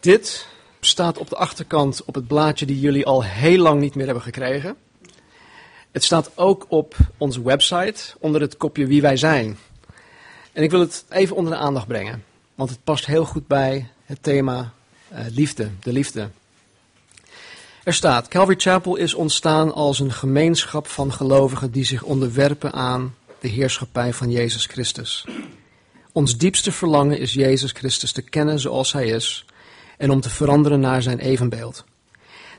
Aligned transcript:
Dit 0.00 0.46
staat 0.80 1.18
op 1.18 1.28
de 1.28 1.36
achterkant 1.36 2.04
op 2.04 2.14
het 2.14 2.26
blaadje 2.26 2.66
die 2.66 2.80
jullie 2.80 3.06
al 3.06 3.24
heel 3.24 3.58
lang 3.58 3.80
niet 3.80 3.94
meer 3.94 4.04
hebben 4.04 4.22
gekregen. 4.24 4.76
Het 5.90 6.04
staat 6.04 6.30
ook 6.34 6.66
op 6.68 6.96
onze 7.16 7.42
website 7.42 8.02
onder 8.18 8.40
het 8.40 8.56
kopje 8.56 8.86
Wie 8.86 9.02
wij 9.02 9.16
zijn. 9.16 9.58
En 10.52 10.62
ik 10.62 10.70
wil 10.70 10.80
het 10.80 11.04
even 11.08 11.36
onder 11.36 11.52
de 11.52 11.58
aandacht 11.58 11.86
brengen, 11.86 12.24
want 12.54 12.70
het 12.70 12.84
past 12.84 13.06
heel 13.06 13.24
goed 13.24 13.46
bij 13.46 13.90
het 14.04 14.22
thema 14.22 14.72
uh, 15.12 15.18
liefde, 15.30 15.70
de 15.82 15.92
liefde. 15.92 16.30
Er 17.84 17.94
staat: 17.94 18.28
Calvary 18.28 18.58
Chapel 18.58 18.96
is 18.96 19.14
ontstaan 19.14 19.72
als 19.74 19.98
een 19.98 20.12
gemeenschap 20.12 20.86
van 20.86 21.12
gelovigen 21.12 21.70
die 21.70 21.84
zich 21.84 22.02
onderwerpen 22.02 22.72
aan 22.72 23.14
de 23.40 23.48
heerschappij 23.48 24.12
van 24.12 24.30
Jezus 24.30 24.66
Christus. 24.66 25.24
Ons 26.12 26.36
diepste 26.36 26.72
verlangen 26.72 27.18
is 27.18 27.32
Jezus 27.32 27.72
Christus 27.72 28.12
te 28.12 28.22
kennen 28.22 28.60
zoals 28.60 28.92
Hij 28.92 29.06
is 29.06 29.44
en 30.02 30.10
om 30.10 30.20
te 30.20 30.30
veranderen 30.30 30.80
naar 30.80 31.02
Zijn 31.02 31.18
evenbeeld. 31.18 31.84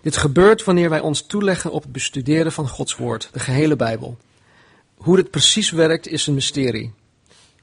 Dit 0.02 0.18
gebeurt 0.18 0.64
wanneer 0.64 0.90
wij 0.90 1.00
ons 1.00 1.22
toeleggen 1.22 1.72
op 1.72 1.84
het 1.84 1.92
bestuderen 1.92 2.52
van 2.52 2.70
Gods 2.70 2.96
Woord, 2.96 3.30
de 3.32 3.40
gehele 3.40 3.76
Bijbel. 3.76 4.18
Hoe 4.96 5.16
dit 5.16 5.30
precies 5.30 5.72
werkt 5.72 6.08
is 6.08 6.28
een 6.28 6.34
mysterie. 6.34 6.94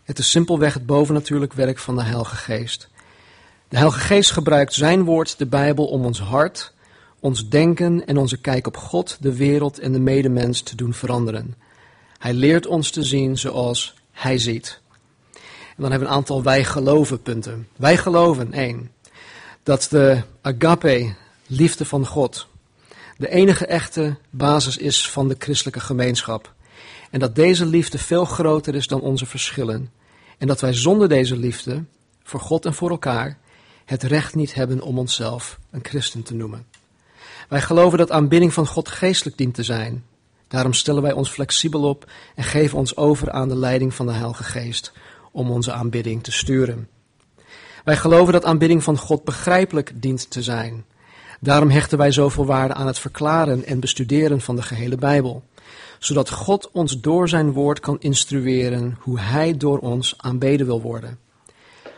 Het 0.03 0.19
is 0.19 0.31
simpelweg 0.31 0.75
het 0.75 0.87
bovennatuurlijk 0.87 1.53
werk 1.53 1.79
van 1.79 1.97
de 1.97 2.03
Heilige 2.03 2.37
Geest. 2.37 2.89
De 3.69 3.77
Heilige 3.77 4.01
Geest 4.01 4.31
gebruikt 4.31 4.75
Zijn 4.75 5.05
Woord, 5.05 5.39
de 5.39 5.47
Bijbel, 5.47 5.87
om 5.87 6.05
ons 6.05 6.21
hart, 6.21 6.73
ons 7.21 7.49
denken 7.49 8.07
en 8.07 8.17
onze 8.17 8.37
kijk 8.37 8.67
op 8.67 8.77
God, 8.77 9.17
de 9.21 9.37
wereld 9.37 9.79
en 9.79 9.93
de 9.93 10.01
medemens 10.01 10.63
te 10.63 10.77
doen 10.77 10.95
veranderen. 10.95 11.55
Hij 12.19 12.33
leert 12.33 12.67
ons 12.67 12.91
te 12.91 13.03
zien 13.03 13.39
zoals 13.39 13.95
Hij 14.13 14.39
ziet. 14.39 14.81
En 15.33 15.77
dan 15.77 15.91
hebben 15.91 16.09
we 16.09 16.15
een 16.15 16.21
aantal 16.21 16.43
wij 16.43 16.65
geloven 16.65 17.23
punten. 17.23 17.69
Wij 17.77 17.97
geloven, 17.97 18.53
één, 18.53 18.91
dat 19.71 19.87
de 19.91 20.23
agape, 20.41 21.15
liefde 21.47 21.85
van 21.85 22.07
God, 22.07 22.47
de 23.17 23.29
enige 23.29 23.67
echte 23.67 24.17
basis 24.31 24.77
is 24.77 25.11
van 25.11 25.29
de 25.29 25.37
christelijke 25.39 25.81
gemeenschap. 25.81 26.55
En 27.11 27.21
dat 27.21 27.35
deze 27.35 27.67
liefde 27.67 27.99
veel 27.99 28.25
groter 28.25 28.75
is 28.75 28.87
dan 28.87 29.01
onze 29.01 29.27
verschillen. 29.27 29.91
En 30.39 30.47
dat 30.47 30.61
wij 30.61 30.73
zonder 30.73 31.09
deze 31.09 31.37
liefde, 31.37 31.85
voor 32.23 32.41
God 32.41 32.67
en 32.67 32.75
voor 32.75 32.91
elkaar, 32.91 33.39
het 33.85 34.03
recht 34.03 34.35
niet 34.35 34.55
hebben 34.55 34.83
om 34.83 34.99
onszelf 34.99 35.59
een 35.71 35.85
christen 35.85 36.23
te 36.23 36.35
noemen. 36.35 36.67
Wij 37.49 37.61
geloven 37.61 37.99
dat 37.99 38.11
aanbidding 38.11 38.53
van 38.53 38.67
God 38.67 38.89
geestelijk 38.89 39.37
dient 39.37 39.55
te 39.55 39.63
zijn. 39.63 40.05
Daarom 40.49 40.73
stellen 40.73 41.03
wij 41.03 41.13
ons 41.13 41.31
flexibel 41.31 41.83
op 41.83 42.11
en 42.35 42.45
geven 42.45 42.79
ons 42.79 42.97
over 42.97 43.31
aan 43.31 43.49
de 43.49 43.57
leiding 43.57 43.95
van 43.95 44.07
de 44.07 44.13
Heilige 44.13 44.45
Geest 44.45 44.93
om 45.33 45.51
onze 45.51 45.73
aanbidding 45.73 46.23
te 46.23 46.33
sturen. 46.33 46.89
Wij 47.85 47.97
geloven 47.97 48.33
dat 48.33 48.45
aanbidding 48.45 48.83
van 48.83 48.99
God 48.99 49.25
begrijpelijk 49.25 49.93
dient 49.95 50.31
te 50.31 50.43
zijn. 50.43 50.85
Daarom 51.41 51.71
hechten 51.71 51.99
wij 51.99 52.13
zoveel 52.13 52.47
waarde 52.47 52.75
aan 52.75 52.87
het 52.87 52.99
verklaren 52.99 53.65
en 53.65 53.81
bestuderen 53.81 54.41
van 54.41 54.57
de 54.57 54.63
gehele 54.63 54.97
Bijbel, 54.97 55.43
zodat 55.99 56.31
God 56.31 56.71
ons 56.73 57.01
door 57.01 57.29
zijn 57.29 57.53
woord 57.53 57.81
kan 57.81 58.01
instrueren 58.01 58.97
hoe 59.01 59.21
Hij 59.21 59.57
door 59.57 59.79
ons 59.79 60.15
aanbeden 60.17 60.67
wil 60.67 60.83
worden. 60.83 61.19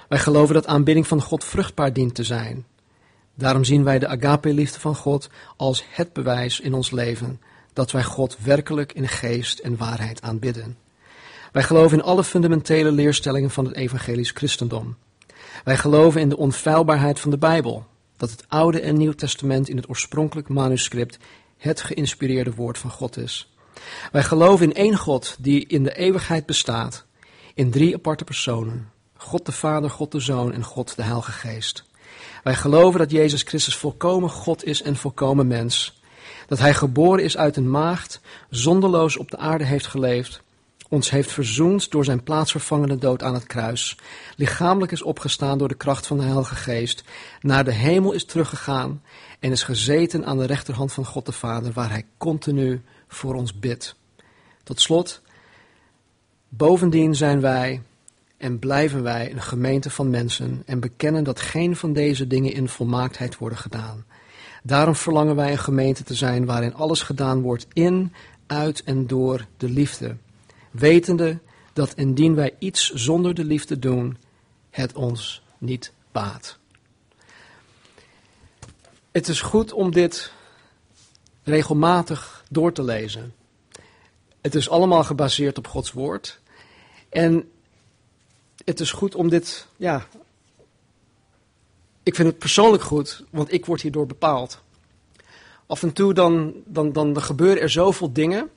Wij 0.08 0.19
geloven 0.19 0.55
dat 0.55 0.66
aanbidding 0.66 1.06
van 1.06 1.22
God 1.22 1.44
vruchtbaar 1.44 1.92
dient 1.92 2.14
te 2.14 2.24
zijn. 2.24 2.64
Daarom 3.34 3.64
zien 3.64 3.84
wij 3.84 3.98
de 3.98 4.08
agape-liefde 4.08 4.80
van 4.80 4.94
God 4.94 5.28
als 5.56 5.84
het 5.91 6.12
bewijs 6.12 6.61
in 6.61 6.74
ons 6.74 6.91
leven 6.91 7.41
dat 7.72 7.91
wij 7.91 8.05
God 8.05 8.36
werkelijk 8.44 8.92
in 8.92 9.08
geest 9.08 9.58
en 9.58 9.77
waarheid 9.77 10.22
aanbidden. 10.22 10.77
Wij 11.52 11.62
geloven 11.62 11.98
in 11.98 12.05
alle 12.05 12.24
fundamentele 12.24 12.92
leerstellingen 12.92 13.50
van 13.50 13.64
het 13.64 13.74
evangelisch 13.74 14.30
christendom. 14.30 14.96
Wij 15.64 15.77
geloven 15.77 16.20
in 16.20 16.28
de 16.28 16.36
onfeilbaarheid 16.36 17.20
van 17.20 17.31
de 17.31 17.39
Bijbel, 17.39 17.86
dat 18.17 18.31
het 18.31 18.45
Oude 18.48 18.81
en 18.81 18.97
Nieuw 18.97 19.12
Testament 19.12 19.69
in 19.69 19.77
het 19.77 19.89
oorspronkelijk 19.89 20.48
manuscript 20.48 21.19
het 21.56 21.81
geïnspireerde 21.81 22.55
woord 22.55 22.78
van 22.78 22.91
God 22.91 23.17
is. 23.17 23.55
Wij 24.12 24.23
geloven 24.23 24.67
in 24.67 24.74
één 24.74 24.96
God 24.96 25.36
die 25.39 25.67
in 25.67 25.83
de 25.83 25.96
eeuwigheid 25.96 26.46
bestaat, 26.46 27.05
in 27.55 27.70
drie 27.70 27.95
aparte 27.95 28.24
personen: 28.24 28.91
God 29.17 29.46
de 29.46 29.52
Vader, 29.52 29.91
God 29.91 30.12
de 30.12 30.20
Zoon 30.20 30.52
en 30.52 30.64
God 30.64 30.96
de 30.96 31.02
Heilige 31.02 31.33
Geest. 31.33 31.85
Wij 32.42 32.55
geloven 32.55 32.98
dat 32.98 33.11
Jezus 33.11 33.42
Christus 33.42 33.77
volkomen 33.77 34.30
God 34.30 34.64
is 34.64 34.83
en 34.83 34.96
volkomen 34.96 35.46
mens. 35.46 36.01
Dat 36.46 36.58
hij 36.58 36.74
geboren 36.74 37.24
is 37.24 37.36
uit 37.36 37.57
een 37.57 37.70
maagd, 37.70 38.20
zonderloos 38.51 39.17
op 39.17 39.30
de 39.30 39.36
aarde 39.36 39.64
heeft 39.64 39.86
geleefd, 39.86 40.42
ons 40.92 41.11
heeft 41.11 41.33
verzoend 41.33 41.91
door 41.91 42.05
zijn 42.05 42.23
plaatsvervangende 42.23 42.98
dood 42.98 43.23
aan 43.23 43.35
het 43.35 43.47
kruis, 43.47 43.97
lichamelijk 44.36 44.92
is 44.92 45.03
opgestaan 45.03 45.58
door 45.58 45.69
de 45.69 45.75
kracht 45.75 46.07
van 46.07 46.17
de 46.17 46.23
Heilige 46.23 46.55
Geest, 46.55 47.05
naar 47.41 47.64
de 47.64 47.73
hemel 47.73 48.13
is 48.13 48.25
teruggegaan 48.25 49.03
en 49.41 49.51
is 49.51 49.63
gezeten 49.63 50.27
aan 50.27 50.39
de 50.39 50.47
rechterhand 50.47 50.92
van 50.92 51.05
God 51.05 51.27
de 51.27 51.33
Vader, 51.33 51.73
waar 51.73 51.91
hij 51.91 52.05
continu 52.17 52.83
voor 53.08 53.35
ons 53.35 53.58
bidt. 53.58 53.97
Tot 54.63 54.80
slot, 54.80 55.20
bovendien 56.48 57.14
zijn 57.14 57.41
wij 57.41 57.83
en 58.36 58.59
blijven 58.59 59.03
wij 59.03 59.33
een 59.33 59.42
gemeente 59.42 59.91
van 59.91 60.11
mensen 60.11 60.63
en 60.67 60.80
bekennen 60.80 61.24
dat 61.24 61.41
geen 61.41 61.77
van 61.77 61.92
deze 61.92 62.27
dingen 62.27 62.53
in 62.53 62.69
volmaaktheid 62.69 63.39
worden 63.39 63.59
gedaan. 63.59 64.05
Daarom 64.63 64.95
verlangen 64.95 65.36
wij 65.36 65.51
een 65.53 65.59
gemeente 65.59 66.03
te 66.03 66.14
zijn 66.14 66.45
waarin 66.45 66.74
alles 66.74 67.03
gedaan 67.03 67.41
wordt 67.41 67.67
in, 67.73 68.13
uit 68.47 68.83
en 68.85 69.07
door 69.07 69.47
de 69.57 69.69
liefde. 69.69 70.17
Wetende 70.72 71.38
dat 71.72 71.94
indien 71.94 72.34
wij 72.34 72.55
iets 72.58 72.90
zonder 72.90 73.34
de 73.34 73.44
liefde 73.44 73.78
doen, 73.78 74.16
het 74.70 74.94
ons 74.94 75.42
niet 75.58 75.92
baat. 76.12 76.58
Het 79.11 79.28
is 79.28 79.40
goed 79.40 79.72
om 79.72 79.90
dit 79.90 80.32
regelmatig 81.42 82.44
door 82.50 82.72
te 82.72 82.82
lezen. 82.82 83.34
Het 84.40 84.55
is 84.55 84.68
allemaal 84.68 85.05
gebaseerd 85.05 85.58
op 85.58 85.66
Gods 85.66 85.92
woord. 85.92 86.40
En 87.08 87.50
het 88.64 88.80
is 88.80 88.92
goed 88.92 89.14
om 89.14 89.28
dit, 89.28 89.66
ja. 89.77 90.06
Ik 92.02 92.14
vind 92.14 92.28
het 92.28 92.38
persoonlijk 92.38 92.82
goed, 92.82 93.24
want 93.30 93.52
ik 93.52 93.66
word 93.66 93.80
hierdoor 93.80 94.06
bepaald. 94.06 94.62
Af 95.66 95.82
en 95.82 95.92
toe 95.92 96.14
dan, 96.14 96.55
dan, 96.64 96.92
dan 96.92 97.22
gebeuren 97.22 97.62
er 97.62 97.70
zoveel 97.70 98.12
dingen. 98.12 98.50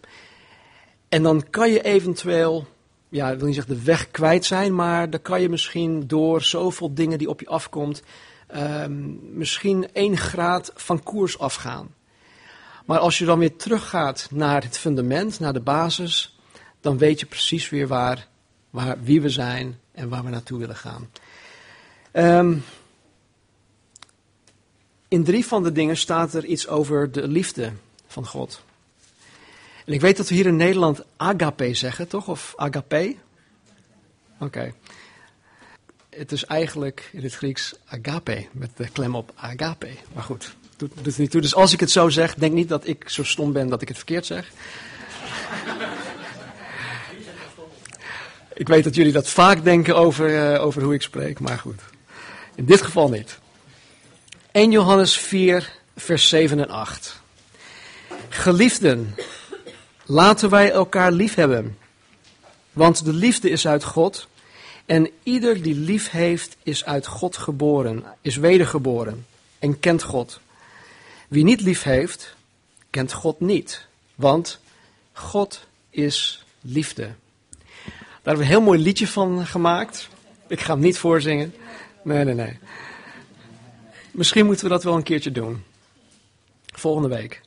En 1.09 1.23
dan 1.23 1.49
kan 1.49 1.71
je 1.71 1.81
eventueel, 1.81 2.67
ja, 3.09 3.31
ik 3.31 3.37
wil 3.37 3.45
niet 3.45 3.55
zeggen 3.55 3.75
de 3.75 3.83
weg 3.83 4.11
kwijt 4.11 4.45
zijn, 4.45 4.75
maar 4.75 5.09
dan 5.09 5.21
kan 5.21 5.41
je 5.41 5.49
misschien 5.49 6.07
door 6.07 6.41
zoveel 6.41 6.93
dingen 6.93 7.17
die 7.17 7.29
op 7.29 7.39
je 7.39 7.47
afkomt, 7.47 8.03
um, 8.55 9.19
misschien 9.33 9.93
één 9.93 10.17
graad 10.17 10.71
van 10.75 11.03
koers 11.03 11.39
afgaan. 11.39 11.93
Maar 12.85 12.99
als 12.99 13.17
je 13.17 13.25
dan 13.25 13.39
weer 13.39 13.55
teruggaat 13.55 14.27
naar 14.31 14.63
het 14.63 14.77
fundament, 14.77 15.39
naar 15.39 15.53
de 15.53 15.61
basis, 15.61 16.39
dan 16.81 16.97
weet 16.97 17.19
je 17.19 17.25
precies 17.25 17.69
weer 17.69 17.87
waar, 17.87 18.27
waar, 18.69 18.97
wie 19.01 19.21
we 19.21 19.29
zijn 19.29 19.79
en 19.91 20.09
waar 20.09 20.23
we 20.23 20.29
naartoe 20.29 20.59
willen 20.59 20.75
gaan. 20.75 21.09
Um, 22.13 22.63
in 25.07 25.23
drie 25.23 25.45
van 25.45 25.63
de 25.63 25.71
dingen 25.71 25.97
staat 25.97 26.33
er 26.33 26.45
iets 26.45 26.67
over 26.67 27.11
de 27.11 27.27
liefde 27.27 27.71
van 28.07 28.25
God. 28.25 28.63
En 29.85 29.93
ik 29.93 30.01
weet 30.01 30.17
dat 30.17 30.29
we 30.29 30.35
hier 30.35 30.45
in 30.45 30.55
Nederland 30.55 31.03
agape 31.17 31.73
zeggen, 31.73 32.07
toch? 32.07 32.27
Of 32.27 32.53
agape? 32.55 33.15
Oké. 34.39 34.73
Het 36.09 36.31
is 36.31 36.45
eigenlijk 36.45 37.09
in 37.11 37.23
het 37.23 37.35
Grieks 37.35 37.73
agape, 37.85 38.47
met 38.51 38.69
de 38.75 38.89
klem 38.89 39.15
op 39.15 39.31
agape. 39.35 39.89
Maar 40.13 40.23
goed, 40.23 40.55
doet, 40.77 40.91
doet 40.95 41.05
het 41.05 41.17
niet 41.17 41.31
toe. 41.31 41.41
Dus 41.41 41.55
als 41.55 41.73
ik 41.73 41.79
het 41.79 41.91
zo 41.91 42.09
zeg, 42.09 42.35
denk 42.35 42.53
niet 42.53 42.69
dat 42.69 42.87
ik 42.87 43.09
zo 43.09 43.23
stom 43.23 43.53
ben 43.53 43.67
dat 43.67 43.81
ik 43.81 43.87
het 43.87 43.97
verkeerd 43.97 44.25
zeg. 44.25 44.51
ik 48.53 48.67
weet 48.67 48.83
dat 48.83 48.95
jullie 48.95 49.11
dat 49.11 49.29
vaak 49.29 49.63
denken 49.63 49.95
over, 49.95 50.53
uh, 50.53 50.63
over 50.63 50.83
hoe 50.83 50.93
ik 50.93 51.01
spreek, 51.01 51.39
maar 51.39 51.59
goed. 51.59 51.81
In 52.55 52.65
dit 52.65 52.81
geval 52.81 53.09
niet. 53.09 53.39
1 54.51 54.71
Johannes 54.71 55.17
4, 55.17 55.73
vers 55.95 56.29
7 56.29 56.59
en 56.59 56.69
8. 56.69 57.21
Geliefden, 58.29 59.15
laten 60.05 60.49
wij 60.49 60.71
elkaar 60.71 61.11
lief 61.11 61.35
hebben. 61.35 61.77
Want 62.73 63.05
de 63.05 63.13
liefde 63.13 63.49
is 63.49 63.67
uit 63.67 63.83
God. 63.83 64.27
En 64.85 65.09
ieder 65.23 65.61
die 65.61 65.75
lief 65.75 66.09
heeft, 66.09 66.57
is 66.63 66.85
uit 66.85 67.07
God 67.07 67.37
geboren, 67.37 68.03
is 68.21 68.35
wedergeboren 68.35 69.25
en 69.59 69.79
kent 69.79 70.03
God. 70.03 70.39
Wie 71.27 71.43
niet 71.43 71.61
lief 71.61 71.83
heeft, 71.83 72.35
kent 72.89 73.13
God 73.13 73.39
niet. 73.39 73.87
Want 74.15 74.59
God 75.13 75.65
is 75.89 76.45
liefde. 76.61 77.01
Daar 77.03 78.33
hebben 78.33 78.35
we 78.35 78.41
een 78.41 78.57
heel 78.57 78.61
mooi 78.61 78.79
liedje 78.79 79.07
van 79.07 79.45
gemaakt. 79.45 80.09
Ik 80.47 80.61
ga 80.61 80.73
hem 80.73 80.81
niet 80.81 80.97
voorzingen. 80.97 81.53
Nee, 82.03 82.23
nee, 82.23 82.33
nee. 82.33 82.57
Misschien 84.11 84.45
moeten 84.45 84.65
we 84.65 84.71
dat 84.71 84.83
wel 84.83 84.95
een 84.95 85.03
keertje 85.03 85.31
doen. 85.31 85.63
Volgende 86.65 87.15
week. 87.15 87.41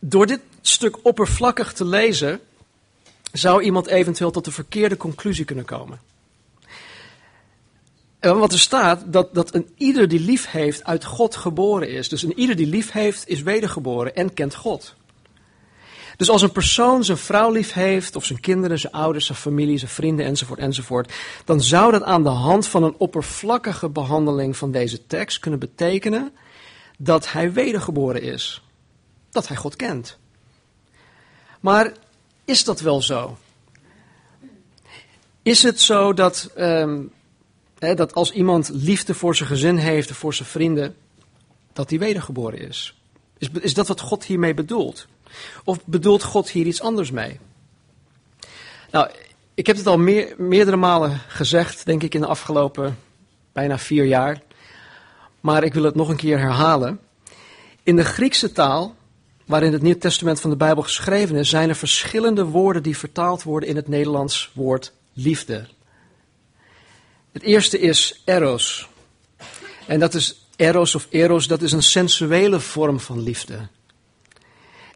Door 0.00 0.26
dit 0.26 0.40
stuk 0.60 0.98
oppervlakkig 1.02 1.72
te 1.72 1.84
lezen, 1.84 2.40
zou 3.32 3.62
iemand 3.62 3.86
eventueel 3.86 4.30
tot 4.30 4.44
de 4.44 4.52
verkeerde 4.52 4.96
conclusie 4.96 5.44
kunnen 5.44 5.64
komen. 5.64 6.00
En 8.18 8.38
wat 8.38 8.52
er 8.52 8.58
staat, 8.58 9.12
dat, 9.12 9.34
dat 9.34 9.54
een 9.54 9.70
ieder 9.76 10.08
die 10.08 10.20
lief 10.20 10.50
heeft 10.50 10.84
uit 10.84 11.04
God 11.04 11.36
geboren 11.36 11.88
is. 11.88 12.08
Dus 12.08 12.22
een 12.22 12.38
ieder 12.38 12.56
die 12.56 12.66
lief 12.66 12.92
heeft 12.92 13.28
is 13.28 13.42
wedergeboren 13.42 14.14
en 14.14 14.34
kent 14.34 14.54
God. 14.54 14.94
Dus 16.16 16.30
als 16.30 16.42
een 16.42 16.52
persoon 16.52 17.04
zijn 17.04 17.18
vrouw 17.18 17.52
lief 17.52 17.72
heeft, 17.72 18.16
of 18.16 18.24
zijn 18.24 18.40
kinderen, 18.40 18.78
zijn 18.78 18.92
ouders, 18.92 19.26
zijn 19.26 19.38
familie, 19.38 19.78
zijn 19.78 19.90
vrienden 19.90 20.26
enzovoort 20.26 20.58
enzovoort, 20.58 21.12
dan 21.44 21.60
zou 21.60 21.92
dat 21.92 22.02
aan 22.02 22.22
de 22.22 22.28
hand 22.28 22.66
van 22.66 22.82
een 22.82 22.94
oppervlakkige 22.98 23.88
behandeling 23.88 24.56
van 24.56 24.70
deze 24.72 25.06
tekst 25.06 25.38
kunnen 25.38 25.60
betekenen 25.60 26.32
dat 26.98 27.32
hij 27.32 27.52
wedergeboren 27.52 28.22
is. 28.22 28.62
Dat 29.30 29.48
hij 29.48 29.56
God 29.56 29.76
kent. 29.76 30.18
Maar 31.60 31.92
is 32.44 32.64
dat 32.64 32.80
wel 32.80 33.02
zo? 33.02 33.38
Is 35.42 35.62
het 35.62 35.80
zo 35.80 36.12
dat, 36.12 36.50
ehm, 36.54 37.02
hè, 37.78 37.94
dat 37.94 38.14
als 38.14 38.32
iemand 38.32 38.68
liefde 38.72 39.14
voor 39.14 39.36
zijn 39.36 39.48
gezin 39.48 39.76
heeft, 39.76 40.12
voor 40.12 40.34
zijn 40.34 40.48
vrienden, 40.48 40.96
dat 41.72 41.90
hij 41.90 41.98
wedergeboren 41.98 42.58
is? 42.68 42.94
Is, 43.38 43.48
is 43.60 43.74
dat 43.74 43.88
wat 43.88 44.00
God 44.00 44.24
hiermee 44.24 44.54
bedoelt? 44.54 45.06
Of 45.64 45.78
bedoelt 45.84 46.22
God 46.22 46.50
hier 46.50 46.66
iets 46.66 46.80
anders 46.80 47.10
mee? 47.10 47.40
Nou, 48.90 49.10
ik 49.54 49.66
heb 49.66 49.76
het 49.76 49.86
al 49.86 49.98
meer, 49.98 50.34
meerdere 50.38 50.76
malen 50.76 51.20
gezegd, 51.28 51.86
denk 51.86 52.02
ik, 52.02 52.14
in 52.14 52.20
de 52.20 52.26
afgelopen 52.26 52.98
bijna 53.52 53.78
vier 53.78 54.04
jaar. 54.04 54.42
Maar 55.40 55.64
ik 55.64 55.74
wil 55.74 55.82
het 55.82 55.94
nog 55.94 56.08
een 56.08 56.16
keer 56.16 56.38
herhalen. 56.38 57.00
In 57.82 57.96
de 57.96 58.04
Griekse 58.04 58.52
taal, 58.52 58.94
waarin 59.50 59.72
het 59.72 59.82
Nieuw 59.82 59.98
Testament 59.98 60.40
van 60.40 60.50
de 60.50 60.56
Bijbel 60.56 60.82
geschreven 60.82 61.36
is, 61.36 61.48
zijn 61.48 61.68
er 61.68 61.76
verschillende 61.76 62.44
woorden 62.44 62.82
die 62.82 62.96
vertaald 62.96 63.42
worden 63.42 63.68
in 63.68 63.76
het 63.76 63.88
Nederlands 63.88 64.50
woord 64.54 64.92
liefde. 65.12 65.66
Het 67.32 67.42
eerste 67.42 67.78
is 67.78 68.22
eros. 68.24 68.88
En 69.86 70.00
dat 70.00 70.14
is 70.14 70.46
eros 70.56 70.94
of 70.94 71.06
eros, 71.10 71.46
dat 71.46 71.62
is 71.62 71.72
een 71.72 71.82
sensuele 71.82 72.60
vorm 72.60 73.00
van 73.00 73.22
liefde. 73.22 73.68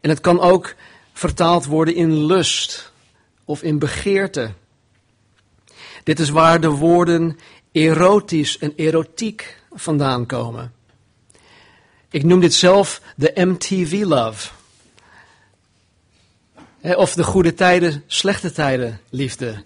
En 0.01 0.09
het 0.09 0.21
kan 0.21 0.39
ook 0.39 0.75
vertaald 1.13 1.65
worden 1.65 1.95
in 1.95 2.25
lust 2.25 2.91
of 3.45 3.63
in 3.63 3.79
begeerte. 3.79 4.53
Dit 6.03 6.19
is 6.19 6.29
waar 6.29 6.61
de 6.61 6.69
woorden 6.69 7.37
erotisch 7.71 8.57
en 8.57 8.73
erotiek 8.75 9.61
vandaan 9.71 10.25
komen. 10.25 10.73
Ik 12.15 12.23
noem 12.23 12.39
dit 12.39 12.53
zelf 12.53 13.01
de 13.15 13.31
MTV 13.35 14.03
love. 14.05 14.49
Of 16.81 17.13
de 17.13 17.23
goede 17.23 17.53
tijden, 17.53 18.03
slechte 18.07 18.51
tijden 18.51 19.01
liefde. 19.09 19.63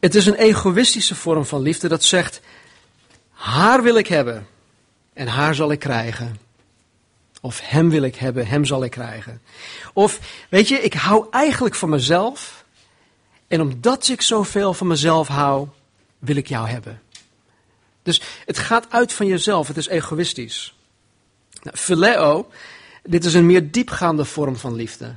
Het 0.00 0.14
is 0.14 0.26
een 0.26 0.34
egoïstische 0.34 1.14
vorm 1.14 1.44
van 1.44 1.62
liefde 1.62 1.88
dat 1.88 2.04
zegt: 2.04 2.40
haar 3.30 3.82
wil 3.82 3.96
ik 3.96 4.06
hebben 4.06 4.46
en 5.12 5.26
haar 5.26 5.54
zal 5.54 5.70
ik 5.70 5.78
krijgen. 5.78 6.38
Of 7.40 7.60
hem 7.62 7.90
wil 7.90 8.02
ik 8.02 8.16
hebben, 8.16 8.46
hem 8.46 8.64
zal 8.64 8.84
ik 8.84 8.90
krijgen. 8.90 9.42
Of, 9.92 10.20
weet 10.48 10.68
je, 10.68 10.80
ik 10.80 10.94
hou 10.94 11.26
eigenlijk 11.30 11.74
van 11.74 11.88
mezelf. 11.88 12.64
En 13.48 13.60
omdat 13.60 14.08
ik 14.08 14.22
zoveel 14.22 14.74
van 14.74 14.86
mezelf 14.86 15.28
hou, 15.28 15.68
wil 16.18 16.36
ik 16.36 16.48
jou 16.48 16.68
hebben. 16.68 17.00
Dus 18.06 18.20
het 18.44 18.58
gaat 18.58 18.86
uit 18.90 19.12
van 19.12 19.26
jezelf, 19.26 19.68
het 19.68 19.76
is 19.76 19.88
egoïstisch. 19.88 20.74
Nou, 21.62 21.76
phileo, 21.76 22.48
dit 23.02 23.24
is 23.24 23.34
een 23.34 23.46
meer 23.46 23.70
diepgaande 23.70 24.24
vorm 24.24 24.56
van 24.56 24.74
liefde. 24.74 25.16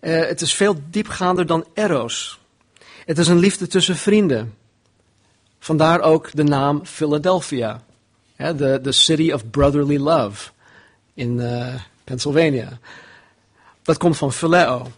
Uh, 0.00 0.26
het 0.26 0.40
is 0.40 0.54
veel 0.54 0.80
diepgaander 0.90 1.46
dan 1.46 1.66
eros. 1.74 2.40
Het 3.04 3.18
is 3.18 3.28
een 3.28 3.38
liefde 3.38 3.66
tussen 3.66 3.96
vrienden. 3.96 4.54
Vandaar 5.58 6.00
ook 6.00 6.30
de 6.32 6.42
naam 6.42 6.86
Philadelphia. 6.86 7.82
De 8.36 8.78
the 8.82 8.92
city 8.92 9.32
of 9.32 9.50
brotherly 9.50 9.96
love 9.96 10.50
in 11.14 11.38
uh, 11.38 11.74
Pennsylvania. 12.04 12.78
Dat 13.82 13.96
komt 13.96 14.16
van 14.16 14.32
phileo. 14.32 14.90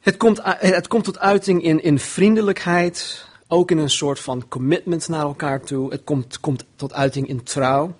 Het 0.00 0.16
komt, 0.16 0.40
het 0.44 0.88
komt 0.88 1.04
tot 1.04 1.18
uiting 1.18 1.62
in, 1.62 1.82
in 1.82 1.98
vriendelijkheid, 1.98 3.27
ook 3.48 3.70
in 3.70 3.78
een 3.78 3.90
soort 3.90 4.20
van 4.20 4.48
commitment 4.48 5.08
naar 5.08 5.20
elkaar 5.20 5.60
toe. 5.60 5.90
Het 5.90 6.04
komt, 6.04 6.40
komt 6.40 6.64
tot 6.76 6.92
uiting 6.92 7.28
in 7.28 7.42
trouw. 7.42 7.96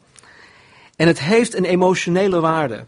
En 0.96 1.06
het 1.06 1.20
heeft 1.20 1.54
een 1.54 1.64
emotionele 1.64 2.40
waarde. 2.40 2.84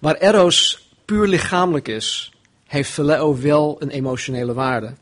Waar 0.00 0.14
eros 0.14 0.90
puur 1.04 1.26
lichamelijk 1.26 1.88
is, 1.88 2.32
heeft 2.66 2.90
phileo 2.90 3.38
wel 3.38 3.76
een 3.78 3.90
emotionele 3.90 4.54
waarde. 4.54 4.94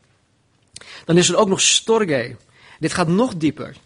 Dan 1.04 1.16
is 1.16 1.28
er 1.28 1.36
ook 1.36 1.48
nog 1.48 1.60
storge. 1.60 2.36
Dit 2.78 2.92
gaat 2.92 3.08
nog 3.08 3.36
dieper. 3.36 3.76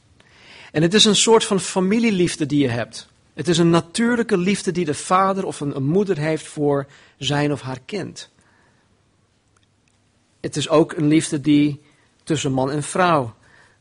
En 0.72 0.82
het 0.82 0.94
is 0.94 1.04
een 1.04 1.16
soort 1.16 1.44
van 1.44 1.60
familieliefde 1.60 2.46
die 2.46 2.62
je 2.62 2.68
hebt. 2.68 3.08
Het 3.34 3.48
is 3.48 3.58
een 3.58 3.70
natuurlijke 3.70 4.36
liefde 4.36 4.72
die 4.72 4.84
de 4.84 4.94
vader 4.94 5.44
of 5.44 5.60
een, 5.60 5.76
een 5.76 5.86
moeder 5.86 6.18
heeft 6.18 6.46
voor 6.46 6.86
zijn 7.18 7.52
of 7.52 7.60
haar 7.60 7.80
kind. 7.86 8.30
Het 10.40 10.56
is 10.56 10.68
ook 10.68 10.92
een 10.92 11.06
liefde 11.06 11.40
die 11.40 11.80
tussen 12.24 12.52
man 12.52 12.70
en 12.70 12.82
vrouw 12.82 13.34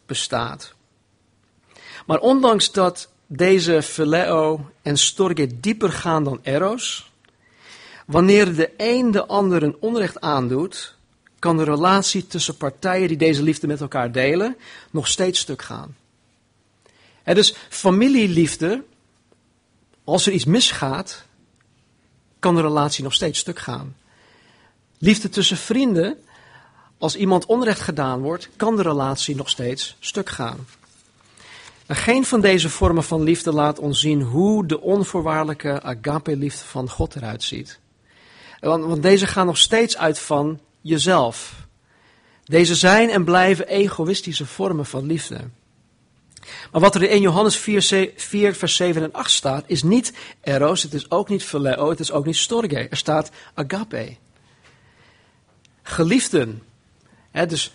bestaat. 0.05 0.73
Maar 2.05 2.19
ondanks 2.19 2.71
dat 2.71 3.09
deze 3.27 3.81
phileo 3.81 4.69
en 4.81 4.97
storge 4.97 5.59
dieper 5.59 5.91
gaan 5.91 6.23
dan 6.23 6.39
eros, 6.41 7.11
wanneer 8.05 8.55
de 8.55 8.71
een 8.77 9.11
de 9.11 9.25
ander 9.25 9.63
een 9.63 9.77
onrecht 9.79 10.21
aandoet, 10.21 10.97
kan 11.39 11.57
de 11.57 11.63
relatie 11.63 12.27
tussen 12.27 12.57
partijen 12.57 13.07
die 13.07 13.17
deze 13.17 13.43
liefde 13.43 13.67
met 13.67 13.81
elkaar 13.81 14.11
delen 14.11 14.57
nog 14.91 15.07
steeds 15.07 15.39
stuk 15.39 15.61
gaan. 15.61 15.95
Het 17.23 17.35
dus 17.35 17.55
familieliefde, 17.69 18.83
als 20.03 20.25
er 20.25 20.33
iets 20.33 20.45
misgaat, 20.45 21.25
kan 22.39 22.55
de 22.55 22.61
relatie 22.61 23.03
nog 23.03 23.13
steeds 23.13 23.39
stuk 23.39 23.59
gaan. 23.59 23.95
Liefde 24.97 25.29
tussen 25.29 25.57
vrienden, 25.57 26.17
als 26.99 27.15
iemand 27.15 27.45
onrecht 27.45 27.81
gedaan 27.81 28.21
wordt, 28.21 28.49
kan 28.55 28.75
de 28.75 28.81
relatie 28.81 29.35
nog 29.35 29.49
steeds 29.49 29.95
stuk 29.99 30.29
gaan. 30.29 30.67
En 31.85 31.95
geen 31.95 32.25
van 32.25 32.41
deze 32.41 32.69
vormen 32.69 33.03
van 33.03 33.23
liefde 33.23 33.53
laat 33.53 33.79
ons 33.79 33.99
zien 33.99 34.21
hoe 34.21 34.65
de 34.65 34.81
onvoorwaardelijke 34.81 35.81
agape-liefde 35.81 36.65
van 36.65 36.89
God 36.89 37.15
eruit 37.15 37.43
ziet. 37.43 37.79
Want, 38.59 38.85
want 38.85 39.01
deze 39.01 39.27
gaan 39.27 39.45
nog 39.45 39.57
steeds 39.57 39.97
uit 39.97 40.19
van 40.19 40.59
jezelf. 40.81 41.67
Deze 42.43 42.75
zijn 42.75 43.09
en 43.09 43.23
blijven 43.23 43.67
egoïstische 43.67 44.45
vormen 44.45 44.85
van 44.85 45.05
liefde. 45.05 45.39
Maar 46.71 46.81
wat 46.81 46.95
er 46.95 47.03
in 47.03 47.21
Johannes 47.21 47.57
4, 47.57 48.11
4, 48.15 48.55
vers 48.55 48.75
7 48.75 49.03
en 49.03 49.13
8 49.13 49.31
staat, 49.31 49.63
is 49.67 49.83
niet 49.83 50.13
eros, 50.41 50.83
het 50.83 50.93
is 50.93 51.11
ook 51.11 51.29
niet 51.29 51.43
phileo, 51.43 51.89
het 51.89 51.99
is 51.99 52.11
ook 52.11 52.25
niet 52.25 52.37
storge. 52.37 52.87
Er 52.89 52.97
staat 52.97 53.31
agape. 53.53 54.15
Geliefden, 55.83 56.61
dus 57.31 57.71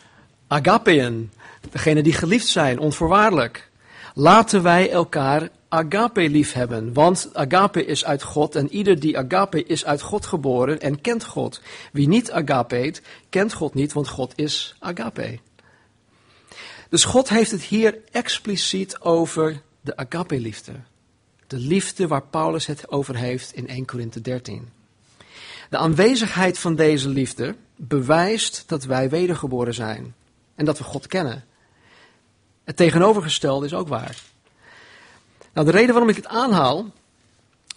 agapeën, 0.46 1.30
degene 1.70 2.02
die 2.02 2.12
geliefd 2.12 2.46
zijn, 2.46 2.78
onvoorwaardelijk. 2.78 3.70
Laten 4.14 4.62
wij 4.62 4.90
elkaar 4.90 5.50
agape 5.68 6.28
lief 6.28 6.52
hebben. 6.52 6.92
Want 6.92 7.30
agape 7.32 7.84
is 7.84 8.04
uit 8.04 8.23
God 8.23 8.54
en 8.54 8.73
ieder 8.73 9.00
die 9.00 9.18
agape 9.18 9.64
is 9.64 9.84
uit 9.84 10.00
God 10.00 10.26
geboren 10.26 10.80
en 10.80 11.00
kent 11.00 11.25
God. 11.25 11.61
Wie 11.92 12.08
niet 12.08 12.30
agapeet, 12.30 13.02
kent 13.28 13.52
God 13.52 13.75
niet, 13.75 13.92
want 13.92 14.08
God 14.08 14.32
is 14.37 14.75
agape. 14.78 15.38
Dus 16.88 17.04
God 17.04 17.28
heeft 17.28 17.50
het 17.50 17.62
hier 17.62 17.99
expliciet 18.11 19.00
over 19.00 19.62
de 19.80 19.96
agape 19.96 20.40
liefde. 20.40 20.73
De 21.46 21.58
liefde 21.58 22.06
waar 22.06 22.26
Paulus 22.26 22.66
het 22.66 22.90
over 22.90 23.16
heeft 23.16 23.52
in 23.52 23.68
1 23.68 23.84
Korinthe 23.84 24.20
13. 24.20 24.68
De 25.71 25.76
aanwezigheid 25.76 26.59
van 26.59 26.75
deze 26.75 27.09
liefde 27.09 27.56
bewijst 27.76 28.64
dat 28.66 28.85
wij 28.85 29.11
wedergeboren 29.11 29.75
zijn 29.75 30.14
en 30.54 30.64
dat 30.64 30.78
we 30.78 30.85
God 30.85 31.06
kennen. 31.06 31.44
Het 32.64 32.76
tegenovergestelde 32.76 33.66
is 33.66 33.75
ook 33.75 33.88
waar. 33.88 34.23
Nou, 35.52 35.66
de 35.66 35.73
reden 35.73 35.90
waarom 35.90 36.09
ik 36.09 36.16
het 36.16 36.26
aanhaal, 36.26 36.87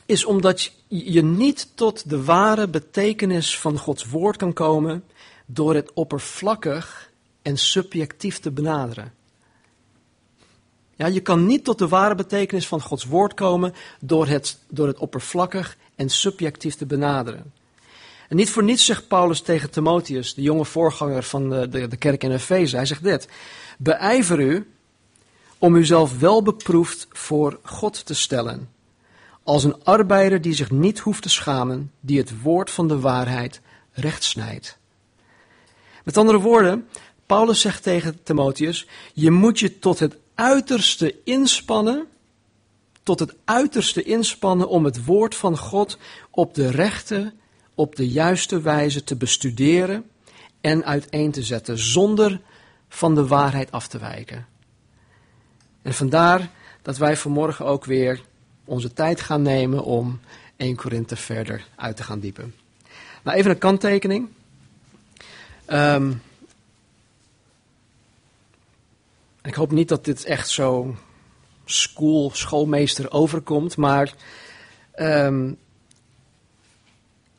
is 0.05 0.25
omdat 0.25 0.71
je 0.87 1.23
niet 1.23 1.67
tot 1.75 2.09
de 2.09 2.23
ware 2.23 2.67
betekenis 2.67 3.59
van 3.59 3.77
Gods 3.77 4.05
woord 4.05 4.37
kan 4.37 4.53
komen 4.53 5.03
door 5.45 5.75
het 5.75 5.93
oppervlakkig 5.93 7.11
en 7.41 7.57
subjectief 7.57 8.39
te 8.39 8.51
benaderen. 8.51 9.13
Ja, 10.95 11.05
je 11.05 11.19
kan 11.19 11.45
niet 11.45 11.63
tot 11.63 11.77
de 11.77 11.87
ware 11.87 12.15
betekenis 12.15 12.67
van 12.67 12.81
Gods 12.81 13.05
woord 13.05 13.33
komen 13.33 13.73
door 13.99 14.27
het, 14.27 14.59
door 14.69 14.87
het 14.87 14.97
oppervlakkig 14.97 15.77
en 15.95 16.09
subjectief 16.09 16.75
te 16.75 16.85
benaderen. 16.85 17.53
En 18.27 18.35
niet 18.35 18.49
voor 18.49 18.63
niets 18.63 18.85
zegt 18.85 19.07
Paulus 19.07 19.41
tegen 19.41 19.69
Timotheus, 19.69 20.33
de 20.33 20.41
jonge 20.41 20.65
voorganger 20.65 21.23
van 21.23 21.49
de, 21.49 21.69
de, 21.69 21.87
de 21.87 21.97
kerk 21.97 22.23
in 22.23 22.31
Efeze, 22.31 22.75
hij 22.75 22.85
zegt 22.85 23.03
dit, 23.03 23.27
beijver 23.77 24.39
u 24.39 24.71
om 25.57 25.75
uzelf 25.75 26.19
wel 26.19 26.41
beproefd 26.41 27.07
voor 27.11 27.59
God 27.63 28.05
te 28.05 28.13
stellen. 28.13 28.69
Als 29.43 29.63
een 29.63 29.83
arbeider 29.83 30.41
die 30.41 30.53
zich 30.53 30.71
niet 30.71 30.99
hoeft 30.99 31.21
te 31.21 31.29
schamen, 31.29 31.91
die 31.99 32.17
het 32.17 32.41
woord 32.41 32.71
van 32.71 32.87
de 32.87 32.99
waarheid 32.99 33.61
rechtsnijdt. 33.91 34.77
Met 36.03 36.17
andere 36.17 36.39
woorden, 36.39 36.87
Paulus 37.25 37.61
zegt 37.61 37.83
tegen 37.83 38.23
Timotheus: 38.23 38.87
Je 39.13 39.31
moet 39.31 39.59
je 39.59 39.79
tot 39.79 39.99
het 39.99 40.17
uiterste 40.35 41.15
inspannen. 41.23 42.07
Tot 43.03 43.19
het 43.19 43.35
uiterste 43.45 44.03
inspannen 44.03 44.67
om 44.69 44.85
het 44.85 45.05
woord 45.05 45.35
van 45.35 45.57
God 45.57 45.97
op 46.31 46.53
de 46.53 46.71
rechte, 46.71 47.33
op 47.77 47.95
de 47.95 48.09
juiste 48.09 48.61
wijze 48.61 49.03
te 49.03 49.15
bestuderen 49.15 50.09
en 50.61 50.85
uiteen 50.85 51.31
te 51.31 51.43
zetten, 51.43 51.77
zonder 51.77 52.41
van 52.89 53.15
de 53.15 53.27
waarheid 53.27 53.71
af 53.71 53.87
te 53.87 53.99
wijken. 53.99 54.45
En 55.81 55.93
vandaar 55.93 56.49
dat 56.81 56.97
wij 56.97 57.17
vanmorgen 57.17 57.65
ook 57.65 57.85
weer 57.85 58.21
onze 58.65 58.93
tijd 58.93 59.21
gaan 59.21 59.41
nemen 59.41 59.83
om 59.83 60.19
1 60.55 60.75
Korinthe 60.75 61.15
verder 61.15 61.67
uit 61.75 61.95
te 61.95 62.03
gaan 62.03 62.19
diepen. 62.19 62.55
Nou, 63.23 63.37
even 63.37 63.51
een 63.51 63.57
kanttekening. 63.57 64.29
Um, 65.67 66.21
ik 69.43 69.53
hoop 69.53 69.71
niet 69.71 69.89
dat 69.89 70.05
dit 70.05 70.25
echt 70.25 70.49
zo 70.49 70.95
school, 71.65 72.31
schoolmeester 72.33 73.11
overkomt, 73.11 73.77
maar 73.77 74.13
um, 74.95 75.57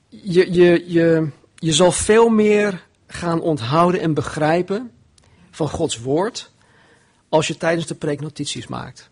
je, 0.09 0.53
je, 0.53 0.85
je, 0.87 1.29
je 1.55 1.73
zal 1.73 1.93
veel 1.93 2.29
meer 2.29 2.87
gaan 3.07 3.41
onthouden 3.41 4.01
en 4.01 4.15
begrijpen 4.15 4.91
van 5.51 5.69
Gods 5.69 5.99
woord 5.99 6.51
als 7.29 7.47
je 7.47 7.57
tijdens 7.57 7.87
de 7.87 7.95
preek 7.95 8.21
notities 8.21 8.67
maakt. 8.67 9.11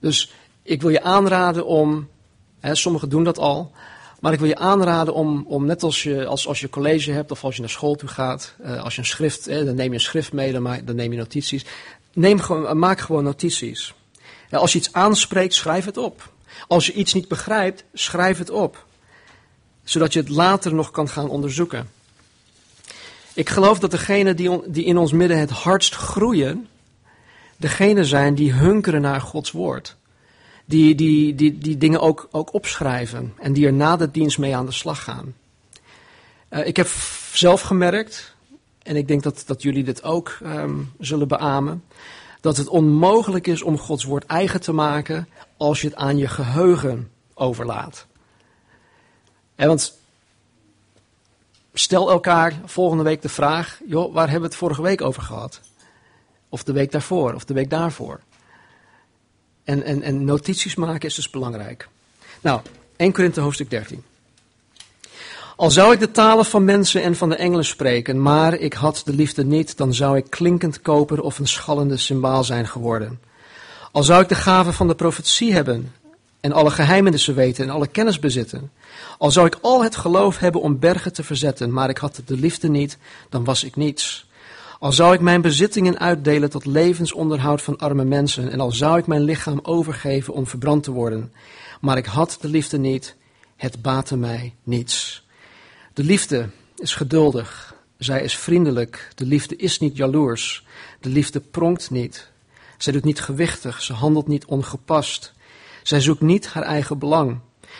Dus 0.00 0.32
ik 0.62 0.80
wil 0.82 0.90
je 0.90 1.02
aanraden 1.02 1.66
om, 1.66 2.08
hè, 2.60 2.74
sommigen 2.74 3.08
doen 3.08 3.24
dat 3.24 3.38
al, 3.38 3.72
maar 4.20 4.32
ik 4.32 4.38
wil 4.38 4.48
je 4.48 4.56
aanraden 4.56 5.14
om, 5.14 5.44
om 5.46 5.66
net 5.66 5.82
als 5.82 6.02
je, 6.02 6.26
als, 6.26 6.46
als 6.46 6.60
je 6.60 6.68
college 6.68 7.12
hebt 7.12 7.30
of 7.30 7.44
als 7.44 7.54
je 7.54 7.60
naar 7.60 7.70
school 7.70 7.94
toe 7.94 8.08
gaat, 8.08 8.54
uh, 8.60 8.82
als 8.82 8.94
je 8.94 9.00
een 9.00 9.06
schrift, 9.06 9.46
eh, 9.46 9.64
dan 9.64 9.74
neem 9.74 9.88
je 9.88 9.94
een 9.94 10.00
schrift 10.00 10.32
mee, 10.32 10.52
dan, 10.52 10.80
dan 10.84 10.96
neem 10.96 11.12
je 11.12 11.18
notities. 11.18 11.64
Neem 12.12 12.40
gewoon, 12.40 12.78
maak 12.78 13.00
gewoon 13.00 13.24
notities. 13.24 13.94
Als 14.50 14.72
je 14.72 14.78
iets 14.78 14.92
aanspreekt, 14.92 15.54
schrijf 15.54 15.84
het 15.84 15.96
op. 15.96 16.32
Als 16.68 16.86
je 16.86 16.92
iets 16.92 17.12
niet 17.12 17.28
begrijpt, 17.28 17.84
schrijf 17.92 18.38
het 18.38 18.50
op. 18.50 18.86
Zodat 19.84 20.12
je 20.12 20.20
het 20.20 20.28
later 20.28 20.74
nog 20.74 20.90
kan 20.90 21.08
gaan 21.08 21.28
onderzoeken. 21.28 21.90
Ik 23.34 23.48
geloof 23.48 23.78
dat 23.78 23.90
degenen 23.90 24.36
die, 24.36 24.70
die 24.70 24.84
in 24.84 24.96
ons 24.96 25.12
midden 25.12 25.38
het 25.38 25.50
hardst 25.50 25.94
groeien, 25.94 26.68
degenen 27.56 28.04
zijn 28.04 28.34
die 28.34 28.52
hunkeren 28.52 29.00
naar 29.00 29.20
Gods 29.20 29.50
woord. 29.50 29.96
Die, 30.64 30.94
die, 30.94 31.34
die, 31.34 31.58
die 31.58 31.78
dingen 31.78 32.00
ook, 32.00 32.28
ook 32.30 32.54
opschrijven 32.54 33.34
en 33.38 33.52
die 33.52 33.66
er 33.66 33.72
na 33.72 33.96
de 33.96 34.10
dienst 34.10 34.38
mee 34.38 34.56
aan 34.56 34.66
de 34.66 34.72
slag 34.72 35.02
gaan. 35.02 35.34
Uh, 36.50 36.66
ik 36.66 36.76
heb 36.76 36.88
zelf 37.32 37.60
gemerkt, 37.60 38.34
en 38.82 38.96
ik 38.96 39.08
denk 39.08 39.22
dat, 39.22 39.42
dat 39.46 39.62
jullie 39.62 39.84
dit 39.84 40.02
ook 40.02 40.38
um, 40.42 40.92
zullen 41.00 41.28
beamen, 41.28 41.84
dat 42.40 42.56
het 42.56 42.68
onmogelijk 42.68 43.46
is 43.46 43.62
om 43.62 43.78
Gods 43.78 44.04
woord 44.04 44.26
eigen 44.26 44.60
te 44.60 44.72
maken 44.72 45.28
als 45.56 45.80
je 45.80 45.86
het 45.86 45.96
aan 45.96 46.16
je 46.16 46.28
geheugen 46.28 47.10
overlaat. 47.34 48.06
En 49.62 49.68
want 49.68 49.98
stel 51.74 52.10
elkaar 52.10 52.60
volgende 52.64 53.02
week 53.02 53.22
de 53.22 53.28
vraag: 53.28 53.80
joh, 53.86 54.14
waar 54.14 54.24
hebben 54.24 54.40
we 54.40 54.46
het 54.46 54.56
vorige 54.56 54.82
week 54.82 55.02
over 55.02 55.22
gehad? 55.22 55.60
Of 56.48 56.62
de 56.62 56.72
week 56.72 56.92
daarvoor, 56.92 57.34
of 57.34 57.44
de 57.44 57.54
week 57.54 57.70
daarvoor. 57.70 58.20
En, 59.64 59.82
en, 59.82 60.02
en 60.02 60.24
notities 60.24 60.74
maken 60.74 61.08
is 61.08 61.14
dus 61.14 61.30
belangrijk. 61.30 61.88
Nou, 62.40 62.60
1 62.96 63.12
Korinthe 63.12 63.40
hoofdstuk 63.40 63.70
13. 63.70 64.04
Al 65.56 65.70
zou 65.70 65.92
ik 65.92 66.00
de 66.00 66.10
talen 66.10 66.44
van 66.44 66.64
mensen 66.64 67.02
en 67.02 67.16
van 67.16 67.28
de 67.28 67.36
engelen 67.36 67.64
spreken, 67.64 68.22
maar 68.22 68.54
ik 68.54 68.72
had 68.72 69.02
de 69.04 69.12
liefde 69.12 69.44
niet, 69.44 69.76
dan 69.76 69.94
zou 69.94 70.16
ik 70.16 70.30
klinkend 70.30 70.80
koper 70.80 71.20
of 71.20 71.38
een 71.38 71.48
schallende 71.48 71.96
symbaal 71.96 72.44
zijn 72.44 72.68
geworden. 72.68 73.20
Al 73.92 74.02
zou 74.02 74.22
ik 74.22 74.28
de 74.28 74.34
gave 74.34 74.72
van 74.72 74.88
de 74.88 74.94
profetie 74.94 75.52
hebben 75.52 75.92
en 76.42 76.52
alle 76.52 76.70
geheimenissen 76.70 77.34
weten 77.34 77.64
en 77.64 77.70
alle 77.70 77.86
kennis 77.86 78.18
bezitten. 78.18 78.70
Al 79.18 79.30
zou 79.30 79.46
ik 79.46 79.58
al 79.60 79.82
het 79.82 79.96
geloof 79.96 80.38
hebben 80.38 80.60
om 80.60 80.78
bergen 80.78 81.12
te 81.12 81.22
verzetten, 81.22 81.72
maar 81.72 81.88
ik 81.88 81.98
had 81.98 82.22
de 82.24 82.36
liefde 82.36 82.68
niet, 82.68 82.98
dan 83.28 83.44
was 83.44 83.64
ik 83.64 83.76
niets. 83.76 84.30
Al 84.78 84.92
zou 84.92 85.14
ik 85.14 85.20
mijn 85.20 85.40
bezittingen 85.40 85.98
uitdelen 85.98 86.50
tot 86.50 86.66
levensonderhoud 86.66 87.62
van 87.62 87.78
arme 87.78 88.04
mensen, 88.04 88.50
en 88.50 88.60
al 88.60 88.72
zou 88.72 88.98
ik 88.98 89.06
mijn 89.06 89.22
lichaam 89.22 89.60
overgeven 89.62 90.34
om 90.34 90.46
verbrand 90.46 90.82
te 90.82 90.90
worden, 90.90 91.32
maar 91.80 91.96
ik 91.96 92.06
had 92.06 92.38
de 92.40 92.48
liefde 92.48 92.78
niet, 92.78 93.16
het 93.56 93.82
baatte 93.82 94.16
mij 94.16 94.54
niets. 94.62 95.26
De 95.94 96.04
liefde 96.04 96.48
is 96.76 96.94
geduldig, 96.94 97.74
zij 97.98 98.22
is 98.22 98.36
vriendelijk, 98.36 99.10
de 99.14 99.26
liefde 99.26 99.56
is 99.56 99.78
niet 99.78 99.96
jaloers, 99.96 100.66
de 101.00 101.08
liefde 101.08 101.40
pronkt 101.40 101.90
niet, 101.90 102.30
zij 102.78 102.92
doet 102.92 103.04
niet 103.04 103.20
gewichtig, 103.20 103.82
ze 103.82 103.92
handelt 103.92 104.28
niet 104.28 104.44
ongepast, 104.44 105.32
zij 105.82 106.00
zoekt 106.00 106.20
niet 106.20 106.46
haar 106.46 106.62
eigen 106.62 106.98
belang, 106.98 107.38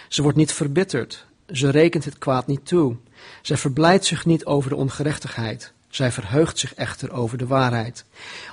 ze 0.09 0.23
wordt 0.23 0.37
niet 0.37 0.53
verbitterd, 0.53 1.27
ze 1.51 1.71
rekent 1.71 2.05
het 2.05 2.19
kwaad 2.19 2.47
niet 2.47 2.67
toe, 2.67 2.97
zij 3.43 3.57
verblijdt 3.57 4.05
zich 4.05 4.27
niet 4.27 4.45
over 4.45 4.71
de 4.71 4.77
ongerechtigheid. 4.77 5.73
Zij 5.93 6.13
verheugt 6.13 6.59
zich 6.59 6.75
echter 6.75 7.13
over 7.13 7.39
de 7.39 7.47
waarheid. 7.47 8.05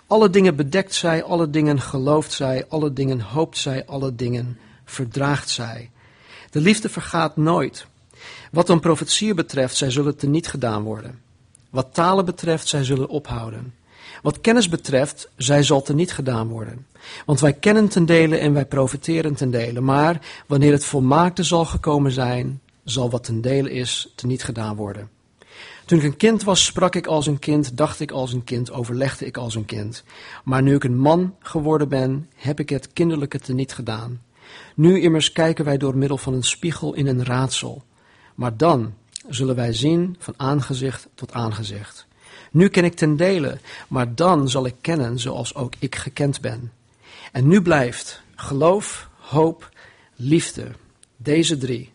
Alle 0.08 0.30
dingen 0.30 0.56
bedekt 0.56 0.94
zij, 0.94 1.24
alle 1.24 1.50
dingen 1.50 1.82
gelooft 1.82 2.32
zij, 2.32 2.66
alle 2.68 2.94
dingen 2.94 3.22
hoopt 3.22 3.58
zij, 3.58 3.86
alle 3.86 4.16
dingen 4.16 4.58
verdraagt 4.86 5.50
zij. 5.50 5.90
De 6.50 6.60
liefde 6.60 6.90
vergaat 6.90 7.38
nooit. 7.38 7.86
Wat 8.52 8.68
dan 8.68 8.80
profetieën 8.80 9.36
betreft, 9.36 9.76
zij 9.76 9.92
zullen 9.92 10.18
teniet 10.18 10.48
gedaan 10.48 10.84
worden. 10.84 11.22
Wat 11.70 11.94
talen 11.94 12.26
betreft, 12.26 12.68
zij 12.68 12.84
zullen 12.84 13.10
ophouden. 13.10 13.74
Wat 14.22 14.42
kennis 14.42 14.70
betreft, 14.70 15.30
zij 15.36 15.64
zal 15.64 15.82
teniet 15.82 16.12
gedaan 16.12 16.48
worden. 16.48 16.86
Want 17.26 17.40
wij 17.40 17.54
kennen 17.54 17.88
ten 17.88 18.06
dele 18.06 18.38
en 18.38 18.54
wij 18.54 18.66
profiteren 18.66 19.36
ten 19.36 19.52
dele. 19.52 19.82
Maar 19.82 20.22
wanneer 20.48 20.72
het 20.72 20.86
volmaakte 20.86 21.44
zal 21.44 21.66
gekomen 21.66 22.12
zijn, 22.12 22.62
zal 22.84 23.10
wat 23.10 23.24
ten 23.24 23.42
dele 23.42 23.72
is 23.72 24.14
teniet 24.16 24.44
gedaan 24.44 24.76
worden. 24.76 25.10
Toen 25.86 25.98
ik 26.00 26.04
een 26.04 26.18
kind 26.18 26.44
was, 26.44 26.66
sprak 26.66 26.96
ik 26.96 27.08
als 27.08 27.28
een 27.28 27.40
kind, 27.40 27.78
dacht 27.78 28.00
ik 28.00 28.12
als 28.12 28.34
een 28.34 28.44
kind, 28.44 28.72
overlegde 28.72 29.26
ik 29.26 29.38
als 29.38 29.56
een 29.56 29.66
kind. 29.66 30.04
Maar 30.44 30.62
nu 30.62 30.76
ik 30.76 30.84
een 30.84 30.98
man 30.98 31.36
geworden 31.40 31.90
ben, 31.90 32.30
heb 32.36 32.60
ik 32.60 32.70
het 32.70 32.94
kinderlijke 32.94 33.40
teniet 33.40 33.74
gedaan. 33.74 34.22
Nu 34.76 35.02
immers 35.02 35.32
kijken 35.32 35.66
wij 35.66 35.78
door 35.78 35.98
middel 35.98 36.18
van 36.18 36.34
een 36.34 36.44
spiegel 36.44 36.94
in 36.94 37.08
een 37.08 37.26
raadsel. 37.26 37.84
Maar 38.36 38.58
dan 38.58 38.94
zullen 39.28 39.56
wij 39.56 39.74
zien 39.74 40.16
van 40.20 40.34
aangezicht 40.38 41.08
tot 41.16 41.34
aangezicht. 41.34 42.08
Nu 42.52 42.68
ken 42.68 42.84
ik 42.84 42.94
ten 42.94 43.16
dele, 43.16 43.58
maar 43.88 44.16
dan 44.16 44.50
zal 44.50 44.66
ik 44.66 44.76
kennen 44.82 45.20
zoals 45.20 45.56
ook 45.56 45.74
ik 45.80 45.96
gekend 45.96 46.42
ben. 46.42 46.72
En 47.32 47.48
nu 47.48 47.62
blijft 47.62 48.22
geloof, 48.36 49.10
hoop, 49.18 49.70
liefde, 50.16 50.72
deze 51.18 51.58
drie. 51.58 51.92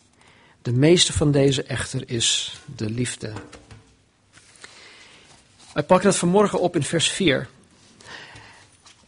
De 0.63 0.73
meeste 0.73 1.13
van 1.13 1.31
deze 1.31 1.63
echter 1.63 2.03
is 2.07 2.61
de 2.77 2.91
liefde. 2.91 3.33
Wij 5.73 5.83
pakken 5.83 6.11
dat 6.11 6.19
vanmorgen 6.19 6.61
op 6.61 6.77
in 6.77 6.83
vers 6.83 7.09
4. 7.09 7.49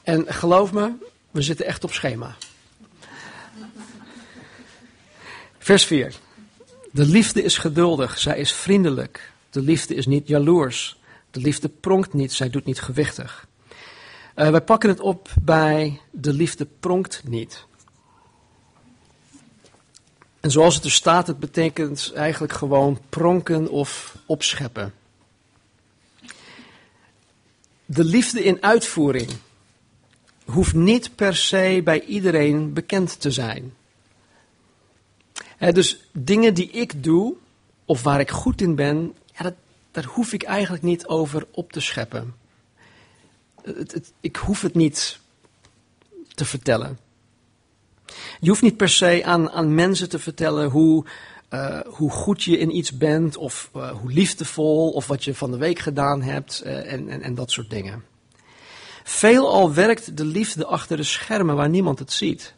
En 0.02 0.24
geloof 0.28 0.72
me, 0.72 0.92
we 1.30 1.42
zitten 1.42 1.66
echt 1.66 1.84
op 1.84 1.92
schema. 1.92 2.36
Vers 5.58 5.84
4. 5.84 6.14
De 6.92 7.06
liefde 7.06 7.42
is 7.42 7.58
geduldig, 7.58 8.18
zij 8.18 8.38
is 8.38 8.52
vriendelijk. 8.52 9.32
De 9.50 9.60
liefde 9.60 9.94
is 9.94 10.06
niet 10.06 10.28
jaloers. 10.28 10.96
De 11.30 11.40
liefde 11.40 11.68
pronkt 11.68 12.12
niet, 12.12 12.32
zij 12.32 12.50
doet 12.50 12.64
niet 12.64 12.80
gewichtig. 12.80 13.45
Uh, 14.36 14.50
wij 14.50 14.60
pakken 14.60 14.88
het 14.88 15.00
op 15.00 15.28
bij 15.40 16.00
de 16.10 16.32
liefde 16.32 16.66
pronkt 16.80 17.22
niet. 17.24 17.64
En 20.40 20.50
zoals 20.50 20.74
het 20.74 20.84
er 20.84 20.90
staat, 20.90 21.26
het 21.26 21.38
betekent 21.38 22.12
eigenlijk 22.14 22.52
gewoon 22.52 22.98
pronken 23.08 23.68
of 23.70 24.16
opscheppen 24.26 24.92
de 27.86 28.04
liefde 28.04 28.44
in 28.44 28.62
uitvoering 28.62 29.30
hoeft 30.44 30.74
niet 30.74 31.14
per 31.14 31.36
se 31.36 31.80
bij 31.84 32.02
iedereen 32.04 32.72
bekend 32.72 33.20
te 33.20 33.30
zijn. 33.30 33.74
dus 35.58 36.08
dingen 36.12 36.54
die 36.54 36.70
ik 36.70 37.04
doe, 37.04 37.34
of 37.84 38.02
waar 38.02 38.20
ik 38.20 38.30
goed 38.30 38.60
in 38.60 38.74
ben, 38.74 39.14
ja, 39.36 39.42
dat, 39.42 39.54
daar 39.90 40.04
hoef 40.04 40.32
ik 40.32 40.42
eigenlijk 40.42 40.82
niet 40.82 41.06
over 41.06 41.46
op 41.50 41.72
te 41.72 41.80
scheppen. 41.80 42.34
Het, 43.74 44.12
ik 44.20 44.36
hoef 44.36 44.62
het 44.62 44.74
niet 44.74 45.18
te 46.34 46.44
vertellen. 46.44 46.98
Je 48.40 48.48
hoeft 48.48 48.62
niet 48.62 48.76
per 48.76 48.88
se 48.88 49.22
aan, 49.24 49.50
aan 49.50 49.74
mensen 49.74 50.08
te 50.08 50.18
vertellen 50.18 50.70
hoe 50.70 51.04
uh, 51.50 51.80
hoe 51.86 52.10
goed 52.10 52.42
je 52.42 52.58
in 52.58 52.76
iets 52.76 52.96
bent, 52.96 53.36
of 53.36 53.70
uh, 53.76 53.90
hoe 53.90 54.12
liefdevol, 54.12 54.90
of 54.90 55.06
wat 55.06 55.24
je 55.24 55.34
van 55.34 55.50
de 55.50 55.56
week 55.56 55.78
gedaan 55.78 56.22
hebt, 56.22 56.62
uh, 56.64 56.92
en, 56.92 57.08
en, 57.08 57.22
en 57.22 57.34
dat 57.34 57.50
soort 57.50 57.70
dingen. 57.70 58.04
Veelal 59.04 59.74
werkt 59.74 60.16
de 60.16 60.24
liefde 60.24 60.66
achter 60.66 60.96
de 60.96 61.02
schermen 61.02 61.56
waar 61.56 61.68
niemand 61.68 61.98
het 61.98 62.12
ziet. 62.12 62.54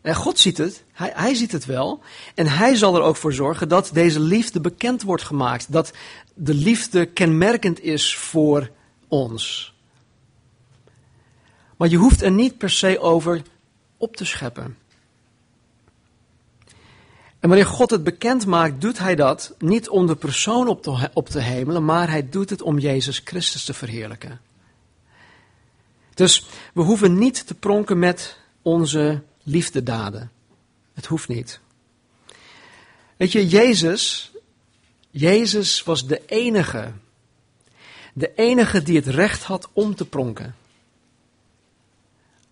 En 0.00 0.14
God 0.14 0.38
ziet 0.38 0.58
het, 0.58 0.84
hij, 0.92 1.12
hij 1.14 1.34
ziet 1.34 1.52
het 1.52 1.64
wel. 1.64 2.00
En 2.34 2.46
hij 2.46 2.74
zal 2.74 2.96
er 2.96 3.02
ook 3.02 3.16
voor 3.16 3.32
zorgen 3.32 3.68
dat 3.68 3.90
deze 3.92 4.20
liefde 4.20 4.60
bekend 4.60 5.02
wordt 5.02 5.22
gemaakt. 5.22 5.72
Dat 5.72 5.92
de 6.34 6.54
liefde 6.54 7.06
kenmerkend 7.06 7.80
is 7.80 8.16
voor 8.16 8.70
ons. 9.08 9.74
Maar 11.76 11.88
je 11.88 11.96
hoeft 11.96 12.22
er 12.22 12.30
niet 12.30 12.58
per 12.58 12.70
se 12.70 13.00
over 13.00 13.42
op 13.96 14.16
te 14.16 14.24
scheppen. 14.24 14.76
En 17.40 17.48
wanneer 17.48 17.66
God 17.66 17.90
het 17.90 18.04
bekend 18.04 18.46
maakt, 18.46 18.80
doet 18.80 18.98
hij 18.98 19.14
dat 19.14 19.54
niet 19.58 19.88
om 19.88 20.06
de 20.06 20.16
persoon 20.16 20.68
op 20.68 20.82
te, 20.82 21.10
op 21.12 21.28
te 21.28 21.40
hemelen, 21.40 21.84
maar 21.84 22.10
hij 22.10 22.28
doet 22.28 22.50
het 22.50 22.62
om 22.62 22.78
Jezus 22.78 23.20
Christus 23.24 23.64
te 23.64 23.74
verheerlijken. 23.74 24.40
Dus 26.14 26.46
we 26.74 26.82
hoeven 26.82 27.18
niet 27.18 27.46
te 27.46 27.54
pronken 27.54 27.98
met 27.98 28.38
onze 28.62 29.22
liefdedaden. 29.42 30.30
Het 30.94 31.06
hoeft 31.06 31.28
niet. 31.28 31.60
Weet 33.16 33.32
je, 33.32 33.48
Jezus, 33.48 34.32
Jezus 35.10 35.82
was 35.82 36.06
de 36.06 36.22
enige, 36.26 36.92
de 38.18 38.32
enige 38.34 38.82
die 38.82 38.96
het 38.96 39.06
recht 39.06 39.42
had 39.42 39.68
om 39.72 39.94
te 39.94 40.04
pronken. 40.04 40.54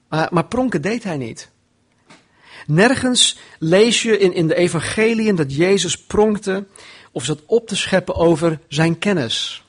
Maar, 0.09 0.29
maar 0.31 0.45
pronken 0.45 0.83
deed 0.83 1.05
hij 1.05 1.17
niet. 1.17 1.51
Nergens 2.67 3.39
lees 3.59 4.03
je 4.03 4.19
in, 4.19 4.33
in 4.33 4.47
de 4.47 4.55
evangeliën 4.55 5.37
dat 5.37 5.55
Jezus 5.55 5.99
pronkte 5.99 6.67
of 7.13 7.25
zat 7.25 7.43
op 7.47 7.67
te 7.67 7.77
scheppen 7.77 8.15
over 8.15 8.61
zijn 8.69 8.99
kennis. 8.99 9.65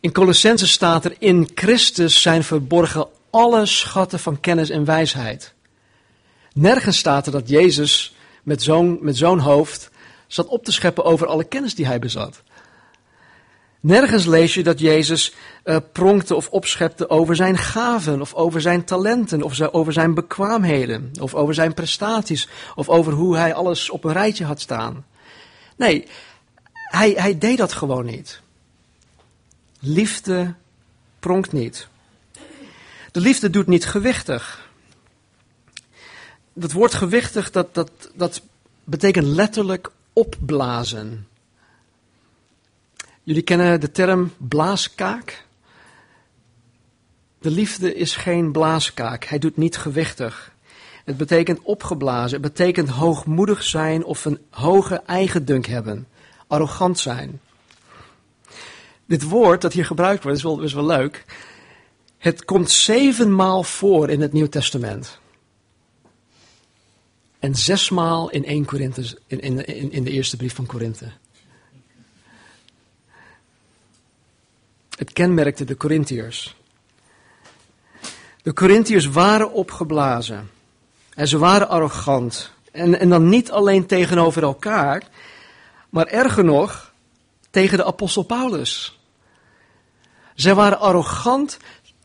In 0.00 0.12
Colossense 0.12 0.66
staat 0.66 1.04
er, 1.04 1.16
in 1.18 1.50
Christus 1.54 2.22
zijn 2.22 2.44
verborgen 2.44 3.08
alle 3.30 3.66
schatten 3.66 4.18
van 4.18 4.40
kennis 4.40 4.70
en 4.70 4.84
wijsheid. 4.84 5.54
Nergens 6.52 6.98
staat 6.98 7.26
er 7.26 7.32
dat 7.32 7.48
Jezus 7.48 8.14
met 8.42 8.62
zo'n 8.62 8.98
met 9.00 9.16
zo'n 9.16 9.38
hoofd 9.38 9.90
zat 10.26 10.46
op 10.46 10.64
te 10.64 10.72
scheppen 10.72 11.04
over 11.04 11.26
alle 11.26 11.44
kennis 11.44 11.74
die 11.74 11.86
hij 11.86 11.98
bezat. 11.98 12.42
Nergens 13.84 14.24
lees 14.24 14.54
je 14.54 14.62
dat 14.62 14.80
Jezus 14.80 15.34
uh, 15.64 15.76
pronkte 15.92 16.34
of 16.34 16.48
opschepte 16.48 17.08
over 17.08 17.36
zijn 17.36 17.58
gaven, 17.58 18.20
of 18.20 18.34
over 18.34 18.60
zijn 18.60 18.84
talenten, 18.84 19.42
of 19.42 19.60
over 19.60 19.92
zijn 19.92 20.14
bekwaamheden, 20.14 21.10
of 21.20 21.34
over 21.34 21.54
zijn 21.54 21.74
prestaties, 21.74 22.48
of 22.74 22.88
over 22.88 23.12
hoe 23.12 23.36
hij 23.36 23.54
alles 23.54 23.90
op 23.90 24.04
een 24.04 24.12
rijtje 24.12 24.44
had 24.44 24.60
staan. 24.60 25.06
Nee, 25.76 26.06
hij, 26.72 27.10
hij 27.10 27.38
deed 27.38 27.58
dat 27.58 27.72
gewoon 27.72 28.04
niet. 28.04 28.40
Liefde 29.80 30.54
pronkt 31.18 31.52
niet. 31.52 31.88
De 33.12 33.20
liefde 33.20 33.50
doet 33.50 33.66
niet 33.66 33.86
gewichtig. 33.86 34.68
Dat 36.52 36.72
woord 36.72 36.94
gewichtig, 36.94 37.50
dat, 37.50 37.74
dat, 37.74 37.90
dat 38.14 38.42
betekent 38.84 39.26
letterlijk 39.26 39.90
opblazen. 40.12 41.26
Jullie 43.24 43.42
kennen 43.42 43.80
de 43.80 43.90
term 43.90 44.32
blaaskaak. 44.36 45.44
De 47.38 47.50
liefde 47.50 47.94
is 47.94 48.16
geen 48.16 48.52
blaaskaak. 48.52 49.24
Hij 49.24 49.38
doet 49.38 49.56
niet 49.56 49.76
gewichtig. 49.76 50.52
Het 51.04 51.16
betekent 51.16 51.60
opgeblazen. 51.62 52.42
Het 52.42 52.54
betekent 52.54 52.88
hoogmoedig 52.88 53.62
zijn 53.62 54.04
of 54.04 54.24
een 54.24 54.38
hoge 54.50 55.02
eigendunk 55.06 55.66
hebben. 55.66 56.06
Arrogant 56.46 56.98
zijn. 56.98 57.40
Dit 59.06 59.22
woord 59.22 59.60
dat 59.60 59.72
hier 59.72 59.86
gebruikt 59.86 60.22
wordt 60.22 60.38
is 60.38 60.44
wel, 60.44 60.60
is 60.60 60.72
wel 60.72 60.86
leuk. 60.86 61.24
Het 62.18 62.44
komt 62.44 62.70
zevenmaal 62.70 63.62
voor 63.62 64.10
in 64.10 64.20
het 64.20 64.32
Nieuw 64.32 64.48
Testament. 64.48 65.18
En 67.38 67.54
zesmaal 67.54 68.30
in 68.30 68.44
1 68.44 68.64
Korinthe, 68.64 69.18
in, 69.26 69.40
in, 69.40 69.92
in 69.92 70.04
de 70.04 70.10
eerste 70.10 70.36
brief 70.36 70.54
van 70.54 70.66
Korinthe. 70.66 71.12
Het 74.96 75.12
kenmerkte 75.12 75.64
de 75.64 75.76
Corinthiërs. 75.76 76.56
De 78.42 78.52
Corinthiërs 78.52 79.06
waren 79.06 79.52
opgeblazen. 79.52 80.50
En 81.14 81.28
ze 81.28 81.38
waren 81.38 81.68
arrogant. 81.68 82.52
En, 82.72 82.98
en 83.00 83.08
dan 83.08 83.28
niet 83.28 83.50
alleen 83.50 83.86
tegenover 83.86 84.42
elkaar, 84.42 85.02
maar 85.90 86.06
erger 86.06 86.44
nog, 86.44 86.92
tegen 87.50 87.78
de 87.78 87.84
apostel 87.84 88.22
Paulus. 88.22 88.98
Zij 90.34 90.54
waren 90.54 90.80
arrogant 90.80 91.58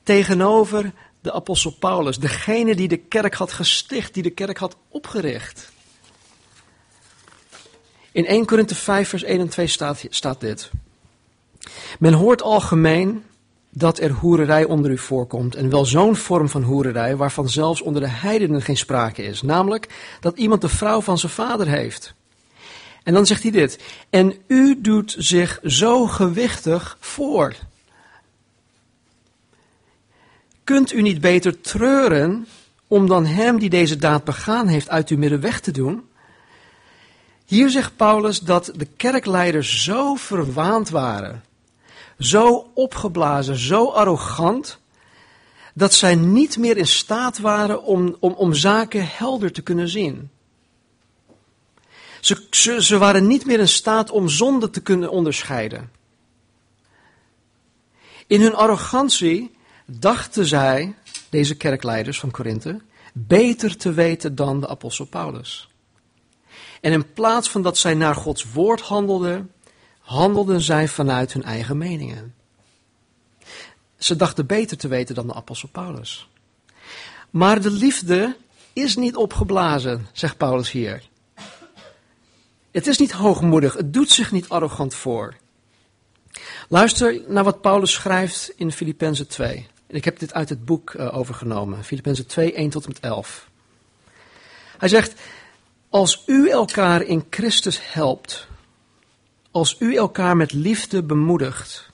tegenover 0.04 0.94
de 1.22 1.34
apostel 1.34 1.72
Paulus, 1.72 2.18
degene 2.18 2.76
die 2.76 2.88
de 2.88 2.98
kerk 2.98 3.34
had 3.34 3.52
gesticht, 3.52 4.14
die 4.14 4.24
de 4.24 4.30
kerk 4.30 4.58
had 4.58 4.76
opgericht. 4.88 5.72
In 8.12 8.26
1 8.26 8.46
Korinthe 8.46 8.76
5, 8.76 9.10
vers 9.10 9.24
1 9.24 9.40
en 9.40 9.50
2 9.50 9.68
staat, 9.68 10.06
staat 10.10 10.40
dit. 10.40 10.70
Men 12.00 12.14
hoort 12.14 12.42
algemeen 12.42 13.24
dat 13.70 14.00
er 14.00 14.12
hoererij 14.12 14.64
onder 14.64 14.92
u 14.92 14.98
voorkomt. 14.98 15.56
En 15.56 15.70
wel 15.70 15.86
zo'n 15.86 16.16
vorm 16.16 16.50
van 16.50 16.64
hoererij 16.64 17.16
waarvan 17.16 17.50
zelfs 17.50 17.82
onder 17.82 18.02
de 18.02 18.08
heidenen 18.08 18.62
geen 18.62 18.78
sprake 18.78 19.24
is. 19.24 19.42
Namelijk 19.42 19.88
dat 20.20 20.38
iemand 20.38 20.62
de 20.62 20.70
vrouw 20.70 21.02
van 21.02 21.18
zijn 21.18 21.32
vader 21.32 21.68
heeft. 21.68 22.14
En 23.04 23.14
dan 23.14 23.26
zegt 23.26 23.42
hij 23.42 23.52
dit. 23.52 23.80
En 24.10 24.34
u 24.48 24.82
doet 24.82 25.16
zich 25.18 25.60
zo 25.64 26.08
gewichtig 26.08 26.98
voor. 27.00 27.56
Kunt 30.64 30.94
u 30.94 31.02
niet 31.02 31.22
beter 31.22 31.62
treuren 31.62 32.48
om 32.88 33.08
dan 33.08 33.26
hem 33.26 33.60
die 33.60 33.70
deze 33.70 33.98
daad 33.98 34.24
begaan 34.24 34.68
heeft 34.68 34.90
uit 34.90 35.10
uw 35.10 35.18
midden 35.18 35.40
weg 35.40 35.60
te 35.60 35.72
doen? 35.72 36.04
Hier 37.46 37.70
zegt 37.70 37.96
Paulus 37.96 38.40
dat 38.40 38.72
de 38.76 38.88
kerkleiders 38.98 39.84
zo 39.84 40.16
verwaand 40.16 40.90
waren 40.90 41.44
zo 42.20 42.72
opgeblazen, 42.74 43.58
zo 43.58 43.90
arrogant, 43.90 44.80
dat 45.74 45.94
zij 45.94 46.16
niet 46.16 46.58
meer 46.58 46.78
in 46.78 46.88
staat 46.88 47.40
waren 47.40 47.84
om, 47.84 48.16
om, 48.20 48.34
om 48.34 48.54
zaken 48.54 49.08
helder 49.08 49.52
te 49.52 49.62
kunnen 49.62 49.90
zien. 49.90 50.30
Ze, 52.22 52.78
ze, 52.82 52.98
waren 52.98 53.28
niet 53.28 53.46
meer 53.46 53.60
in 53.60 53.68
staat 53.68 54.12
om 54.12 54.30
zonde 54.30 54.70
te 54.70 54.82
kunnen 54.82 55.12
onderscheiden. 55.12 55.92
In 58.28 58.42
hun 58.42 58.56
arrogantie 58.56 59.56
dachten 59.86 60.46
zij, 60.46 60.96
deze 61.30 61.56
kerkleiders 61.56 62.20
van 62.20 62.32
Korinthe, 62.32 62.82
beter 63.14 63.78
te 63.78 63.94
weten 63.94 64.36
dan 64.36 64.60
de 64.60 64.68
apostel 64.68 65.06
Paulus. 65.06 65.70
En 66.82 66.92
in 66.92 67.14
plaats 67.14 67.50
van 67.50 67.62
dat 67.62 67.78
zij 67.78 67.94
naar 67.94 68.16
Gods 68.16 68.52
woord 68.52 68.82
handelden, 68.82 69.52
handelden 70.10 70.62
zij 70.62 70.88
vanuit 70.88 71.34
hun 71.34 71.44
eigen 71.44 71.78
meningen. 71.78 72.34
Ze 73.98 74.16
dachten 74.16 74.46
beter 74.46 74.78
te 74.78 74.88
weten 74.88 75.16
dan 75.16 75.28
de 75.28 75.34
apostel 75.34 75.70
Paulus. 75.70 76.30
Maar 77.30 77.62
de 77.62 77.72
liefde 77.72 78.36
is 78.74 78.96
niet 78.96 79.16
opgeblazen, 79.16 80.08
zegt 80.14 80.38
Paulus 80.38 80.72
hier. 80.72 81.04
Het 82.72 82.88
is 82.88 82.98
niet 82.98 83.12
hoogmoedig, 83.12 83.74
het 83.74 83.94
doet 83.94 84.10
zich 84.10 84.32
niet 84.32 84.50
arrogant 84.50 84.96
voor. 84.96 85.36
Luister 86.68 87.22
naar 87.28 87.44
wat 87.44 87.62
Paulus 87.62 87.92
schrijft 87.92 88.52
in 88.56 88.72
Filippenzen 88.72 89.28
2. 89.28 89.68
Ik 89.88 90.06
heb 90.06 90.20
dit 90.20 90.34
uit 90.34 90.50
het 90.50 90.66
boek 90.66 90.94
uh, 90.94 91.18
overgenomen, 91.18 91.84
Filippenzen 91.84 92.28
2, 92.28 92.54
1 92.54 92.70
tot 92.70 92.84
en 92.84 92.90
met 92.94 93.00
11. 93.00 93.50
Hij 94.78 94.90
zegt, 94.90 95.22
als 95.90 96.24
u 96.26 96.50
elkaar 96.50 97.02
in 97.02 97.26
Christus 97.30 97.80
helpt, 97.94 98.49
als 99.52 99.76
u 99.80 99.96
elkaar 99.96 100.38
met 100.38 100.52
liefde 100.52 101.04
bemoedigt, 101.04 101.90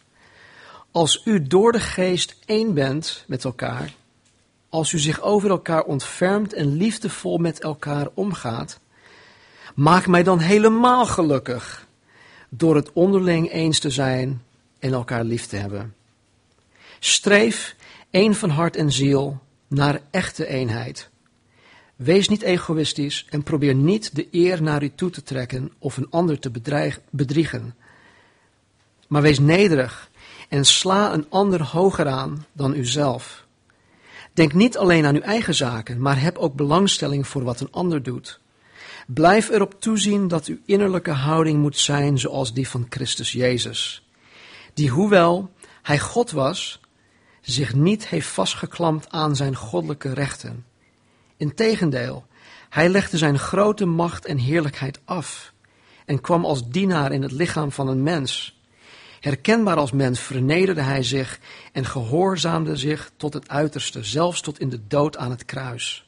als 0.92 1.22
u 1.26 1.48
door 1.48 1.72
de 1.72 1.80
geest 1.80 2.36
één 2.46 2.74
bent 2.74 3.24
met 3.28 3.44
elkaar, 3.44 3.94
als 4.70 4.92
u 4.92 5.00
zich 5.00 5.22
over 5.22 5.50
elkaar 5.50 5.84
ontfermt 5.84 6.54
en 6.54 6.78
liefdevol 6.78 7.38
met 7.38 7.60
elkaar 7.60 8.08
omgaat, 8.14 8.80
maak 9.76 10.08
mij 10.08 10.24
dan 10.24 10.40
helemaal 10.40 11.06
gelukkig 11.06 11.88
door 12.50 12.76
het 12.76 12.94
onderling 12.94 13.52
eens 13.52 13.80
te 13.80 13.90
zijn 13.90 14.42
en 14.80 14.94
elkaar 14.94 15.24
lief 15.24 15.46
te 15.46 15.56
hebben. 15.56 15.96
Streef 17.00 17.76
één 18.10 18.36
van 18.36 18.50
hart 18.50 18.76
en 18.76 18.92
ziel 18.92 19.40
naar 19.68 20.02
echte 20.12 20.48
eenheid. 20.48 21.10
Wees 21.96 22.30
niet 22.30 22.42
egoïstisch 22.42 23.26
en 23.30 23.44
probeer 23.44 23.76
niet 23.76 24.16
de 24.16 24.28
eer 24.32 24.62
naar 24.62 24.84
u 24.84 24.92
toe 24.96 25.10
te 25.10 25.24
trekken 25.24 25.72
of 25.80 25.98
een 25.98 26.10
ander 26.10 26.40
te 26.40 26.52
bedriegen. 27.10 27.76
Maar 29.08 29.22
wees 29.22 29.40
nederig 29.40 30.10
en 30.50 30.66
sla 30.66 31.14
een 31.14 31.26
ander 31.30 31.64
hoger 31.64 32.08
aan 32.08 32.46
dan 32.52 32.76
uzelf. 32.76 33.46
Denk 34.34 34.54
niet 34.54 34.78
alleen 34.78 35.06
aan 35.06 35.16
uw 35.16 35.22
eigen 35.22 35.56
zaken, 35.56 36.02
maar 36.02 36.22
heb 36.22 36.38
ook 36.38 36.56
belangstelling 36.56 37.28
voor 37.28 37.44
wat 37.44 37.60
een 37.60 37.72
ander 37.72 38.04
doet. 38.04 38.40
Blijf 39.08 39.50
erop 39.50 39.82
toezien 39.82 40.28
dat 40.28 40.46
uw 40.46 40.58
innerlijke 40.66 41.12
houding 41.12 41.60
moet 41.60 41.78
zijn 41.78 42.20
zoals 42.20 42.54
die 42.54 42.68
van 42.68 42.86
Christus 42.90 43.32
Jezus, 43.32 44.08
die 44.74 44.90
hoewel 44.90 45.52
hij 45.82 46.00
God 46.00 46.32
was, 46.32 46.80
zich 47.42 47.74
niet 47.74 48.08
heeft 48.08 48.28
vastgeklampt 48.28 49.10
aan 49.10 49.36
zijn 49.36 49.56
goddelijke 49.56 50.14
rechten 50.14 50.66
Integendeel, 51.38 52.26
hij 52.70 52.90
legde 52.90 53.18
zijn 53.18 53.40
grote 53.40 53.86
macht 53.86 54.26
en 54.26 54.38
heerlijkheid 54.38 55.00
af 55.06 55.54
en 56.06 56.22
kwam 56.22 56.46
als 56.46 56.70
dienaar 56.70 57.12
in 57.12 57.22
het 57.22 57.32
lichaam 57.32 57.72
van 57.72 57.88
een 57.88 58.04
mens. 58.04 58.60
Herkenbaar 59.20 59.78
als 59.78 59.92
mens 59.92 60.20
vernederde 60.20 60.82
hij 60.82 61.04
zich 61.04 61.40
en 61.72 61.86
gehoorzaamde 61.86 62.76
zich 62.76 63.12
tot 63.18 63.34
het 63.34 63.50
uiterste, 63.50 64.04
zelfs 64.04 64.42
tot 64.42 64.60
in 64.60 64.70
de 64.70 64.80
dood 64.88 65.18
aan 65.18 65.30
het 65.30 65.46
kruis. 65.46 66.06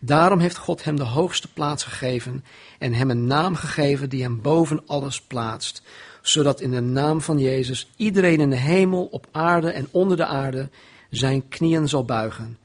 Daarom 0.00 0.38
heeft 0.38 0.56
God 0.56 0.84
hem 0.84 0.96
de 0.96 1.04
hoogste 1.04 1.52
plaats 1.52 1.84
gegeven 1.84 2.44
en 2.78 2.92
hem 2.92 3.10
een 3.10 3.26
naam 3.26 3.54
gegeven 3.54 4.08
die 4.08 4.22
hem 4.22 4.42
boven 4.42 4.82
alles 4.86 5.20
plaatst, 5.20 5.82
zodat 6.22 6.60
in 6.60 6.70
de 6.70 6.80
naam 6.80 7.20
van 7.20 7.38
Jezus 7.38 7.90
iedereen 7.96 8.40
in 8.40 8.50
de 8.50 8.56
hemel, 8.56 9.04
op 9.04 9.26
aarde 9.32 9.70
en 9.70 9.88
onder 9.90 10.16
de 10.16 10.26
aarde 10.26 10.68
zijn 11.10 11.48
knieën 11.48 11.88
zal 11.88 12.04
buigen 12.04 12.58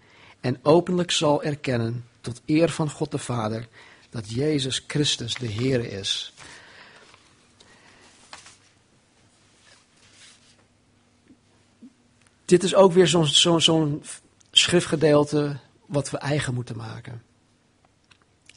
en 0.44 0.60
openlijk 0.62 1.12
zal 1.12 1.44
erkennen, 1.44 2.06
tot 2.22 2.42
eer 2.46 2.70
van 2.70 2.90
God 2.90 3.12
de 3.12 3.18
Vader, 3.18 3.68
dat 4.10 4.30
Jezus 4.30 4.84
Christus 4.88 5.36
de 5.36 5.46
Heer 5.46 5.86
is. 5.86 6.34
Dit 12.46 12.64
is 12.64 12.76
ook 12.76 12.92
weer 12.92 13.08
zo'n 13.08 13.26
zo, 13.28 13.60
zo 13.60 14.02
schriftgedeelte 14.52 15.58
wat 15.86 16.10
we 16.10 16.18
eigen 16.18 16.54
moeten 16.54 16.78
maken. 16.78 17.24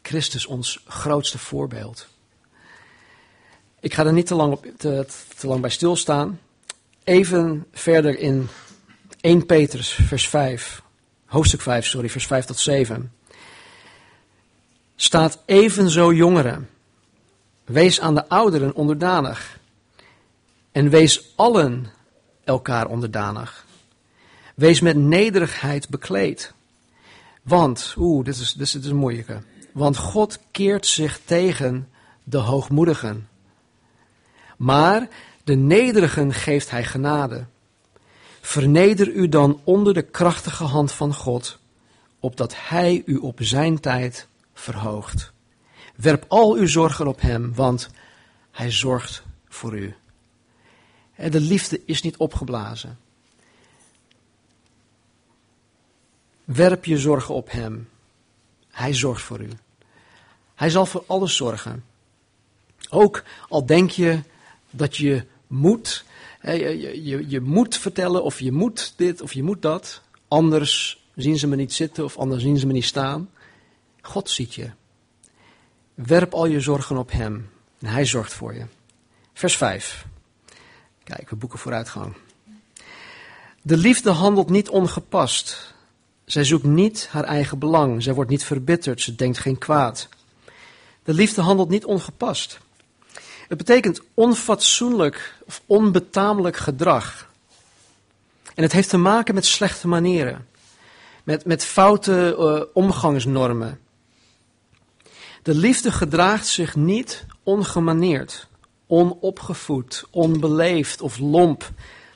Christus, 0.03 0.47
ons 0.47 0.85
grootste 0.87 1.39
voorbeeld. 1.39 2.09
Ik 3.81 3.95
ga 3.95 4.07
er 4.07 4.13
niet 4.13 4.27
te 4.27 4.35
lang, 4.35 4.53
op, 4.53 4.67
te, 4.77 5.07
te 5.37 5.47
lang 5.47 5.61
bij 5.61 5.71
stilstaan. 5.71 6.41
Even 7.05 7.67
verder 7.73 8.19
in 8.19 8.49
1 9.21 9.47
Petrus, 9.47 9.91
vers 9.91 10.29
5, 10.29 10.85
hoofdstuk 11.27 11.61
5, 11.61 11.87
sorry, 11.87 12.09
vers 12.09 12.27
5 12.27 12.45
tot 12.45 12.59
7. 12.59 13.13
Staat 14.97 15.43
evenzo 15.45 16.13
jongeren. 16.13 16.69
Wees 17.65 18.01
aan 18.01 18.15
de 18.15 18.29
ouderen 18.29 18.75
onderdanig. 18.75 19.59
En 20.73 20.89
wees 20.89 21.33
allen 21.37 21.87
elkaar 22.45 22.87
onderdanig. 22.87 23.67
Wees 24.55 24.81
met 24.81 24.97
nederigheid 24.97 25.89
bekleed. 25.89 26.53
Want, 27.43 27.95
oeh, 27.99 28.25
dit 28.25 28.35
is, 28.35 28.53
dit 28.53 28.67
is, 28.67 28.73
dit 28.73 28.85
is 28.85 28.91
een 28.91 28.97
moeilijke. 28.97 29.43
Want 29.73 29.97
God 29.97 30.39
keert 30.51 30.87
zich 30.87 31.21
tegen 31.25 31.89
de 32.25 32.39
hoogmoedigen. 32.39 33.29
Maar 34.57 35.09
de 35.45 35.55
nederigen 35.55 36.33
geeft 36.33 36.71
hij 36.71 36.85
genade. 36.85 37.47
Verneder 38.47 39.09
u 39.09 39.29
dan 39.29 39.61
onder 39.65 39.95
de 39.95 40.03
krachtige 40.03 40.65
hand 40.65 40.93
van 40.93 41.15
God, 41.15 41.59
opdat 42.21 42.55
hij 42.57 43.03
u 43.07 43.17
op 43.17 43.39
zijn 43.43 43.81
tijd 43.81 44.29
verhoogt. 44.55 45.33
Werp 45.97 46.25
al 46.29 46.55
uw 46.55 46.67
zorgen 46.67 47.07
op 47.07 47.21
hem, 47.21 47.55
want 47.55 47.89
hij 48.51 48.71
zorgt 48.71 49.23
voor 49.49 49.79
u. 49.79 49.95
De 51.31 51.41
liefde 51.41 51.83
is 51.85 52.03
niet 52.03 52.17
opgeblazen. 52.17 52.99
Werp 56.45 56.85
je 56.85 56.99
zorgen 56.99 57.35
op 57.35 57.51
hem. 57.51 57.89
Hij 58.71 58.95
zorgt 58.95 59.23
voor 59.23 59.41
u. 59.41 59.51
Hij 60.55 60.71
zal 60.71 60.87
voor 60.87 61.05
alles 61.07 61.37
zorgen. 61.37 61.85
Ook 62.89 63.23
al 63.49 63.67
denk 63.67 63.91
je 63.91 64.23
dat 64.71 64.97
je 64.97 65.27
moet, 65.47 66.05
je, 66.53 67.05
je, 67.05 67.29
je 67.29 67.41
moet 67.41 67.77
vertellen 67.77 68.25
of 68.25 68.41
je 68.41 68.53
moet 68.53 68.93
dit 68.97 69.21
of 69.21 69.33
je 69.33 69.43
moet 69.43 69.63
dat. 69.63 70.03
Anders 70.29 71.05
zien 71.15 71.39
ze 71.39 71.47
me 71.47 71.57
niet 71.57 71.73
zitten 71.73 72.05
of 72.05 72.17
anders 72.17 72.43
zien 72.43 72.59
ze 72.59 72.67
me 72.67 72.73
niet 72.73 72.85
staan. 72.85 73.31
God 74.01 74.31
ziet 74.31 74.55
je. 74.55 74.71
Werp 75.95 76.35
al 76.35 76.47
je 76.47 76.61
zorgen 76.61 76.97
op 76.97 77.11
hem 77.11 77.51
en 77.79 77.87
hij 77.87 78.05
zorgt 78.05 78.33
voor 78.33 78.55
je. 78.55 78.67
Vers 79.33 79.57
5. 79.57 80.07
Kijk, 81.05 81.31
we 81.31 81.37
boeken 81.37 81.59
vooruitgang. 81.59 82.17
De 83.63 83.77
liefde 83.77 84.11
handelt 84.11 84.51
niet 84.51 84.69
ongepast. 84.69 85.75
Zij 86.25 86.45
zoekt 86.45 86.65
niet 86.65 87.09
haar 87.11 87.25
eigen 87.25 87.59
belang. 87.59 88.03
Zij 88.03 88.15
wordt 88.15 88.31
niet 88.31 88.45
verbitterd. 88.45 89.01
Ze 89.01 89.15
denkt 89.15 89.39
geen 89.39 89.59
kwaad. 89.59 90.09
De 91.03 91.15
liefde 91.15 91.41
handelt 91.41 91.69
niet 91.69 91.85
ongepast. 91.85 92.59
Het 93.49 93.59
betekent 93.59 94.01
onfatsoenlijk 94.15 95.35
of 95.47 95.63
onbetamelijk 95.67 96.57
gedrag. 96.57 97.31
En 98.55 98.63
het 98.63 98.73
heeft 98.73 98.89
te 98.89 98.97
maken 98.97 99.35
met 99.35 99.47
slechte 99.47 99.89
manieren. 99.89 100.47
Met, 101.25 101.45
met 101.45 101.65
foute 101.65 102.37
uh, 102.39 102.63
omgangsnormen. 102.73 103.81
De 105.43 105.55
liefde 105.55 105.93
gedraagt 105.93 106.47
zich 106.47 106.77
niet 106.77 107.27
ongemaneerd, 107.43 108.49
onopgevoed, 108.87 110.05
onbeleefd 110.11 111.01
of 111.01 111.19
lomp 111.19 111.71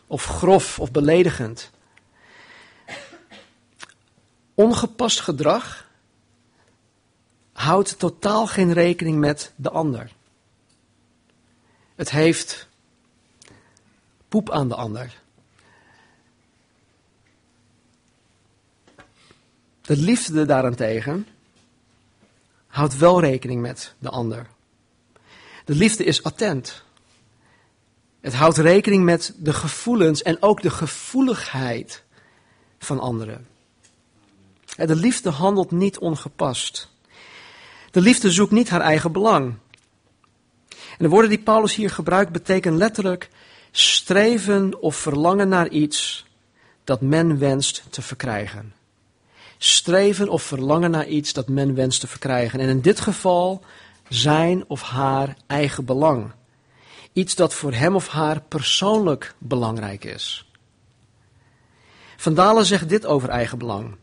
of 0.07 0.25
grof 0.25 0.79
of 0.79 0.91
beledigend. 0.91 1.71
Ongepast 4.55 5.21
gedrag 5.21 5.89
houdt 7.53 7.99
totaal 7.99 8.47
geen 8.47 8.73
rekening 8.73 9.19
met 9.19 9.53
de 9.57 9.71
ander. 9.71 10.13
Het 12.01 12.11
heeft 12.11 12.69
poep 14.29 14.51
aan 14.51 14.69
de 14.69 14.75
ander. 14.75 15.21
De 19.81 19.97
liefde 19.97 20.47
daarentegen 20.47 21.27
houdt 22.67 22.97
wel 22.97 23.21
rekening 23.21 23.61
met 23.61 23.95
de 23.99 24.09
ander. 24.09 24.47
De 25.65 25.75
liefde 25.75 26.05
is 26.05 26.23
attent. 26.23 26.83
Het 28.21 28.35
houdt 28.35 28.57
rekening 28.57 29.05
met 29.05 29.35
de 29.37 29.53
gevoelens 29.53 30.23
en 30.23 30.43
ook 30.43 30.63
de 30.63 30.71
gevoeligheid 30.71 32.03
van 32.79 33.01
anderen. 33.01 33.47
De 34.77 34.97
liefde 34.97 35.31
handelt 35.31 35.71
niet 35.71 35.99
ongepast. 35.99 36.89
De 37.91 38.01
liefde 38.01 38.31
zoekt 38.31 38.53
niet 38.53 38.69
haar 38.69 38.81
eigen 38.81 39.13
belang. 39.13 39.55
De 41.01 41.09
woorden 41.09 41.31
die 41.31 41.39
Paulus 41.39 41.75
hier 41.75 41.91
gebruikt 41.91 42.33
betekenen 42.33 42.79
letterlijk 42.79 43.31
streven 43.71 44.81
of 44.81 44.97
verlangen 44.97 45.49
naar 45.49 45.69
iets 45.69 46.27
dat 46.85 47.01
men 47.01 47.39
wenst 47.39 47.83
te 47.91 48.03
verkrijgen. 48.03 48.75
Streven 49.59 50.29
of 50.29 50.43
verlangen 50.43 50.91
naar 50.91 51.07
iets 51.07 51.33
dat 51.33 51.49
men 51.49 51.75
wenst 51.75 52.01
te 52.01 52.07
verkrijgen. 52.07 52.61
En 52.61 52.69
in 52.69 52.81
dit 52.81 53.01
geval 53.01 53.65
zijn 54.09 54.65
of 54.67 54.83
haar 54.83 55.37
eigen 55.47 55.85
belang. 55.85 56.33
Iets 57.13 57.35
dat 57.35 57.55
voor 57.55 57.73
hem 57.73 57.95
of 57.95 58.09
haar 58.09 58.41
persoonlijk 58.41 59.35
belangrijk 59.39 60.05
is. 60.05 60.51
Vandalen 62.17 62.65
zegt 62.65 62.89
dit 62.89 63.07
over 63.07 63.29
eigen 63.29 63.59
belang. 63.59 63.97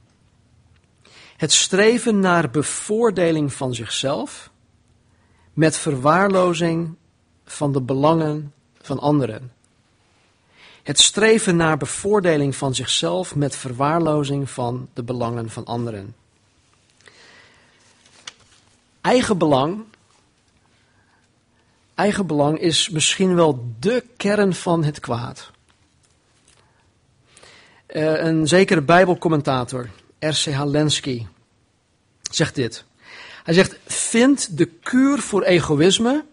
Het 1.38 1.52
streven 1.52 2.20
naar 2.20 2.50
bevoordeling 2.50 3.54
van 3.54 3.74
zichzelf 3.74 4.50
met 5.58 5.78
verwaarlozing 5.78 6.96
van 7.46 7.72
de 7.72 7.82
belangen 7.82 8.54
van 8.82 9.00
anderen. 9.00 9.54
Het 10.84 11.00
streven 11.00 11.56
naar 11.56 11.78
bevoordeling 11.78 12.56
van 12.56 12.76
zichzelf 12.76 13.36
met 13.36 13.56
verwaarlozing 13.56 14.50
van 14.50 14.90
de 14.94 15.04
belangen 15.04 15.50
van 15.50 15.66
anderen. 15.66 16.16
Eigen 19.02 19.38
belang, 19.38 19.84
eigen 21.96 22.28
belang 22.28 22.60
is 22.60 22.90
misschien 22.90 23.36
wel 23.36 23.74
de 23.80 24.04
kern 24.18 24.54
van 24.54 24.84
het 24.84 25.00
kwaad. 25.00 25.52
Uh, 27.88 28.24
een 28.24 28.48
zekere 28.48 28.82
Bijbelcommentator, 28.82 29.90
R.C.H. 30.20 30.64
Lenski, 30.66 31.28
zegt 32.32 32.56
dit. 32.56 32.87
Hij 33.48 33.56
zegt, 33.56 33.78
vind 33.86 34.58
de 34.58 34.66
kuur 34.66 35.20
voor 35.20 35.44
egoïsme 35.44 36.26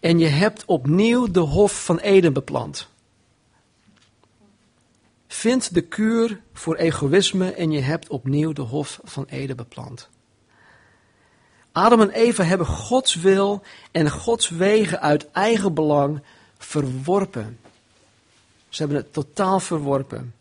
en 0.00 0.18
je 0.18 0.26
hebt 0.26 0.64
opnieuw 0.64 1.26
de 1.26 1.40
hof 1.40 1.84
van 1.84 1.98
Eden 1.98 2.32
beplant. 2.32 2.88
Vind 5.26 5.74
de 5.74 5.80
kuur 5.80 6.40
voor 6.52 6.76
egoïsme 6.76 7.52
en 7.52 7.70
je 7.70 7.80
hebt 7.80 8.08
opnieuw 8.08 8.52
de 8.52 8.62
hof 8.62 9.00
van 9.04 9.24
Eden 9.28 9.56
beplant. 9.56 10.08
Adam 11.72 12.00
en 12.00 12.10
Eva 12.10 12.42
hebben 12.42 12.66
Gods 12.66 13.14
wil 13.14 13.62
en 13.90 14.10
Gods 14.10 14.48
wegen 14.48 15.00
uit 15.00 15.30
eigen 15.30 15.74
belang 15.74 16.22
verworpen. 16.58 17.58
Ze 18.68 18.82
hebben 18.82 18.96
het 18.96 19.12
totaal 19.12 19.60
verworpen. 19.60 20.34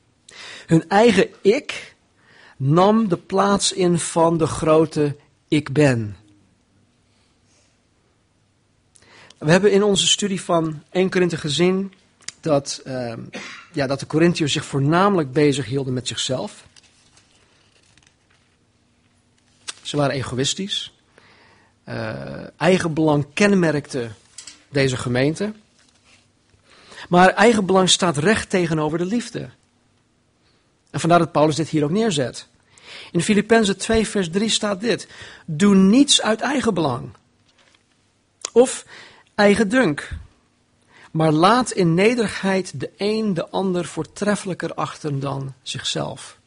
Hun 0.66 0.90
eigen 0.90 1.30
ik 1.42 1.96
nam 2.58 3.08
de 3.08 3.18
plaats 3.18 3.74
in 3.74 4.00
van 4.00 4.38
de 4.38 4.48
grote 4.48 5.16
ik 5.50 5.74
ben. 5.74 6.16
We 9.38 9.52
hebben 9.52 9.72
in 9.72 9.84
onze 9.84 10.08
studie 10.08 10.42
van 10.42 10.84
1 10.92 11.10
Korinthe 11.10 11.38
gezien 11.38 11.94
dat, 12.40 12.82
uh, 12.86 13.14
ja, 13.72 13.88
dat 13.88 14.00
de 14.00 14.06
Corinthiërs 14.06 14.52
zich 14.52 14.66
voornamelijk 14.66 15.32
bezig 15.32 15.66
hielden 15.66 15.94
met 15.94 16.08
zichzelf. 16.08 16.68
Ze 19.82 19.98
waren 19.98 20.16
egoïstisch. 20.16 20.94
Uh, 21.86 22.44
eigenbelang 22.58 23.26
kenmerkte 23.34 24.10
deze 24.70 24.98
gemeente. 24.98 25.54
Maar 27.10 27.30
eigenbelang 27.30 27.90
staat 27.90 28.18
recht 28.18 28.50
tegenover 28.50 28.98
de 28.98 29.06
liefde. 29.06 29.50
En 30.90 31.00
vandaar 31.00 31.20
dat 31.20 31.32
Paulus 31.32 31.56
dit 31.56 31.70
hier 31.70 31.84
ook 31.84 31.90
neerzet. 31.90 32.48
In 33.12 33.22
Filippenzen 33.22 33.78
2, 33.78 34.08
vers 34.08 34.30
3 34.30 34.50
staat 34.50 34.82
dit: 34.82 35.08
Doe 35.46 35.76
niets 35.76 36.22
uit 36.22 36.42
eigenbelang. 36.42 37.10
Of 38.52 38.86
eigen 39.36 39.70
dunk. 39.70 40.10
Maar 41.12 41.32
laat 41.32 41.72
in 41.72 41.94
nederigheid 41.94 42.80
de 42.80 42.92
een 42.98 43.34
de 43.34 43.50
ander 43.50 43.86
voortreffelijker 43.86 44.74
achter 44.74 45.20
dan 45.20 45.54
zichzelf. 45.62 46.40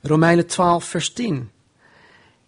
Romeinen 0.00 0.46
12, 0.46 0.84
vers 0.84 1.12
10. 1.12 1.50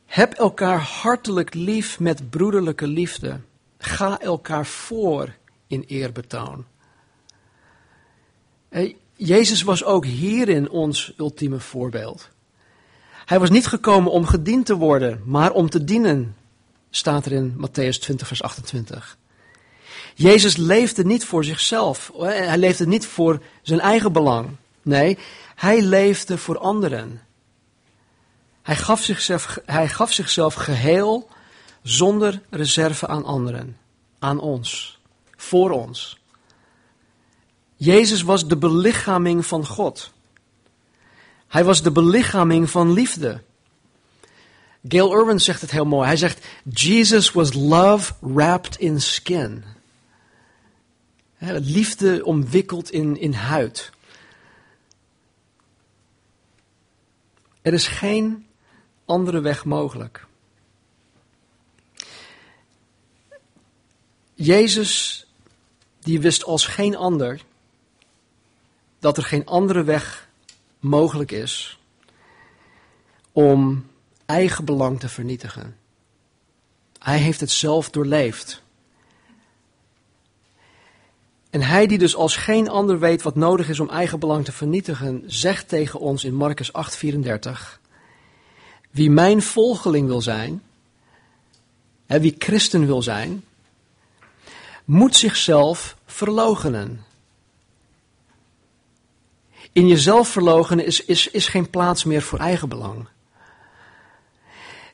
Heb 0.06 0.32
elkaar 0.32 0.80
hartelijk 0.80 1.54
lief 1.54 2.00
met 2.00 2.30
broederlijke 2.30 2.86
liefde. 2.86 3.40
Ga 3.78 4.20
elkaar 4.20 4.66
voor 4.66 5.34
in 5.66 5.84
eerbetoon. 5.86 6.64
Jezus 9.20 9.62
was 9.62 9.84
ook 9.84 10.04
hierin 10.04 10.70
ons 10.70 11.12
ultieme 11.16 11.60
voorbeeld. 11.60 12.28
Hij 13.24 13.38
was 13.40 13.50
niet 13.50 13.66
gekomen 13.66 14.12
om 14.12 14.26
gediend 14.26 14.66
te 14.66 14.76
worden, 14.76 15.22
maar 15.24 15.52
om 15.52 15.70
te 15.70 15.84
dienen, 15.84 16.36
staat 16.90 17.26
er 17.26 17.32
in 17.32 17.56
Matthäus 17.56 17.98
20, 18.00 18.26
vers 18.26 18.42
28. 18.42 19.18
Jezus 20.14 20.56
leefde 20.56 21.04
niet 21.04 21.24
voor 21.24 21.44
zichzelf. 21.44 22.12
Hij 22.18 22.58
leefde 22.58 22.86
niet 22.86 23.06
voor 23.06 23.42
zijn 23.62 23.80
eigen 23.80 24.12
belang. 24.12 24.48
Nee, 24.82 25.18
hij 25.54 25.82
leefde 25.82 26.38
voor 26.38 26.58
anderen. 26.58 27.22
Hij 28.62 28.76
gaf 28.76 29.02
zichzelf, 29.02 29.58
hij 29.64 29.88
gaf 29.88 30.12
zichzelf 30.12 30.54
geheel 30.54 31.28
zonder 31.82 32.40
reserve 32.50 33.06
aan 33.06 33.24
anderen, 33.24 33.76
aan 34.18 34.40
ons, 34.40 34.98
voor 35.36 35.70
ons. 35.70 36.18
Jezus 37.78 38.22
was 38.22 38.48
de 38.48 38.56
belichaming 38.56 39.46
van 39.46 39.66
God. 39.66 40.12
Hij 41.46 41.64
was 41.64 41.82
de 41.82 41.90
belichaming 41.90 42.70
van 42.70 42.92
liefde. 42.92 43.42
Gail 44.88 45.12
Irwin 45.12 45.40
zegt 45.40 45.60
het 45.60 45.70
heel 45.70 45.84
mooi. 45.84 46.06
Hij 46.06 46.16
zegt: 46.16 46.46
Jesus 46.62 47.32
was 47.32 47.52
love 47.52 48.12
wrapped 48.20 48.78
in 48.78 49.00
skin. 49.00 49.64
liefde 51.60 52.24
omwikkeld 52.24 52.90
in, 52.90 53.16
in 53.16 53.32
huid. 53.32 53.90
Er 57.62 57.72
is 57.72 57.86
geen 57.86 58.46
andere 59.04 59.40
weg 59.40 59.64
mogelijk. 59.64 60.26
Jezus, 64.34 65.26
die 66.00 66.20
wist 66.20 66.44
als 66.44 66.66
geen 66.66 66.96
ander 66.96 67.46
dat 68.98 69.16
er 69.16 69.22
geen 69.22 69.46
andere 69.46 69.82
weg 69.82 70.28
mogelijk 70.80 71.30
is 71.30 71.78
om 73.32 73.86
eigen 74.26 74.64
belang 74.64 75.00
te 75.00 75.08
vernietigen. 75.08 75.76
Hij 76.98 77.18
heeft 77.18 77.40
het 77.40 77.50
zelf 77.50 77.90
doorleefd. 77.90 78.62
En 81.50 81.62
hij 81.62 81.86
die 81.86 81.98
dus 81.98 82.16
als 82.16 82.36
geen 82.36 82.68
ander 82.68 82.98
weet 82.98 83.22
wat 83.22 83.34
nodig 83.34 83.68
is 83.68 83.80
om 83.80 83.88
eigen 83.88 84.18
belang 84.18 84.44
te 84.44 84.52
vernietigen, 84.52 85.22
zegt 85.26 85.68
tegen 85.68 86.00
ons 86.00 86.24
in 86.24 86.34
Marcus 86.34 86.72
8:34: 86.72 87.80
Wie 88.90 89.10
mijn 89.10 89.42
volgeling 89.42 90.06
wil 90.06 90.20
zijn, 90.20 90.62
hè, 92.06 92.20
wie 92.20 92.34
christen 92.38 92.86
wil 92.86 93.02
zijn, 93.02 93.44
moet 94.84 95.16
zichzelf 95.16 95.96
verloochenen. 96.06 97.04
In 99.78 99.86
jezelf 99.86 100.28
verloochenen 100.28 100.86
is, 100.86 101.04
is, 101.04 101.30
is 101.30 101.48
geen 101.48 101.70
plaats 101.70 102.04
meer 102.04 102.22
voor 102.22 102.38
eigen 102.38 102.68
belang. 102.68 103.06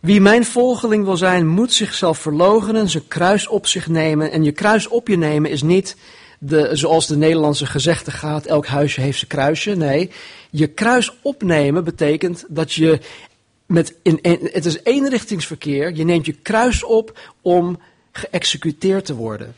Wie 0.01 0.21
mijn 0.21 0.45
volgeling 0.45 1.05
wil 1.05 1.17
zijn, 1.17 1.47
moet 1.47 1.73
zichzelf 1.73 2.19
verloochenen, 2.19 2.89
zijn 2.89 3.09
kruis 3.09 3.49
op 3.49 3.67
zich 3.67 3.89
nemen. 3.89 4.31
En 4.31 4.45
je 4.45 4.53
kruis 4.53 4.89
op 4.89 5.09
je 5.09 5.17
nemen 5.17 5.51
is 5.51 5.63
niet 5.63 5.97
de, 6.39 6.69
zoals 6.73 7.07
de 7.07 7.17
Nederlandse 7.17 7.67
gezegde 7.67 8.11
gaat, 8.11 8.47
elk 8.47 8.67
huisje 8.67 9.01
heeft 9.01 9.19
zijn 9.19 9.31
kruisje. 9.31 9.75
Nee, 9.75 10.11
je 10.51 10.67
kruis 10.67 11.13
opnemen 11.23 11.85
betekent 11.85 12.45
dat 12.49 12.73
je 12.73 13.01
met, 13.67 13.95
in, 14.03 14.19
het 14.53 14.67
is 14.67 14.79
eenrichtingsverkeer, 14.83 15.95
je 15.95 16.05
neemt 16.05 16.27
je 16.27 16.33
kruis 16.33 16.83
op 16.83 17.35
om 17.43 17.81
geëxecuteerd 18.13 19.05
te 19.05 19.15
worden. 19.15 19.55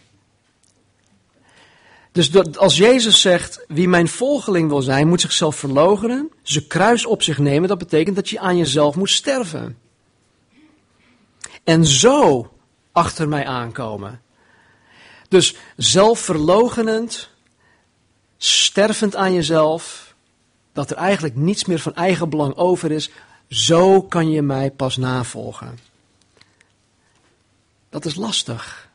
Dus 2.17 2.31
dat, 2.31 2.59
als 2.59 2.77
Jezus 2.77 3.21
zegt, 3.21 3.65
wie 3.69 3.89
mijn 3.89 4.09
volgeling 4.09 4.69
wil 4.69 4.83
zijn, 4.83 5.09
moet 5.09 5.21
zichzelf 5.21 5.57
verloochenen, 5.57 6.31
zijn 6.43 6.67
kruis 6.67 7.07
op 7.07 7.23
zich 7.23 7.39
nemen, 7.39 7.69
dat 7.69 7.79
betekent 7.79 8.17
dat 8.17 8.29
je 8.29 8.39
aan 8.39 8.57
jezelf 8.57 8.97
moet 8.97 9.11
sterven. 9.11 9.79
En 11.65 11.87
zo 11.87 12.51
achter 12.93 13.29
mij 13.29 13.47
aankomen. 13.47 14.23
Dus 15.29 15.57
zelfverlogenend, 15.77 17.31
stervend 18.37 19.17
aan 19.17 19.33
jezelf, 19.33 20.15
dat 20.73 20.91
er 20.91 20.97
eigenlijk 20.97 21.37
niets 21.37 21.65
meer 21.65 21.81
van 21.81 21.95
eigen 21.95 22.29
belang 22.29 22.55
over 22.55 22.91
is, 22.91 23.11
zo 23.49 24.03
kan 24.03 24.31
je 24.31 24.43
mij 24.43 24.71
pas 24.71 24.97
navolgen. 24.97 25.79
Dat 27.89 28.05
is 28.05 28.15
lastig. 28.15 28.86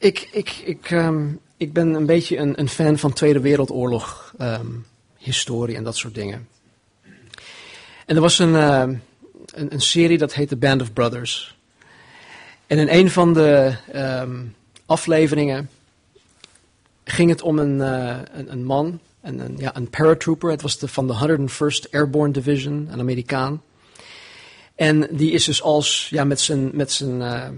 Ik, 0.00 0.28
ik, 0.32 0.50
ik, 0.64 0.90
um, 0.90 1.40
ik 1.56 1.72
ben 1.72 1.94
een 1.94 2.06
beetje 2.06 2.36
een, 2.36 2.60
een, 2.60 2.68
fan 2.68 2.98
van 2.98 3.12
Tweede 3.12 3.40
Wereldoorlog 3.40 4.34
um, 4.40 4.86
historie 5.16 5.76
en 5.76 5.84
dat 5.84 5.96
soort 5.96 6.14
dingen. 6.14 6.48
En 8.06 8.16
er 8.16 8.20
was 8.20 8.38
een, 8.38 8.52
uh, 8.52 8.78
een, 9.54 9.72
een, 9.72 9.80
serie 9.80 10.18
dat 10.18 10.34
heette 10.34 10.56
Band 10.56 10.82
of 10.82 10.92
Brothers. 10.92 11.56
En 12.66 12.78
in 12.78 12.88
een 12.88 13.10
van 13.10 13.32
de 13.32 13.74
um, 13.94 14.54
afleveringen 14.86 15.70
ging 17.04 17.30
het 17.30 17.42
om 17.42 17.58
een, 17.58 17.78
uh, 17.78 18.16
een, 18.46 18.64
man, 18.64 19.00
een, 19.22 19.38
een, 19.38 19.56
ja, 19.58 19.76
een 19.76 19.90
paratrooper. 19.90 20.50
Het 20.50 20.62
was 20.62 20.78
de, 20.78 20.88
van 20.88 21.06
de 21.06 21.38
101st 21.48 21.90
Airborne 21.90 22.32
Division, 22.32 22.88
een 22.90 23.00
Amerikaan. 23.00 23.62
En 24.74 25.08
die 25.10 25.30
is 25.32 25.44
dus 25.44 25.62
als, 25.62 26.08
ja, 26.10 26.24
met 26.24 26.40
zijn, 26.40 26.70
met 26.72 26.92
zijn 26.92 27.20
uh, 27.20 27.48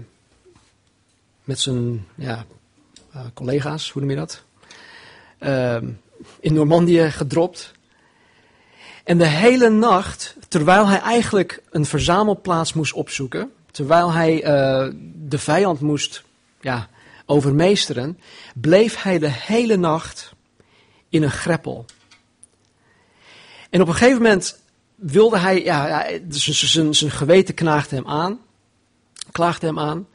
met 1.43 1.59
zijn 1.59 2.07
ja, 2.15 2.45
uh, 3.15 3.21
collega's, 3.33 3.91
hoe 3.91 4.01
noem 4.01 4.11
je 4.11 4.17
dat? 4.17 4.43
Uh, 5.39 5.77
in 6.39 6.53
Normandië 6.53 7.11
gedropt. 7.11 7.71
En 9.03 9.17
de 9.17 9.27
hele 9.27 9.69
nacht, 9.69 10.35
terwijl 10.47 10.87
hij 10.87 10.99
eigenlijk 10.99 11.63
een 11.71 11.85
verzamelplaats 11.85 12.73
moest 12.73 12.93
opzoeken, 12.93 13.51
terwijl 13.71 14.11
hij 14.11 14.35
uh, 14.35 14.93
de 15.15 15.37
vijand 15.37 15.79
moest 15.79 16.23
ja, 16.61 16.89
overmeesteren, 17.25 18.19
bleef 18.55 19.01
hij 19.01 19.19
de 19.19 19.29
hele 19.29 19.75
nacht 19.75 20.33
in 21.09 21.23
een 21.23 21.31
greppel. 21.31 21.85
En 23.69 23.81
op 23.81 23.87
een 23.87 23.93
gegeven 23.93 24.21
moment 24.21 24.61
wilde 24.95 25.37
hij, 25.37 25.63
ja, 25.63 25.87
ja 25.87 26.19
zijn 26.29 27.11
geweten 27.11 27.53
knaagde 27.53 27.95
hem 27.95 28.07
aan, 28.07 28.39
klaagde 29.31 29.65
hem 29.65 29.79
aan. 29.79 30.07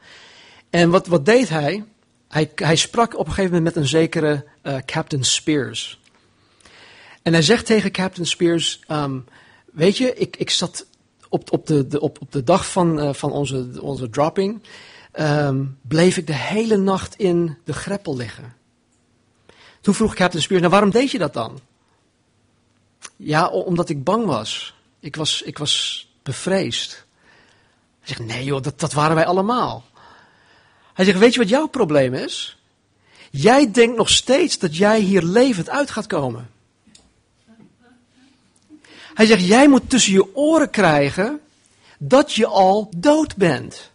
En 0.69 0.89
wat, 0.89 1.07
wat 1.07 1.25
deed 1.25 1.49
hij? 1.49 1.85
hij? 2.27 2.51
Hij 2.55 2.75
sprak 2.75 3.13
op 3.13 3.25
een 3.27 3.33
gegeven 3.33 3.55
moment 3.55 3.75
met 3.75 3.83
een 3.83 3.89
zekere 3.89 4.45
uh, 4.63 4.77
Captain 4.85 5.23
Spears. 5.23 5.99
En 7.21 7.33
hij 7.33 7.41
zegt 7.41 7.65
tegen 7.65 7.91
Captain 7.91 8.27
Spears: 8.27 8.79
um, 8.87 9.25
Weet 9.71 9.97
je, 9.97 10.13
ik, 10.15 10.37
ik 10.37 10.49
zat 10.49 10.85
op, 11.29 11.51
op, 11.51 11.67
de, 11.67 11.87
de, 11.87 11.99
op, 11.99 12.21
op 12.21 12.31
de 12.31 12.43
dag 12.43 12.71
van, 12.71 12.99
uh, 12.99 13.13
van 13.13 13.31
onze, 13.31 13.81
onze 13.81 14.09
dropping. 14.09 14.61
Um, 15.19 15.77
bleef 15.81 16.17
ik 16.17 16.27
de 16.27 16.35
hele 16.35 16.77
nacht 16.77 17.15
in 17.15 17.57
de 17.63 17.73
greppel 17.73 18.15
liggen. 18.15 18.55
Toen 19.81 19.93
vroeg 19.93 20.15
Captain 20.15 20.43
Spears: 20.43 20.61
Nou, 20.61 20.73
waarom 20.73 20.91
deed 20.91 21.11
je 21.11 21.17
dat 21.17 21.33
dan? 21.33 21.59
Ja, 23.15 23.47
omdat 23.47 23.89
ik 23.89 24.03
bang 24.03 24.25
was. 24.25 24.75
Ik 24.99 25.15
was, 25.15 25.41
ik 25.41 25.57
was 25.57 26.07
bevreesd. 26.23 27.05
Hij 27.99 28.07
zegt: 28.07 28.25
Nee, 28.25 28.43
joh, 28.43 28.63
dat 28.75 28.93
waren 28.93 29.15
wij 29.15 29.25
allemaal. 29.25 29.85
Hij 30.99 31.07
zegt, 31.07 31.19
weet 31.19 31.33
je 31.33 31.39
wat 31.39 31.49
jouw 31.49 31.67
probleem 31.67 32.13
is? 32.13 32.57
Jij 33.31 33.71
denkt 33.71 33.97
nog 33.97 34.09
steeds 34.09 34.59
dat 34.59 34.77
jij 34.77 34.99
hier 34.99 35.23
levend 35.23 35.69
uit 35.69 35.91
gaat 35.91 36.07
komen. 36.07 36.49
Hij 39.13 39.25
zegt, 39.25 39.45
jij 39.45 39.67
moet 39.69 39.89
tussen 39.89 40.13
je 40.13 40.35
oren 40.35 40.69
krijgen 40.69 41.39
dat 41.97 42.33
je 42.33 42.45
al 42.45 42.89
dood 42.97 43.35
bent. 43.35 43.91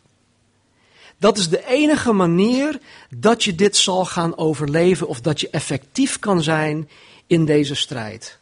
Dat 1.19 1.38
is 1.38 1.49
de 1.49 1.67
enige 1.67 2.12
manier 2.12 2.81
dat 3.11 3.45
je 3.45 3.55
dit 3.55 3.77
zal 3.77 4.05
gaan 4.05 4.37
overleven 4.37 5.09
of 5.09 5.21
dat 5.21 5.40
je 5.40 5.51
effectief 5.51 6.19
kan 6.19 6.43
zijn 6.43 6.88
in 7.27 7.45
deze 7.45 7.75
strijd. 7.75 8.38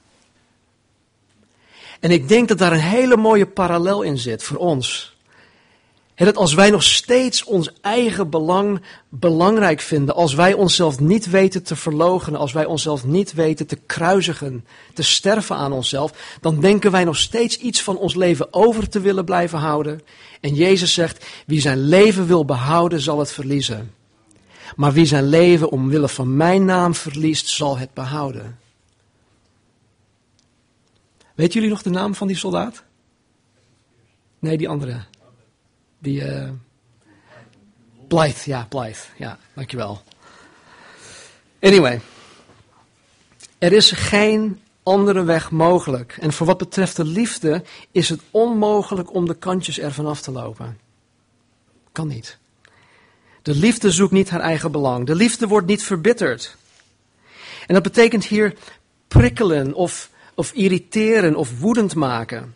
En 2.00 2.10
ik 2.10 2.28
denk 2.28 2.48
dat 2.48 2.58
daar 2.58 2.72
een 2.72 2.78
hele 2.78 3.16
mooie 3.16 3.46
parallel 3.46 4.02
in 4.02 4.18
zit 4.18 4.42
voor 4.42 4.58
ons. 4.58 5.11
En 6.22 6.28
dat 6.28 6.36
als 6.36 6.54
wij 6.54 6.70
nog 6.70 6.82
steeds 6.82 7.44
ons 7.44 7.72
eigen 7.80 8.30
belang 8.30 8.82
belangrijk 9.08 9.80
vinden, 9.80 10.14
als 10.14 10.34
wij 10.34 10.52
onszelf 10.52 11.00
niet 11.00 11.30
weten 11.30 11.62
te 11.62 11.76
verloochenen, 11.76 12.40
als 12.40 12.52
wij 12.52 12.64
onszelf 12.64 13.04
niet 13.04 13.32
weten 13.32 13.66
te 13.66 13.76
kruisigen, 13.76 14.66
te 14.94 15.02
sterven 15.02 15.56
aan 15.56 15.72
onszelf, 15.72 16.36
dan 16.40 16.60
denken 16.60 16.90
wij 16.90 17.04
nog 17.04 17.16
steeds 17.16 17.58
iets 17.58 17.82
van 17.82 17.96
ons 17.96 18.14
leven 18.14 18.52
over 18.52 18.88
te 18.88 19.00
willen 19.00 19.24
blijven 19.24 19.58
houden. 19.58 20.00
En 20.40 20.54
Jezus 20.54 20.94
zegt, 20.94 21.26
wie 21.46 21.60
zijn 21.60 21.80
leven 21.80 22.26
wil 22.26 22.44
behouden, 22.44 23.00
zal 23.00 23.18
het 23.18 23.32
verliezen. 23.32 23.94
Maar 24.76 24.92
wie 24.92 25.06
zijn 25.06 25.28
leven 25.28 25.70
omwille 25.70 26.08
van 26.08 26.36
mijn 26.36 26.64
naam 26.64 26.94
verliest, 26.94 27.48
zal 27.48 27.78
het 27.78 27.94
behouden. 27.94 28.58
Weet 31.34 31.52
jullie 31.52 31.70
nog 31.70 31.82
de 31.82 31.90
naam 31.90 32.14
van 32.14 32.26
die 32.26 32.36
soldaat? 32.36 32.82
Nee, 34.38 34.56
die 34.56 34.68
andere. 34.68 35.10
Die, 36.02 36.20
uh, 36.20 36.50
ja, 38.44 38.66
Blythe. 38.68 39.06
Ja, 39.16 39.38
dankjewel. 39.54 40.02
Anyway. 41.60 42.00
Er 43.58 43.72
is 43.72 43.90
geen 43.90 44.60
andere 44.82 45.24
weg 45.24 45.50
mogelijk. 45.50 46.16
En 46.20 46.32
voor 46.32 46.46
wat 46.46 46.58
betreft 46.58 46.96
de 46.96 47.04
liefde 47.04 47.62
is 47.90 48.08
het 48.08 48.20
onmogelijk 48.30 49.14
om 49.14 49.26
de 49.26 49.34
kantjes 49.34 49.78
ervan 49.78 50.06
af 50.06 50.20
te 50.20 50.30
lopen. 50.30 50.78
Kan 51.92 52.08
niet. 52.08 52.38
De 53.42 53.54
liefde 53.54 53.90
zoekt 53.90 54.12
niet 54.12 54.30
haar 54.30 54.40
eigen 54.40 54.72
belang. 54.72 55.06
De 55.06 55.14
liefde 55.14 55.46
wordt 55.46 55.66
niet 55.66 55.82
verbitterd. 55.82 56.56
En 57.66 57.74
dat 57.74 57.82
betekent 57.82 58.24
hier 58.24 58.54
prikkelen 59.08 59.74
of, 59.74 60.10
of 60.34 60.52
irriteren 60.52 61.36
of 61.36 61.58
woedend 61.60 61.94
maken. 61.94 62.54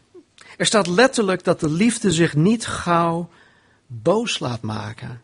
Er 0.56 0.66
staat 0.66 0.86
letterlijk 0.86 1.44
dat 1.44 1.60
de 1.60 1.70
liefde 1.70 2.12
zich 2.12 2.34
niet 2.34 2.66
gauw 2.66 3.30
boos 3.86 4.38
laat 4.38 4.62
maken. 4.62 5.22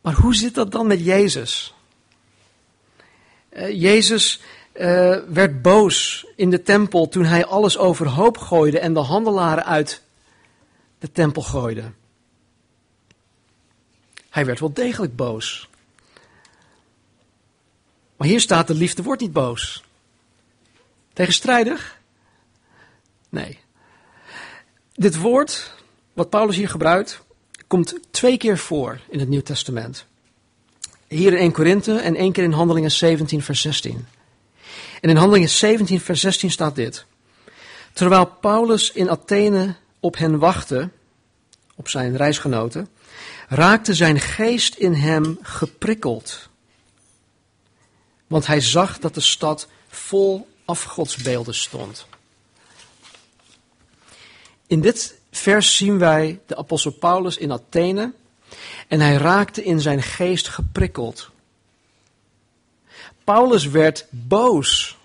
Maar 0.00 0.14
hoe 0.14 0.34
zit 0.34 0.54
dat 0.54 0.72
dan 0.72 0.86
met 0.86 1.04
Jezus? 1.04 1.74
Uh, 3.52 3.80
Jezus 3.80 4.40
uh, 4.74 5.16
werd 5.28 5.62
boos 5.62 6.26
in 6.36 6.50
de 6.50 6.62
tempel 6.62 7.08
toen 7.08 7.24
hij 7.24 7.44
alles 7.44 7.78
overhoop 7.78 8.38
gooide 8.38 8.78
en 8.78 8.94
de 8.94 9.00
handelaren 9.00 9.64
uit 9.64 10.02
de 10.98 11.12
tempel 11.12 11.42
gooide. 11.42 11.92
Hij 14.30 14.46
werd 14.46 14.60
wel 14.60 14.72
degelijk 14.72 15.16
boos. 15.16 15.68
Maar 18.16 18.28
hier 18.28 18.40
staat 18.40 18.66
de 18.66 18.74
liefde 18.74 19.02
wordt 19.02 19.20
niet 19.20 19.32
boos. 19.32 19.84
Tegenstrijdig? 21.18 21.98
Nee. 23.28 23.58
Dit 24.94 25.16
woord, 25.16 25.74
wat 26.12 26.30
Paulus 26.30 26.56
hier 26.56 26.68
gebruikt, 26.68 27.20
komt 27.66 27.98
twee 28.10 28.36
keer 28.36 28.58
voor 28.58 29.00
in 29.08 29.18
het 29.18 29.28
Nieuw 29.28 29.42
Testament. 29.42 30.06
Hier 31.08 31.32
in 31.32 31.38
1 31.38 31.52
Korinthe 31.52 31.98
en 31.98 32.14
één 32.14 32.32
keer 32.32 32.44
in 32.44 32.52
Handelingen 32.52 32.90
17, 32.90 33.42
vers 33.42 33.60
16. 33.60 34.06
En 35.00 35.10
in 35.10 35.16
Handelingen 35.16 35.48
17, 35.48 36.00
vers 36.00 36.20
16 36.20 36.50
staat 36.50 36.74
dit. 36.74 37.04
Terwijl 37.92 38.26
Paulus 38.26 38.92
in 38.92 39.10
Athene 39.10 39.74
op 40.00 40.16
hen 40.16 40.38
wachtte, 40.38 40.90
op 41.74 41.88
zijn 41.88 42.16
reisgenoten, 42.16 42.88
raakte 43.48 43.94
zijn 43.94 44.20
geest 44.20 44.74
in 44.74 44.92
hem 44.92 45.38
geprikkeld. 45.42 46.48
Want 48.26 48.46
hij 48.46 48.60
zag 48.60 48.98
dat 48.98 49.14
de 49.14 49.20
stad 49.20 49.68
vol 49.88 50.46
afgodsbeelden 50.68 51.54
stond. 51.54 52.06
In 54.66 54.80
dit 54.80 55.18
vers 55.30 55.76
zien 55.76 55.98
wij 55.98 56.40
de 56.46 56.56
apostel 56.56 56.92
Paulus 56.92 57.36
in 57.36 57.52
Athene 57.52 58.12
en 58.88 59.00
hij 59.00 59.16
raakte 59.16 59.64
in 59.64 59.80
zijn 59.80 60.02
geest 60.02 60.48
geprikkeld. 60.48 61.30
Paulus 63.24 63.66
werd 63.66 64.06
boos. 64.10 64.98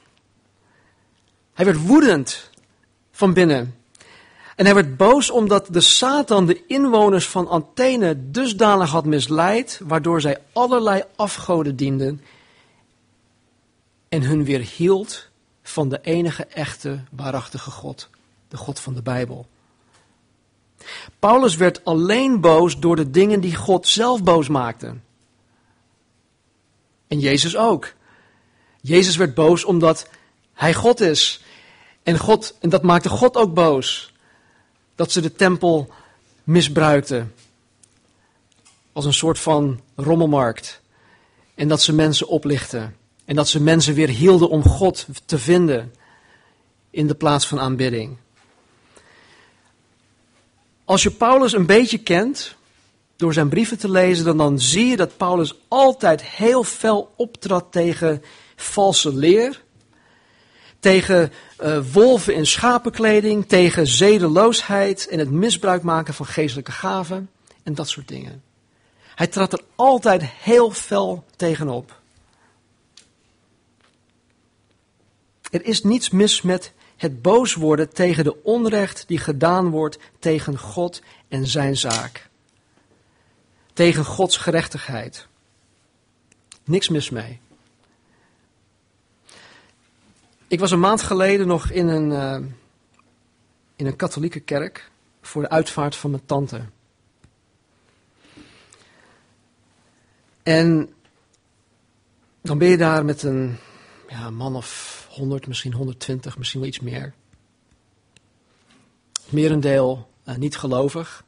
Hij 1.53 1.65
werd 1.65 1.85
woedend 1.85 2.49
van 3.11 3.33
binnen. 3.33 3.75
En 4.55 4.65
hij 4.65 4.73
werd 4.73 4.97
boos 4.97 5.29
omdat 5.29 5.67
de 5.71 5.81
Satan 5.81 6.45
de 6.45 6.65
inwoners 6.65 7.27
van 7.27 7.49
Athene 7.49 8.31
dusdanig 8.31 8.89
had 8.89 9.05
misleid, 9.05 9.79
waardoor 9.83 10.21
zij 10.21 10.37
allerlei 10.53 11.03
afgoden 11.15 11.75
dienden 11.75 12.21
en 14.09 14.21
hun 14.21 14.43
weerhield 14.43 15.31
van 15.63 15.89
de 15.89 15.99
enige 16.01 16.45
echte, 16.45 16.99
waarachtige 17.11 17.71
God, 17.71 18.09
de 18.47 18.57
God 18.57 18.79
van 18.79 18.93
de 18.93 19.01
Bijbel. 19.01 19.47
Paulus 21.19 21.55
werd 21.55 21.85
alleen 21.85 22.41
boos 22.41 22.79
door 22.79 22.95
de 22.95 23.09
dingen 23.09 23.39
die 23.39 23.55
God 23.55 23.87
zelf 23.87 24.23
boos 24.23 24.47
maakte. 24.47 24.95
En 27.07 27.19
Jezus 27.19 27.57
ook. 27.57 27.93
Jezus 28.81 29.15
werd 29.15 29.33
boos 29.33 29.63
omdat 29.63 30.09
hij 30.53 30.73
God 30.73 30.99
is. 30.99 31.43
En, 32.03 32.17
God, 32.17 32.55
en 32.59 32.69
dat 32.69 32.83
maakte 32.83 33.09
God 33.09 33.35
ook 33.35 33.53
boos. 33.53 34.13
Dat 34.95 35.11
ze 35.11 35.21
de 35.21 35.33
tempel 35.33 35.89
misbruikten. 36.43 37.33
Als 38.91 39.05
een 39.05 39.13
soort 39.13 39.39
van 39.39 39.81
rommelmarkt. 39.95 40.81
En 41.55 41.67
dat 41.67 41.81
ze 41.81 41.93
mensen 41.93 42.27
oplichten. 42.27 42.95
En 43.33 43.39
dat 43.39 43.49
ze 43.49 43.61
mensen 43.61 43.93
weer 43.93 44.09
hielden 44.09 44.49
om 44.49 44.63
God 44.63 45.07
te 45.25 45.39
vinden 45.39 45.93
in 46.89 47.07
de 47.07 47.15
plaats 47.15 47.47
van 47.47 47.59
aanbidding. 47.59 48.17
Als 50.85 51.03
je 51.03 51.11
Paulus 51.11 51.53
een 51.53 51.65
beetje 51.65 51.97
kent, 51.97 52.55
door 53.15 53.33
zijn 53.33 53.49
brieven 53.49 53.77
te 53.77 53.89
lezen, 53.89 54.25
dan, 54.25 54.37
dan 54.37 54.59
zie 54.59 54.85
je 54.85 54.95
dat 54.95 55.17
Paulus 55.17 55.55
altijd 55.67 56.23
heel 56.23 56.63
fel 56.63 57.13
optrad 57.15 57.65
tegen 57.71 58.21
valse 58.55 59.15
leer, 59.15 59.63
tegen 60.79 61.31
uh, 61.63 61.79
wolven 61.91 62.35
in 62.35 62.45
schapenkleding, 62.45 63.47
tegen 63.47 63.87
zedeloosheid 63.87 65.07
en 65.07 65.19
het 65.19 65.31
misbruik 65.31 65.83
maken 65.83 66.13
van 66.13 66.25
geestelijke 66.25 66.71
gaven 66.71 67.29
en 67.63 67.75
dat 67.75 67.89
soort 67.89 68.07
dingen. 68.07 68.43
Hij 69.15 69.27
trad 69.27 69.53
er 69.53 69.61
altijd 69.75 70.23
heel 70.23 70.71
fel 70.71 71.25
tegenop. 71.35 72.01
Er 75.53 75.65
is 75.65 75.83
niets 75.83 76.09
mis 76.09 76.41
met 76.41 76.73
het 76.97 77.21
boos 77.21 77.53
worden 77.53 77.93
tegen 77.93 78.23
de 78.23 78.43
onrecht 78.43 79.07
die 79.07 79.17
gedaan 79.17 79.69
wordt 79.69 79.97
tegen 80.19 80.57
God 80.59 81.01
en 81.27 81.47
zijn 81.47 81.77
zaak. 81.77 82.29
Tegen 83.73 84.05
Gods 84.05 84.37
gerechtigheid. 84.37 85.27
Niks 86.63 86.89
mis 86.89 87.09
mee. 87.09 87.39
Ik 90.47 90.59
was 90.59 90.71
een 90.71 90.79
maand 90.79 91.01
geleden 91.01 91.47
nog 91.47 91.69
in 91.69 91.87
een, 91.87 92.09
uh, 92.09 92.49
in 93.75 93.85
een 93.85 93.95
katholieke 93.95 94.39
kerk 94.39 94.91
voor 95.21 95.41
de 95.41 95.49
uitvaart 95.49 95.95
van 95.95 96.09
mijn 96.09 96.25
tante. 96.25 96.65
En 100.43 100.93
dan 102.41 102.57
ben 102.57 102.67
je 102.67 102.77
daar 102.77 103.05
met 103.05 103.23
een 103.23 103.57
ja, 104.07 104.29
man 104.29 104.55
of 104.55 105.02
100, 105.13 105.47
misschien 105.47 105.73
120, 105.73 106.37
misschien 106.37 106.59
wel 106.59 106.69
iets 106.69 106.79
meer. 106.79 107.13
Merendeel 109.29 110.09
uh, 110.25 110.35
niet 110.35 110.57
gelovig. 110.57 111.23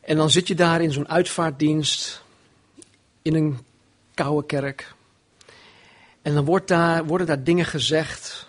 En 0.00 0.16
dan 0.16 0.30
zit 0.30 0.48
je 0.48 0.54
daar 0.54 0.82
in 0.82 0.92
zo'n 0.92 1.08
uitvaartdienst, 1.08 2.22
in 3.22 3.34
een 3.34 3.58
koude 4.14 4.46
kerk. 4.46 4.94
En 6.22 6.34
dan 6.34 6.44
wordt 6.44 6.68
daar, 6.68 7.06
worden 7.06 7.26
daar 7.26 7.44
dingen 7.44 7.64
gezegd 7.64 8.48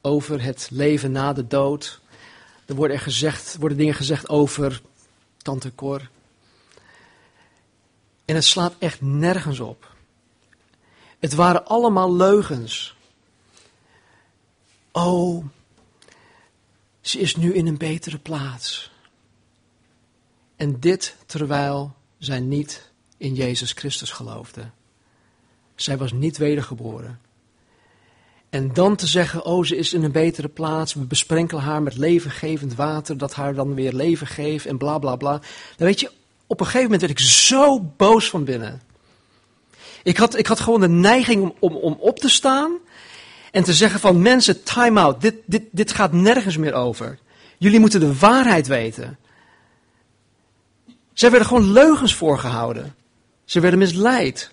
over 0.00 0.42
het 0.42 0.68
leven 0.72 1.12
na 1.12 1.32
de 1.32 1.46
dood. 1.46 2.00
Er 2.66 2.74
worden, 2.74 2.96
er 2.96 3.02
gezegd, 3.02 3.56
worden 3.60 3.78
dingen 3.78 3.94
gezegd 3.94 4.28
over 4.28 4.80
tante 5.36 5.74
Cor. 5.74 6.08
En 8.24 8.34
het 8.34 8.44
slaat 8.44 8.74
echt 8.78 9.00
nergens 9.00 9.60
op. 9.60 9.95
Het 11.26 11.34
waren 11.34 11.66
allemaal 11.66 12.14
leugens. 12.14 12.96
Oh, 14.92 15.44
ze 17.00 17.18
is 17.18 17.36
nu 17.36 17.54
in 17.54 17.66
een 17.66 17.76
betere 17.76 18.18
plaats. 18.18 18.90
En 20.56 20.80
dit 20.80 21.16
terwijl 21.26 21.94
zij 22.18 22.40
niet 22.40 22.90
in 23.16 23.34
Jezus 23.34 23.72
Christus 23.72 24.10
geloofde. 24.10 24.70
Zij 25.74 25.96
was 25.96 26.12
niet 26.12 26.36
wedergeboren. 26.36 27.20
En 28.50 28.72
dan 28.72 28.96
te 28.96 29.06
zeggen, 29.06 29.44
oh 29.44 29.64
ze 29.64 29.76
is 29.76 29.92
in 29.92 30.02
een 30.02 30.12
betere 30.12 30.48
plaats, 30.48 30.94
we 30.94 31.04
besprenkelen 31.04 31.62
haar 31.62 31.82
met 31.82 31.96
levengevend 31.96 32.74
water, 32.74 33.18
dat 33.18 33.34
haar 33.34 33.54
dan 33.54 33.74
weer 33.74 33.92
leven 33.92 34.26
geeft 34.26 34.66
en 34.66 34.78
bla 34.78 34.98
bla 34.98 35.16
bla. 35.16 35.40
Dan 35.76 35.86
weet 35.86 36.00
je, 36.00 36.10
op 36.46 36.60
een 36.60 36.66
gegeven 36.66 36.90
moment 36.90 37.00
werd 37.00 37.20
ik 37.20 37.26
zo 37.26 37.80
boos 37.80 38.30
van 38.30 38.44
binnen. 38.44 38.85
Ik 40.06 40.16
had, 40.16 40.38
ik 40.38 40.46
had 40.46 40.60
gewoon 40.60 40.80
de 40.80 40.88
neiging 40.88 41.42
om, 41.42 41.54
om, 41.58 41.76
om 41.76 41.96
op 42.00 42.18
te 42.18 42.28
staan 42.28 42.78
En 43.50 43.64
te 43.64 43.74
zeggen 43.74 44.00
van 44.00 44.22
mensen, 44.22 44.62
time 44.62 45.00
out, 45.00 45.20
dit, 45.20 45.34
dit, 45.46 45.62
dit 45.70 45.92
gaat 45.92 46.12
nergens 46.12 46.56
meer 46.56 46.74
over. 46.74 47.18
Jullie 47.58 47.80
moeten 47.80 48.00
de 48.00 48.18
waarheid 48.18 48.66
weten. 48.66 49.18
Zij 51.12 51.30
werden 51.30 51.48
gewoon 51.48 51.72
leugens 51.72 52.14
voorgehouden. 52.14 52.94
Ze 53.44 53.60
werden 53.60 53.78
misleid. 53.78 54.52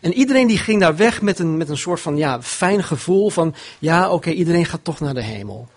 En 0.00 0.12
iedereen 0.12 0.46
die 0.46 0.58
ging 0.58 0.80
daar 0.80 0.96
weg 0.96 1.22
met 1.22 1.38
een, 1.38 1.56
met 1.56 1.68
een 1.68 1.78
soort 1.78 2.00
van 2.00 2.16
ja, 2.16 2.42
fijn 2.42 2.84
gevoel 2.84 3.30
van, 3.30 3.54
ja 3.78 4.10
oké, 4.10 4.30
iedereen 4.30 4.66
gaat 4.66 4.84
toch 4.84 5.00
naar 5.00 5.14
de 5.14 5.22
hemel. 5.22 5.68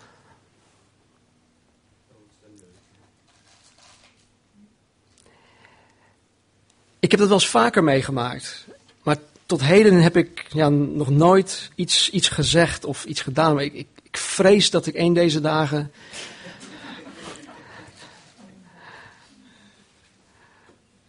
Ik 6.98 7.10
heb 7.10 7.20
dat 7.20 7.28
wel 7.28 7.38
eens 7.38 7.48
vaker 7.48 7.84
meegemaakt. 7.84 8.66
Maar 9.02 9.16
tot 9.46 9.60
heden 9.60 10.02
heb 10.02 10.16
ik 10.16 10.46
ja, 10.52 10.68
nog 10.68 11.10
nooit 11.10 11.70
iets, 11.74 12.10
iets 12.10 12.28
gezegd 12.28 12.84
of 12.84 13.04
iets 13.04 13.20
gedaan. 13.20 13.54
Maar 13.54 13.64
ik, 13.64 13.74
ik, 13.74 13.88
ik 14.02 14.16
vrees 14.16 14.70
dat 14.70 14.86
ik 14.86 14.94
een 14.94 15.12
deze 15.12 15.40
dagen. 15.40 15.92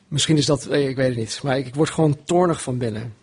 Misschien 0.07 0.37
is 0.37 0.45
dat, 0.45 0.71
ik 0.71 0.95
weet 0.95 1.07
het 1.07 1.17
niet, 1.17 1.39
maar 1.43 1.57
ik, 1.57 1.67
ik 1.67 1.75
word 1.75 1.89
gewoon 1.89 2.23
toornig 2.23 2.61
van 2.61 2.77
binnen. 2.77 3.13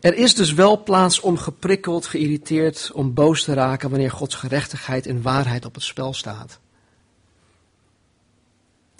Er 0.00 0.14
is 0.14 0.34
dus 0.34 0.52
wel 0.52 0.82
plaats 0.82 1.20
om 1.20 1.38
geprikkeld, 1.38 2.06
geïrriteerd, 2.06 2.90
om 2.92 3.14
boos 3.14 3.44
te 3.44 3.54
raken 3.54 3.90
wanneer 3.90 4.10
Gods 4.10 4.34
gerechtigheid 4.34 5.06
en 5.06 5.22
waarheid 5.22 5.64
op 5.64 5.74
het 5.74 5.84
spel 5.84 6.14
staat. 6.14 6.58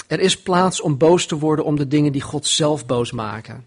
Er 0.08 0.20
is 0.20 0.42
plaats 0.42 0.80
om 0.80 0.98
boos 0.98 1.26
te 1.26 1.38
worden 1.38 1.64
om 1.64 1.76
de 1.76 1.88
dingen 1.88 2.12
die 2.12 2.20
God 2.20 2.46
zelf 2.46 2.86
boos 2.86 3.12
maken. 3.12 3.66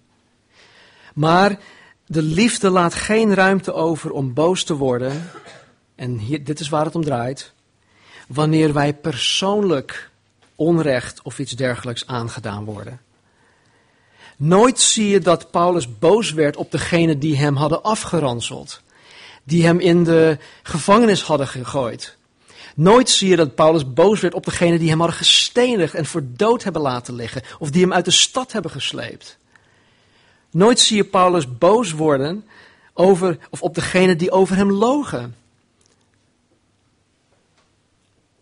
Maar 1.13 1.59
de 2.05 2.21
liefde 2.21 2.69
laat 2.69 2.93
geen 2.93 3.33
ruimte 3.33 3.73
over 3.73 4.11
om 4.11 4.33
boos 4.33 4.63
te 4.63 4.75
worden. 4.75 5.29
En 5.95 6.21
dit 6.43 6.59
is 6.59 6.69
waar 6.69 6.85
het 6.85 6.95
om 6.95 7.03
draait. 7.03 7.53
Wanneer 8.27 8.73
wij 8.73 8.93
persoonlijk 8.93 10.09
onrecht 10.55 11.21
of 11.21 11.39
iets 11.39 11.51
dergelijks 11.51 12.07
aangedaan 12.07 12.65
worden. 12.65 13.01
Nooit 14.37 14.79
zie 14.79 15.07
je 15.07 15.19
dat 15.19 15.51
Paulus 15.51 15.97
boos 15.97 16.31
werd 16.31 16.55
op 16.55 16.71
degene 16.71 17.17
die 17.17 17.37
hem 17.37 17.55
hadden 17.55 17.83
afgeranseld. 17.83 18.81
Die 19.43 19.65
hem 19.65 19.79
in 19.79 20.03
de 20.03 20.37
gevangenis 20.63 21.23
hadden 21.23 21.47
gegooid. 21.47 22.17
Nooit 22.75 23.09
zie 23.09 23.29
je 23.29 23.35
dat 23.35 23.55
Paulus 23.55 23.93
boos 23.93 24.19
werd 24.19 24.33
op 24.33 24.45
degene 24.45 24.79
die 24.79 24.89
hem 24.89 24.99
hadden 24.99 25.17
gestenigd 25.17 25.93
en 25.93 26.05
voor 26.05 26.23
dood 26.25 26.63
hebben 26.63 26.81
laten 26.81 27.13
liggen. 27.13 27.41
Of 27.59 27.71
die 27.71 27.81
hem 27.81 27.93
uit 27.93 28.05
de 28.05 28.11
stad 28.11 28.51
hebben 28.51 28.71
gesleept. 28.71 29.37
Nooit 30.51 30.79
zie 30.79 30.97
je 30.97 31.03
Paulus 31.03 31.57
boos 31.57 31.91
worden 31.91 32.45
over, 32.93 33.37
of 33.49 33.61
op 33.61 33.75
degene 33.75 34.15
die 34.15 34.31
over 34.31 34.55
hem 34.55 34.71
logen. 34.71 35.35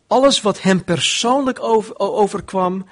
Alles 0.08 0.42
wat 0.42 0.62
hem 0.62 0.84
persoonlijk 0.84 1.60
over, 1.64 2.00
overkwam, 2.00 2.86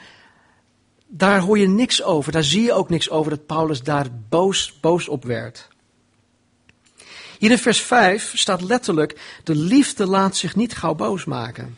daar 1.08 1.40
hoor 1.40 1.58
je 1.58 1.68
niks 1.68 2.04
over. 2.04 2.32
Daar 2.32 2.44
zie 2.44 2.62
je 2.62 2.74
ook 2.74 2.90
niks 2.90 3.10
over 3.10 3.32
dat 3.32 3.46
Paulus 3.46 3.84
daar 3.84 4.08
boos, 4.30 4.80
boos 4.80 5.08
op 5.08 5.24
werd. 5.24 5.68
Hier 7.38 7.52
in 7.52 7.58
vers 7.58 7.82
5 7.82 8.32
staat 8.36 8.62
letterlijk: 8.62 9.20
de 9.44 9.56
liefde 9.56 10.06
laat 10.06 10.38
zich 10.38 10.56
niet 10.56 10.76
gauw 10.76 10.96
boos 10.96 11.26
maken. 11.26 11.78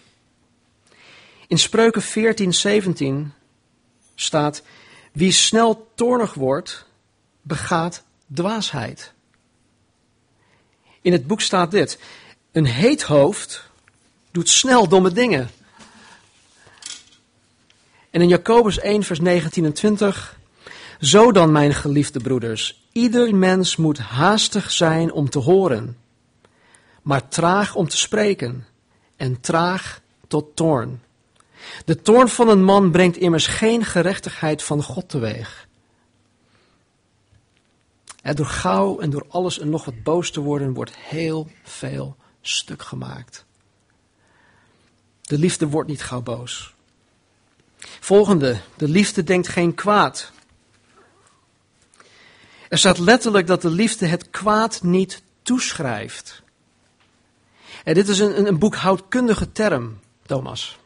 In 1.48 1.60
Spreuken 1.60 2.02
14, 2.02 2.54
17 2.54 3.34
staat: 4.16 4.62
Wie 5.12 5.32
snel 5.32 5.92
toornig 5.96 6.34
wordt, 6.34 6.86
begaat 7.42 8.04
dwaasheid. 8.34 9.14
In 11.02 11.12
het 11.12 11.28
boek 11.28 11.42
staat 11.42 11.72
dit: 11.72 12.00
Een 12.52 12.66
heet 12.66 13.02
hoofd 13.02 13.70
doet 14.32 14.50
snel 14.50 14.88
domme 14.88 15.12
dingen. 15.12 15.50
En 18.10 18.22
in 18.22 18.28
Jacobus 18.28 18.80
1, 18.80 19.04
vers 19.04 19.20
19 19.20 19.66
en 19.66 19.74
20. 19.74 20.39
Zo 21.00 21.32
dan, 21.32 21.52
mijn 21.52 21.74
geliefde 21.74 22.20
broeders, 22.20 22.88
ieder 22.92 23.36
mens 23.36 23.76
moet 23.76 23.98
haastig 23.98 24.72
zijn 24.72 25.12
om 25.12 25.30
te 25.30 25.40
horen, 25.40 25.98
maar 27.02 27.28
traag 27.28 27.76
om 27.76 27.88
te 27.88 27.98
spreken 27.98 28.68
en 29.16 29.40
traag 29.40 30.02
tot 30.28 30.56
toorn. 30.56 31.02
De 31.86 32.02
toorn 32.02 32.28
van 32.28 32.50
een 32.50 32.64
man 32.64 32.92
brengt 32.92 33.18
immers 33.18 33.48
geen 33.48 33.86
gerechtigheid 33.86 34.64
van 34.64 34.84
God 34.84 35.10
teweeg. 35.10 35.68
En 38.22 38.36
door 38.36 38.46
gauw 38.46 39.00
en 39.00 39.10
door 39.10 39.26
alles 39.30 39.60
en 39.60 39.70
nog 39.70 39.86
wat 39.86 40.04
boos 40.04 40.32
te 40.32 40.40
worden, 40.40 40.74
wordt 40.74 40.96
heel 40.96 41.48
veel 41.64 42.16
stuk 42.42 42.84
gemaakt. 42.84 43.46
De 45.22 45.38
liefde 45.38 45.68
wordt 45.68 45.90
niet 45.90 46.04
gauw 46.04 46.22
boos. 46.22 46.74
Volgende, 48.00 48.60
de 48.78 48.88
liefde 48.88 49.24
denkt 49.24 49.48
geen 49.48 49.76
kwaad. 49.76 50.32
Er 52.70 52.78
staat 52.78 52.98
letterlijk 52.98 53.48
dat 53.48 53.62
de 53.62 53.70
liefde 53.70 54.06
het 54.06 54.30
kwaad 54.30 54.84
niet 54.84 55.22
toeschrijft. 55.42 56.42
En 57.84 57.94
dit 57.94 58.08
is 58.08 58.20
een, 58.20 58.48
een 58.48 58.60
boekhoudkundige 58.60 59.52
term, 59.52 60.00
Thomas. 60.26 60.80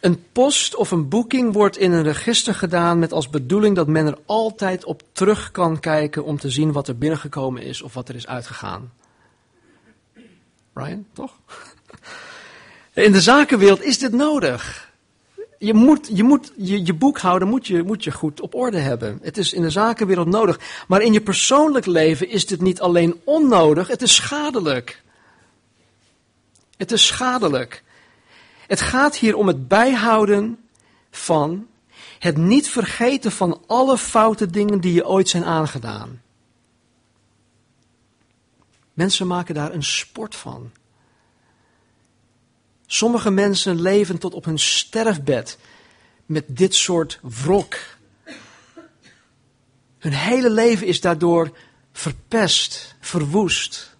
Een 0.00 0.24
post 0.32 0.74
of 0.74 0.90
een 0.90 1.08
boeking 1.08 1.52
wordt 1.52 1.76
in 1.76 1.92
een 1.92 2.02
register 2.02 2.54
gedaan 2.54 2.98
met 2.98 3.12
als 3.12 3.28
bedoeling 3.28 3.76
dat 3.76 3.86
men 3.86 4.06
er 4.06 4.18
altijd 4.26 4.84
op 4.84 5.02
terug 5.12 5.50
kan 5.50 5.80
kijken 5.80 6.24
om 6.24 6.38
te 6.38 6.50
zien 6.50 6.72
wat 6.72 6.88
er 6.88 6.98
binnengekomen 6.98 7.62
is 7.62 7.82
of 7.82 7.94
wat 7.94 8.08
er 8.08 8.14
is 8.14 8.26
uitgegaan. 8.26 8.92
Ryan, 10.74 11.06
toch? 11.12 11.38
In 12.92 13.12
de 13.12 13.20
zakenwereld 13.20 13.82
is 13.82 13.98
dit 13.98 14.12
nodig. 14.12 14.87
Je 15.58 15.74
moet 15.74 16.10
je, 16.12 16.22
moet, 16.22 16.52
je, 16.56 16.86
je 16.86 16.94
moet 17.44 17.66
je, 17.66 17.82
moet 17.82 18.04
je 18.04 18.12
goed 18.12 18.40
op 18.40 18.54
orde 18.54 18.78
hebben. 18.78 19.18
Het 19.22 19.38
is 19.38 19.52
in 19.52 19.62
de 19.62 19.70
zakenwereld 19.70 20.28
nodig. 20.28 20.60
Maar 20.88 21.02
in 21.02 21.12
je 21.12 21.20
persoonlijk 21.20 21.86
leven 21.86 22.28
is 22.28 22.46
dit 22.46 22.60
niet 22.60 22.80
alleen 22.80 23.20
onnodig, 23.24 23.88
het 23.88 24.02
is 24.02 24.14
schadelijk. 24.14 25.02
Het 26.76 26.92
is 26.92 27.06
schadelijk. 27.06 27.82
Het 28.66 28.80
gaat 28.80 29.16
hier 29.16 29.36
om 29.36 29.46
het 29.46 29.68
bijhouden 29.68 30.58
van, 31.10 31.66
het 32.18 32.36
niet 32.36 32.68
vergeten 32.68 33.32
van 33.32 33.62
alle 33.66 33.98
foute 33.98 34.46
dingen 34.46 34.80
die 34.80 34.92
je 34.92 35.06
ooit 35.06 35.28
zijn 35.28 35.44
aangedaan. 35.44 36.22
Mensen 38.92 39.26
maken 39.26 39.54
daar 39.54 39.72
een 39.72 39.84
sport 39.84 40.34
van. 40.34 40.70
Sommige 42.90 43.30
mensen 43.30 43.80
leven 43.80 44.18
tot 44.18 44.34
op 44.34 44.44
hun 44.44 44.58
sterfbed 44.58 45.58
met 46.26 46.44
dit 46.46 46.74
soort 46.74 47.20
wrok. 47.22 47.76
Hun 49.98 50.12
hele 50.12 50.50
leven 50.50 50.86
is 50.86 51.00
daardoor 51.00 51.56
verpest, 51.92 52.96
verwoest. 53.00 53.96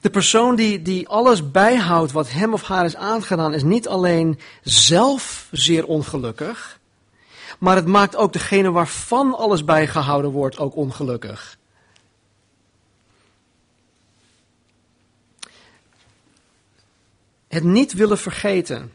De 0.00 0.10
persoon 0.10 0.56
die, 0.56 0.82
die 0.82 1.08
alles 1.08 1.50
bijhoudt 1.50 2.12
wat 2.12 2.30
hem 2.30 2.52
of 2.52 2.62
haar 2.62 2.84
is 2.84 2.96
aangedaan, 2.96 3.54
is 3.54 3.62
niet 3.62 3.88
alleen 3.88 4.38
zelf 4.62 5.48
zeer 5.50 5.86
ongelukkig, 5.86 6.80
maar 7.58 7.76
het 7.76 7.86
maakt 7.86 8.16
ook 8.16 8.32
degene 8.32 8.70
waarvan 8.70 9.36
alles 9.36 9.64
bijgehouden 9.64 10.30
wordt 10.30 10.58
ook 10.58 10.76
ongelukkig. 10.76 11.58
Het 17.48 17.64
niet 17.64 17.92
willen 17.92 18.18
vergeten. 18.18 18.92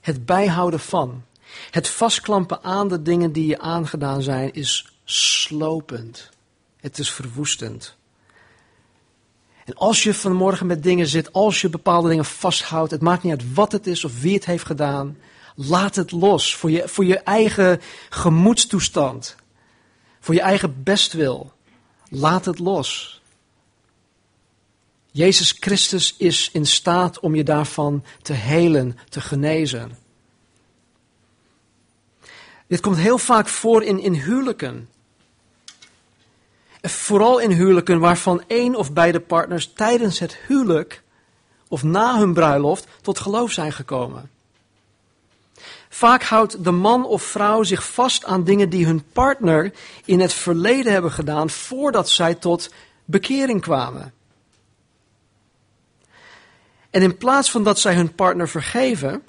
Het 0.00 0.26
bijhouden 0.26 0.80
van. 0.80 1.24
Het 1.70 1.88
vastklampen 1.88 2.62
aan 2.62 2.88
de 2.88 3.02
dingen 3.02 3.32
die 3.32 3.46
je 3.46 3.58
aangedaan 3.58 4.22
zijn 4.22 4.52
is 4.52 4.92
slopend. 5.04 6.30
Het 6.76 6.98
is 6.98 7.10
verwoestend. 7.10 7.96
En 9.64 9.74
als 9.74 10.02
je 10.02 10.14
vanmorgen 10.14 10.66
met 10.66 10.82
dingen 10.82 11.06
zit, 11.06 11.32
als 11.32 11.60
je 11.60 11.68
bepaalde 11.68 12.08
dingen 12.08 12.24
vasthoudt, 12.24 12.90
het 12.90 13.00
maakt 13.00 13.22
niet 13.22 13.32
uit 13.32 13.54
wat 13.54 13.72
het 13.72 13.86
is 13.86 14.04
of 14.04 14.20
wie 14.20 14.34
het 14.34 14.44
heeft 14.44 14.66
gedaan, 14.66 15.18
laat 15.54 15.96
het 15.96 16.10
los 16.10 16.56
voor 16.56 16.70
je, 16.70 16.88
voor 16.88 17.04
je 17.04 17.18
eigen 17.18 17.80
gemoedstoestand, 18.10 19.36
voor 20.20 20.34
je 20.34 20.40
eigen 20.40 20.82
bestwil. 20.82 21.52
Laat 22.08 22.44
het 22.44 22.58
los. 22.58 23.19
Jezus 25.10 25.56
Christus 25.60 26.14
is 26.18 26.50
in 26.52 26.66
staat 26.66 27.20
om 27.20 27.34
je 27.34 27.44
daarvan 27.44 28.04
te 28.22 28.32
helen, 28.32 28.98
te 29.08 29.20
genezen. 29.20 29.98
Dit 32.66 32.80
komt 32.80 32.96
heel 32.96 33.18
vaak 33.18 33.48
voor 33.48 33.82
in, 33.82 33.98
in 33.98 34.14
huwelijken. 34.14 34.88
Vooral 36.82 37.38
in 37.38 37.50
huwelijken 37.50 37.98
waarvan 37.98 38.42
één 38.46 38.74
of 38.74 38.92
beide 38.92 39.20
partners 39.20 39.72
tijdens 39.72 40.18
het 40.18 40.36
huwelijk 40.46 41.02
of 41.68 41.82
na 41.82 42.18
hun 42.18 42.32
bruiloft 42.32 42.86
tot 43.02 43.18
geloof 43.18 43.52
zijn 43.52 43.72
gekomen. 43.72 44.30
Vaak 45.88 46.22
houdt 46.22 46.64
de 46.64 46.70
man 46.70 47.06
of 47.06 47.22
vrouw 47.22 47.62
zich 47.62 47.92
vast 47.92 48.24
aan 48.24 48.44
dingen 48.44 48.70
die 48.70 48.86
hun 48.86 49.04
partner 49.12 49.72
in 50.04 50.20
het 50.20 50.32
verleden 50.32 50.92
hebben 50.92 51.12
gedaan 51.12 51.50
voordat 51.50 52.08
zij 52.08 52.34
tot 52.34 52.70
bekering 53.04 53.60
kwamen. 53.60 54.12
En 56.90 57.02
in 57.02 57.16
plaats 57.16 57.50
van 57.50 57.64
dat 57.64 57.78
zij 57.78 57.94
hun 57.94 58.14
partner 58.14 58.48
vergeven, 58.48 59.22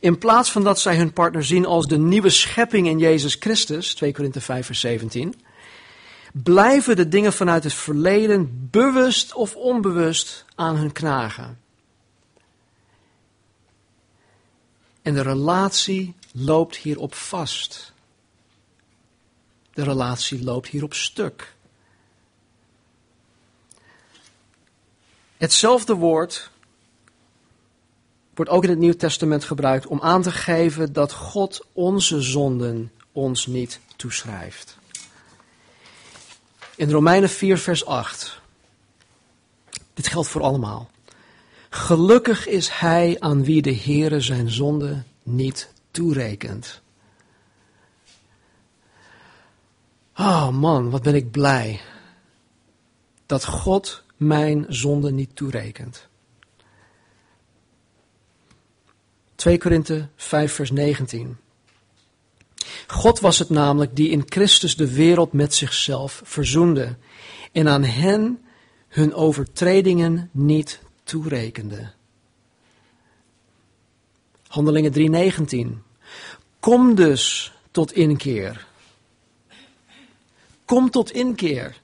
in 0.00 0.18
plaats 0.18 0.52
van 0.52 0.64
dat 0.64 0.80
zij 0.80 0.96
hun 0.96 1.12
partner 1.12 1.44
zien 1.44 1.66
als 1.66 1.86
de 1.86 1.98
nieuwe 1.98 2.30
schepping 2.30 2.86
in 2.86 2.98
Jezus 2.98 3.36
Christus, 3.40 3.94
2 3.94 4.12
Korinthe 4.12 4.40
5 4.40 4.66
vers 4.66 4.80
17, 4.80 5.34
blijven 6.32 6.96
de 6.96 7.08
dingen 7.08 7.32
vanuit 7.32 7.64
het 7.64 7.72
verleden 7.72 8.68
bewust 8.70 9.34
of 9.34 9.56
onbewust 9.56 10.44
aan 10.54 10.76
hun 10.76 10.92
knagen. 10.92 11.58
En 15.02 15.14
de 15.14 15.22
relatie 15.22 16.14
loopt 16.32 16.76
hierop 16.76 17.14
vast. 17.14 17.92
De 19.72 19.82
relatie 19.84 20.44
loopt 20.44 20.68
hierop 20.68 20.94
stuk. 20.94 21.56
Hetzelfde 25.38 25.94
woord 25.94 26.50
wordt 28.34 28.50
ook 28.50 28.64
in 28.64 28.70
het 28.70 28.78
Nieuw 28.78 28.96
Testament 28.96 29.44
gebruikt 29.44 29.86
om 29.86 30.00
aan 30.00 30.22
te 30.22 30.32
geven 30.32 30.92
dat 30.92 31.12
God 31.12 31.66
onze 31.72 32.20
zonden 32.22 32.92
ons 33.12 33.46
niet 33.46 33.80
toeschrijft. 33.96 34.78
In 36.76 36.90
Romeinen 36.90 37.28
4, 37.28 37.58
vers 37.58 37.86
8. 37.86 38.40
Dit 39.94 40.06
geldt 40.06 40.28
voor 40.28 40.42
allemaal. 40.42 40.90
Gelukkig 41.70 42.46
is 42.46 42.68
hij 42.68 43.16
aan 43.18 43.44
wie 43.44 43.62
de 43.62 43.74
Heere 43.76 44.20
zijn 44.20 44.50
zonde 44.50 45.02
niet 45.22 45.72
toerekent. 45.90 46.80
Oh 50.16 50.48
man, 50.48 50.90
wat 50.90 51.02
ben 51.02 51.14
ik 51.14 51.30
blij 51.30 51.80
dat 53.26 53.44
God 53.44 54.02
mijn 54.18 54.66
zonde 54.68 55.10
niet 55.10 55.36
toerekent. 55.36 56.08
2 59.34 59.58
Korinthe 59.58 60.08
5 60.16 60.52
vers 60.52 60.70
19. 60.70 61.36
God 62.86 63.20
was 63.20 63.38
het 63.38 63.50
namelijk 63.50 63.96
die 63.96 64.10
in 64.10 64.22
Christus 64.26 64.76
de 64.76 64.94
wereld 64.94 65.32
met 65.32 65.54
zichzelf 65.54 66.20
verzoende 66.24 66.96
en 67.52 67.68
aan 67.68 67.84
hen 67.84 68.42
hun 68.88 69.14
overtredingen 69.14 70.30
niet 70.32 70.80
toerekende. 71.02 71.92
Handelingen 74.46 74.92
3:19. 74.92 75.82
Kom 76.60 76.94
dus 76.94 77.52
tot 77.70 77.92
inkeer. 77.92 78.66
Kom 80.64 80.90
tot 80.90 81.10
inkeer. 81.10 81.80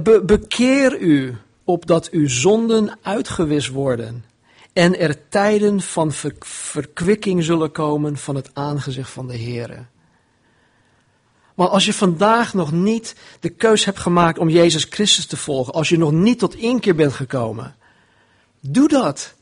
Be 0.00 0.22
bekeer 0.24 1.00
u 1.00 1.36
opdat 1.64 2.10
uw 2.10 2.28
zonden 2.28 2.98
uitgewist 3.02 3.68
worden 3.68 4.24
en 4.72 4.98
er 4.98 5.28
tijden 5.28 5.80
van 5.80 6.12
verkwikking 6.40 7.44
zullen 7.44 7.72
komen 7.72 8.16
van 8.16 8.34
het 8.34 8.50
aangezicht 8.52 9.10
van 9.10 9.26
de 9.26 9.36
Heer. 9.36 9.86
Want 11.54 11.70
als 11.70 11.84
je 11.84 11.92
vandaag 11.92 12.54
nog 12.54 12.72
niet 12.72 13.14
de 13.40 13.48
keus 13.48 13.84
hebt 13.84 13.98
gemaakt 13.98 14.38
om 14.38 14.48
Jezus 14.48 14.86
Christus 14.90 15.26
te 15.26 15.36
volgen, 15.36 15.72
als 15.72 15.88
je 15.88 15.98
nog 15.98 16.12
niet 16.12 16.38
tot 16.38 16.54
inkeer 16.54 16.94
bent 16.94 17.12
gekomen, 17.12 17.74
doe 18.60 18.88
dat. 18.88 19.34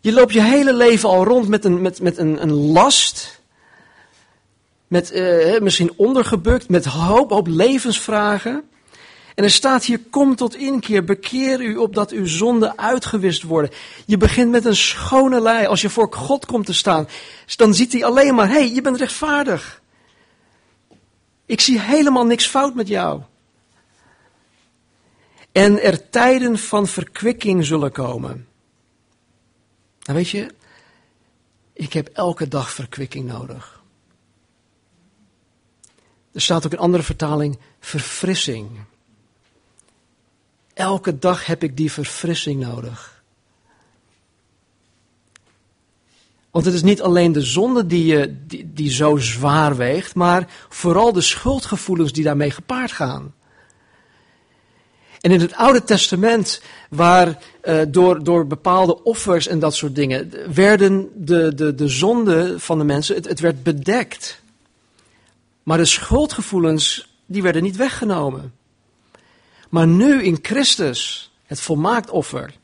Je 0.00 0.12
loopt 0.12 0.32
je 0.32 0.42
hele 0.42 0.74
leven 0.74 1.08
al 1.08 1.24
rond 1.24 1.48
met 1.48 1.64
een, 1.64 1.80
met, 1.80 2.00
met 2.00 2.18
een, 2.18 2.42
een 2.42 2.52
last, 2.52 3.40
met 4.88 5.12
uh, 5.12 5.60
misschien 5.60 5.92
ondergebukt, 5.96 6.68
met 6.68 6.84
hoop, 6.84 7.30
hoop 7.30 7.46
levensvragen. 7.46 8.64
En 9.34 9.44
er 9.44 9.50
staat 9.50 9.84
hier, 9.84 10.00
kom 10.10 10.36
tot 10.36 10.56
inkeer, 10.56 11.04
bekeer 11.04 11.60
u 11.60 11.76
opdat 11.76 12.10
uw 12.10 12.26
zonden 12.26 12.78
uitgewist 12.78 13.42
worden. 13.42 13.70
Je 14.06 14.16
begint 14.16 14.50
met 14.50 14.64
een 14.64 14.76
schone 14.76 15.40
lei. 15.40 15.66
Als 15.66 15.80
je 15.80 15.90
voor 15.90 16.12
God 16.14 16.46
komt 16.46 16.66
te 16.66 16.74
staan, 16.74 17.08
dan 17.56 17.74
ziet 17.74 17.92
hij 17.92 18.04
alleen 18.04 18.34
maar, 18.34 18.48
hé, 18.48 18.52
hey, 18.52 18.72
je 18.72 18.80
bent 18.82 18.96
rechtvaardig. 18.96 19.82
Ik 21.46 21.60
zie 21.60 21.80
helemaal 21.80 22.26
niks 22.26 22.46
fout 22.46 22.74
met 22.74 22.88
jou. 22.88 23.20
En 25.52 25.82
er 25.82 26.10
tijden 26.10 26.58
van 26.58 26.86
verkwikking 26.86 27.64
zullen 27.64 27.92
komen. 27.92 28.46
Nou 30.02 30.18
weet 30.18 30.28
je, 30.28 30.46
ik 31.72 31.92
heb 31.92 32.08
elke 32.08 32.48
dag 32.48 32.70
verkwikking 32.70 33.26
nodig. 33.26 33.75
Er 36.36 36.42
staat 36.42 36.66
ook 36.66 36.72
in 36.72 36.78
andere 36.78 37.02
vertaling 37.02 37.58
verfrissing. 37.80 38.68
Elke 40.74 41.18
dag 41.18 41.46
heb 41.46 41.62
ik 41.62 41.76
die 41.76 41.92
verfrissing 41.92 42.60
nodig. 42.60 43.22
Want 46.50 46.64
het 46.64 46.74
is 46.74 46.82
niet 46.82 47.02
alleen 47.02 47.32
de 47.32 47.42
zonde 47.42 47.86
die, 47.86 48.04
je, 48.04 48.36
die, 48.66 48.90
zo 48.90 49.16
zwaar 49.16 49.76
weegt, 49.76 50.14
maar 50.14 50.48
vooral 50.68 51.12
de 51.12 51.20
schuldgevoelens 51.20 52.12
die 52.12 52.24
daarmee 52.24 52.50
gepaard 52.50 52.92
gaan. 52.92 53.34
En 55.20 55.30
in 55.30 55.40
het 55.40 55.54
Oude 55.54 55.84
Testament, 55.84 56.62
waar 56.90 57.38
uh, 57.64 57.80
door, 57.88 58.24
door 58.24 58.46
bepaalde 58.46 59.02
offers 59.02 59.46
en 59.46 59.58
dat 59.58 59.74
soort 59.74 59.94
dingen, 59.94 60.32
werden 60.54 61.08
de, 61.14 61.54
de, 61.54 61.74
de 61.74 61.88
zonden 61.88 62.60
van 62.60 62.78
de 62.78 62.84
mensen, 62.84 63.14
het 63.14 63.40
werd 63.40 63.62
bedekt. 63.62 64.44
Maar 65.66 65.78
de 65.78 65.84
schuldgevoelens, 65.84 67.14
die 67.26 67.42
werden 67.42 67.62
niet 67.62 67.76
weggenomen. 67.76 68.54
Maar 69.68 69.86
nu 69.86 70.22
in 70.22 70.38
Christus, 70.42 71.32
het 71.46 71.60
volmaakt 71.60 72.10
offer, 72.10 72.54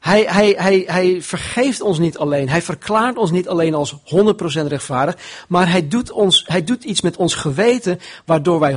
hij, 0.00 0.24
hij, 0.28 0.54
hij, 0.56 0.84
hij 0.86 1.22
vergeeft 1.22 1.80
ons 1.80 1.98
niet 1.98 2.18
alleen. 2.18 2.48
Hij 2.48 2.62
verklaart 2.62 3.16
ons 3.16 3.30
niet 3.30 3.48
alleen 3.48 3.74
als 3.74 3.94
100% 3.94 3.96
rechtvaardig. 4.66 5.16
Maar 5.48 5.70
hij 5.70 5.88
doet, 5.88 6.10
ons, 6.10 6.44
hij 6.46 6.64
doet 6.64 6.84
iets 6.84 7.00
met 7.00 7.16
ons 7.16 7.34
geweten. 7.34 8.00
Waardoor 8.24 8.60
wij 8.60 8.76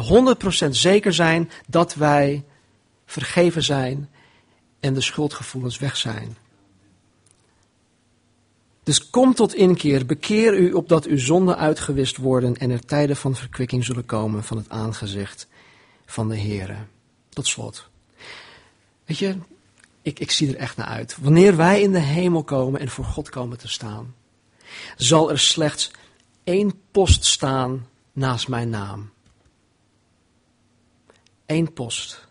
100% 0.65 0.69
zeker 0.69 1.13
zijn 1.13 1.49
dat 1.67 1.93
wij 1.93 2.43
vergeven 3.05 3.63
zijn. 3.63 4.09
En 4.79 4.93
de 4.93 5.01
schuldgevoelens 5.01 5.77
weg 5.77 5.97
zijn. 5.97 6.37
Dus 8.85 9.09
kom 9.09 9.33
tot 9.33 9.53
inkeer, 9.53 10.05
bekeer 10.05 10.57
u 10.57 10.73
opdat 10.73 11.05
uw 11.05 11.17
zonden 11.17 11.57
uitgewist 11.57 12.17
worden 12.17 12.57
en 12.57 12.69
er 12.69 12.85
tijden 12.85 13.15
van 13.15 13.35
verkwikking 13.35 13.85
zullen 13.85 14.05
komen 14.05 14.43
van 14.43 14.57
het 14.57 14.69
aangezicht 14.69 15.47
van 16.05 16.29
de 16.29 16.35
Heer. 16.35 16.87
Tot 17.29 17.47
slot. 17.47 17.89
Weet 19.05 19.17
je, 19.17 19.37
ik, 20.01 20.19
ik 20.19 20.31
zie 20.31 20.49
er 20.49 20.55
echt 20.55 20.77
naar 20.77 20.87
uit. 20.87 21.17
Wanneer 21.21 21.55
wij 21.55 21.81
in 21.81 21.91
de 21.91 21.99
hemel 21.99 22.43
komen 22.43 22.79
en 22.79 22.89
voor 22.89 23.05
God 23.05 23.29
komen 23.29 23.57
te 23.57 23.67
staan, 23.67 24.15
zal 24.97 25.31
er 25.31 25.39
slechts 25.39 25.91
één 26.43 26.81
post 26.91 27.25
staan 27.25 27.87
naast 28.13 28.47
mijn 28.47 28.69
naam. 28.69 29.11
Eén 31.45 31.73
post. 31.73 32.27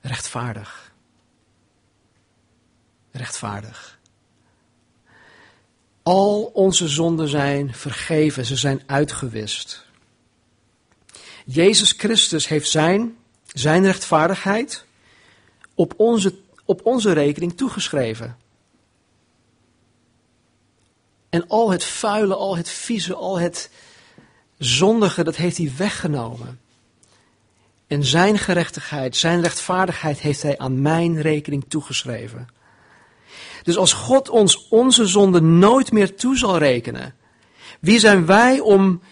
Rechtvaardig. 0.00 0.92
Rechtvaardig. 3.10 3.95
Al 6.06 6.50
onze 6.52 6.88
zonden 6.88 7.28
zijn 7.28 7.74
vergeven, 7.74 8.44
ze 8.44 8.56
zijn 8.56 8.82
uitgewist. 8.86 9.84
Jezus 11.44 11.94
Christus 11.96 12.48
heeft 12.48 12.70
zijn, 12.70 13.16
zijn 13.46 13.84
rechtvaardigheid 13.84 14.84
op 15.74 15.94
onze 15.96 16.34
op 16.64 16.86
onze 16.86 17.12
rekening 17.12 17.56
toegeschreven. 17.56 18.36
En 21.28 21.48
al 21.48 21.70
het 21.70 21.84
vuile, 21.84 22.34
al 22.34 22.56
het 22.56 22.68
vieze, 22.68 23.14
al 23.14 23.38
het 23.38 23.70
zondige, 24.58 25.24
dat 25.24 25.36
heeft 25.36 25.56
hij 25.56 25.72
weggenomen. 25.76 26.60
En 27.86 28.04
zijn 28.04 28.38
gerechtigheid, 28.38 29.16
zijn 29.16 29.42
rechtvaardigheid 29.42 30.18
heeft 30.18 30.42
hij 30.42 30.58
aan 30.58 30.82
mijn 30.82 31.20
rekening 31.20 31.64
toegeschreven. 31.68 32.55
Dus 33.66 33.76
als 33.76 33.92
God 33.92 34.28
ons 34.28 34.68
onze 34.68 35.06
zonde 35.06 35.40
nooit 35.40 35.92
meer 35.92 36.16
toe 36.16 36.36
zal 36.36 36.58
rekenen, 36.58 37.14
wie 37.80 37.98
zijn 37.98 38.26
wij 38.26 38.60
om 38.60 39.02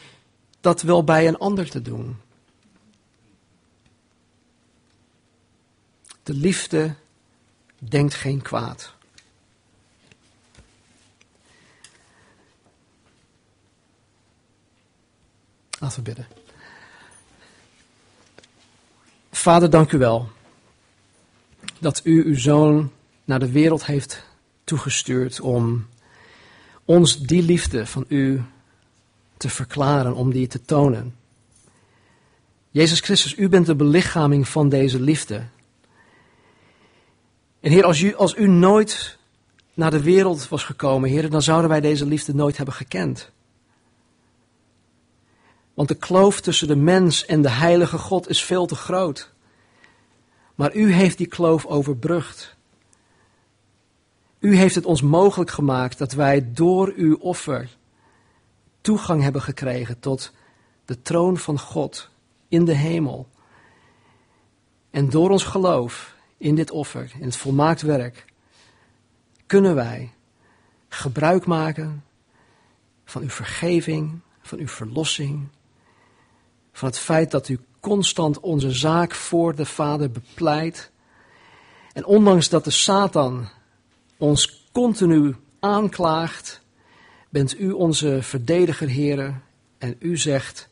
dat 0.60 0.82
wel 0.82 1.04
bij 1.04 1.28
een 1.28 1.38
ander 1.38 1.70
te 1.70 1.82
doen? 1.82 2.16
De 6.22 6.34
liefde 6.34 6.94
denkt 7.78 8.14
geen 8.14 8.42
kwaad. 8.42 8.94
Laten 15.78 15.98
we 15.98 16.02
bidden. 16.02 16.26
Vader, 19.30 19.70
dank 19.70 19.92
u 19.92 19.98
wel 19.98 20.28
dat 21.78 22.00
u 22.04 22.24
uw 22.24 22.38
zoon 22.38 22.92
naar 23.24 23.38
de 23.38 23.50
wereld 23.50 23.86
heeft 23.86 24.32
toegestuurd 24.64 25.40
om 25.40 25.86
ons 26.84 27.20
die 27.20 27.42
liefde 27.42 27.86
van 27.86 28.04
u 28.08 28.42
te 29.36 29.48
verklaren, 29.48 30.14
om 30.14 30.32
die 30.32 30.46
te 30.46 30.62
tonen. 30.62 31.14
Jezus 32.70 33.00
Christus, 33.00 33.36
u 33.36 33.48
bent 33.48 33.66
de 33.66 33.74
belichaming 33.74 34.48
van 34.48 34.68
deze 34.68 35.00
liefde. 35.00 35.46
En 37.60 37.70
Heer, 37.70 37.84
als 37.84 38.00
u, 38.00 38.14
als 38.14 38.36
u 38.36 38.48
nooit 38.48 39.18
naar 39.74 39.90
de 39.90 40.02
wereld 40.02 40.48
was 40.48 40.64
gekomen, 40.64 41.10
Heer, 41.10 41.30
dan 41.30 41.42
zouden 41.42 41.70
wij 41.70 41.80
deze 41.80 42.06
liefde 42.06 42.34
nooit 42.34 42.56
hebben 42.56 42.74
gekend. 42.74 43.30
Want 45.74 45.88
de 45.88 45.94
kloof 45.94 46.40
tussen 46.40 46.68
de 46.68 46.76
mens 46.76 47.26
en 47.26 47.42
de 47.42 47.50
heilige 47.50 47.98
God 47.98 48.28
is 48.28 48.44
veel 48.44 48.66
te 48.66 48.74
groot. 48.74 49.30
Maar 50.54 50.74
u 50.74 50.92
heeft 50.92 51.18
die 51.18 51.26
kloof 51.26 51.66
overbrugd. 51.66 52.53
U 54.44 54.56
heeft 54.56 54.74
het 54.74 54.84
ons 54.84 55.02
mogelijk 55.02 55.50
gemaakt 55.50 55.98
dat 55.98 56.12
wij 56.12 56.52
door 56.52 56.92
uw 56.96 57.16
offer 57.16 57.76
toegang 58.80 59.22
hebben 59.22 59.42
gekregen 59.42 60.00
tot 60.00 60.32
de 60.84 61.02
troon 61.02 61.36
van 61.36 61.58
God 61.58 62.08
in 62.48 62.64
de 62.64 62.74
hemel. 62.74 63.28
En 64.90 65.10
door 65.10 65.30
ons 65.30 65.44
geloof 65.44 66.14
in 66.36 66.54
dit 66.54 66.70
offer, 66.70 67.12
in 67.18 67.24
het 67.24 67.36
volmaakt 67.36 67.82
werk, 67.82 68.24
kunnen 69.46 69.74
wij 69.74 70.12
gebruik 70.88 71.46
maken 71.46 72.04
van 73.04 73.22
uw 73.22 73.30
vergeving, 73.30 74.20
van 74.42 74.58
uw 74.58 74.68
verlossing, 74.68 75.48
van 76.72 76.88
het 76.88 76.98
feit 76.98 77.30
dat 77.30 77.48
u 77.48 77.58
constant 77.80 78.40
onze 78.40 78.70
zaak 78.70 79.14
voor 79.14 79.54
de 79.54 79.66
Vader 79.66 80.10
bepleit. 80.10 80.90
En 81.92 82.04
ondanks 82.04 82.48
dat 82.48 82.64
de 82.64 82.70
Satan 82.70 83.48
ons 84.24 84.68
continu 84.72 85.34
aanklaagt, 85.60 86.60
bent 87.28 87.60
u 87.60 87.70
onze 87.70 88.18
verdediger, 88.22 88.88
heren, 88.88 89.42
en 89.78 89.96
u 89.98 90.16
zegt 90.16 90.68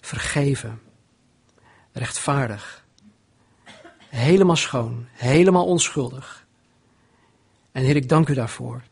vergeven, 0.00 0.80
rechtvaardig, 1.92 2.84
helemaal 4.08 4.56
schoon, 4.56 5.06
helemaal 5.12 5.66
onschuldig. 5.66 6.46
En 7.72 7.84
Heer, 7.84 7.96
ik 7.96 8.08
dank 8.08 8.28
u 8.28 8.34
daarvoor. 8.34 8.82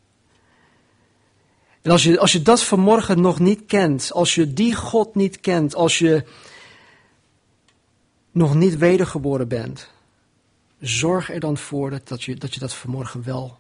En 1.83 1.91
als 1.91 2.03
je, 2.03 2.19
als 2.19 2.33
je 2.33 2.43
dat 2.43 2.63
vanmorgen 2.63 3.21
nog 3.21 3.39
niet 3.39 3.67
kent, 3.67 4.13
als 4.13 4.35
je 4.35 4.53
die 4.53 4.75
God 4.75 5.15
niet 5.15 5.41
kent, 5.41 5.75
als 5.75 5.99
je 5.99 6.25
nog 8.31 8.55
niet 8.55 8.79
wedergeboren 8.79 9.49
bent, 9.49 9.95
zorg 10.81 11.31
er 11.31 11.41
dan 11.41 11.57
voor 11.57 11.91
dat, 11.91 12.09
dat, 12.09 12.23
je, 12.23 12.35
dat 12.35 12.55
je 12.55 12.61
dat 12.61 12.75
vanmorgen 12.75 13.25
wel 13.25 13.59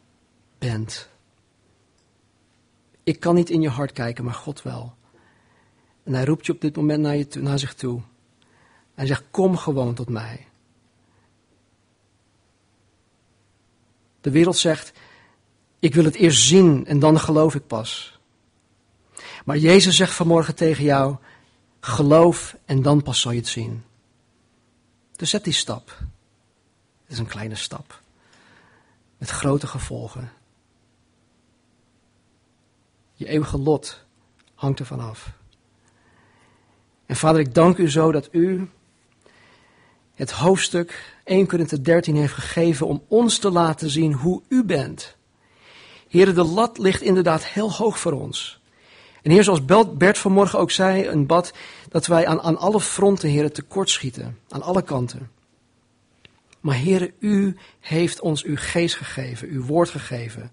bent. 0.58 1.08
Ik 3.02 3.20
kan 3.20 3.34
niet 3.34 3.50
in 3.50 3.60
je 3.60 3.68
hart 3.68 3.92
kijken, 3.92 4.24
maar 4.24 4.34
God 4.34 4.62
wel. 4.62 4.94
En 6.02 6.14
hij 6.14 6.24
roept 6.24 6.46
je 6.46 6.52
op 6.52 6.60
dit 6.60 6.76
moment 6.76 7.00
naar, 7.00 7.16
je, 7.16 7.26
naar 7.38 7.58
zich 7.58 7.74
toe. 7.74 8.00
Hij 8.94 9.06
zegt, 9.06 9.24
kom 9.30 9.56
gewoon 9.56 9.94
tot 9.94 10.08
mij. 10.08 10.46
De 14.20 14.30
wereld 14.30 14.56
zegt, 14.56 14.92
ik 15.78 15.94
wil 15.94 16.04
het 16.04 16.14
eerst 16.14 16.42
zien 16.42 16.86
en 16.86 16.98
dan 16.98 17.20
geloof 17.20 17.54
ik 17.54 17.66
pas. 17.66 18.18
Maar 19.44 19.58
Jezus 19.58 19.96
zegt 19.96 20.14
vanmorgen 20.14 20.54
tegen 20.54 20.84
jou, 20.84 21.16
geloof 21.80 22.56
en 22.64 22.82
dan 22.82 23.02
pas 23.02 23.20
zal 23.20 23.32
je 23.32 23.38
het 23.38 23.48
zien. 23.48 23.84
Dus 25.16 25.30
zet 25.30 25.44
die 25.44 25.52
stap. 25.52 25.98
Is 27.06 27.18
een 27.18 27.26
kleine 27.26 27.54
stap. 27.54 28.00
Met 29.18 29.30
grote 29.30 29.66
gevolgen. 29.66 30.32
Je 33.12 33.28
eeuwige 33.28 33.58
lot 33.58 34.04
hangt 34.54 34.78
ervan 34.78 35.00
af. 35.00 35.32
En 37.06 37.16
vader, 37.16 37.40
ik 37.40 37.54
dank 37.54 37.76
u 37.76 37.90
zo 37.90 38.12
dat 38.12 38.28
u 38.30 38.70
het 40.14 40.30
hoofdstuk 40.30 41.14
1 41.24 41.46
Korinthe 41.46 41.80
13 41.80 42.16
heeft 42.16 42.32
gegeven 42.32 42.86
om 42.86 43.02
ons 43.08 43.38
te 43.38 43.50
laten 43.50 43.90
zien 43.90 44.12
hoe 44.12 44.42
u 44.48 44.64
bent. 44.64 45.16
Heren, 46.08 46.34
de 46.34 46.44
lat 46.44 46.78
ligt 46.78 47.02
inderdaad 47.02 47.44
heel 47.44 47.72
hoog 47.72 47.98
voor 47.98 48.12
ons. 48.12 48.60
En 49.22 49.30
heer, 49.30 49.44
zoals 49.44 49.64
Bert 49.96 50.18
vanmorgen 50.18 50.58
ook 50.58 50.70
zei, 50.70 51.06
een 51.06 51.26
bad, 51.26 51.52
dat 51.88 52.06
wij 52.06 52.26
aan, 52.26 52.40
aan 52.40 52.58
alle 52.58 52.80
fronten, 52.80 53.28
heren, 53.28 53.52
tekortschieten. 53.52 54.38
Aan 54.48 54.62
alle 54.62 54.82
kanten. 54.82 55.30
Maar 56.66 56.74
heren, 56.76 57.12
u 57.18 57.56
heeft 57.80 58.20
ons 58.20 58.44
uw 58.44 58.56
geest 58.58 58.94
gegeven, 58.94 59.48
uw 59.48 59.62
woord 59.62 59.90
gegeven. 59.90 60.52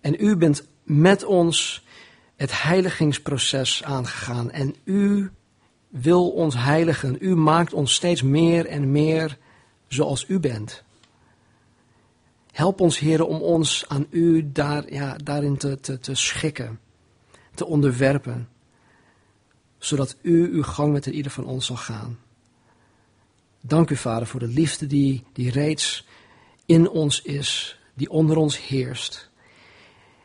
En 0.00 0.16
u 0.18 0.36
bent 0.36 0.68
met 0.82 1.24
ons 1.24 1.84
het 2.36 2.62
heiligingsproces 2.62 3.84
aangegaan. 3.84 4.50
En 4.50 4.74
u 4.84 5.30
wil 5.88 6.30
ons 6.30 6.54
heiligen. 6.54 7.16
U 7.20 7.36
maakt 7.36 7.72
ons 7.72 7.94
steeds 7.94 8.22
meer 8.22 8.66
en 8.66 8.92
meer 8.92 9.38
zoals 9.88 10.24
u 10.28 10.38
bent. 10.38 10.82
Help 12.52 12.80
ons, 12.80 12.98
heren, 12.98 13.28
om 13.28 13.40
ons 13.40 13.84
aan 13.88 14.06
u 14.10 14.52
daar, 14.52 14.92
ja, 14.92 15.16
daarin 15.16 15.56
te, 15.56 15.80
te, 15.80 15.98
te 15.98 16.14
schikken, 16.14 16.80
te 17.54 17.66
onderwerpen, 17.66 18.48
zodat 19.78 20.16
u 20.22 20.52
uw 20.52 20.62
gang 20.62 20.92
met 20.92 21.06
ieder 21.06 21.32
van 21.32 21.44
ons 21.44 21.66
zal 21.66 21.76
gaan. 21.76 22.18
Dank 23.60 23.90
u, 23.90 23.96
Vader, 23.96 24.26
voor 24.26 24.40
de 24.40 24.46
liefde 24.46 24.86
die, 24.86 25.24
die 25.32 25.50
reeds 25.50 26.06
in 26.66 26.88
ons 26.88 27.22
is, 27.22 27.80
die 27.94 28.10
onder 28.10 28.36
ons 28.36 28.66
heerst. 28.66 29.30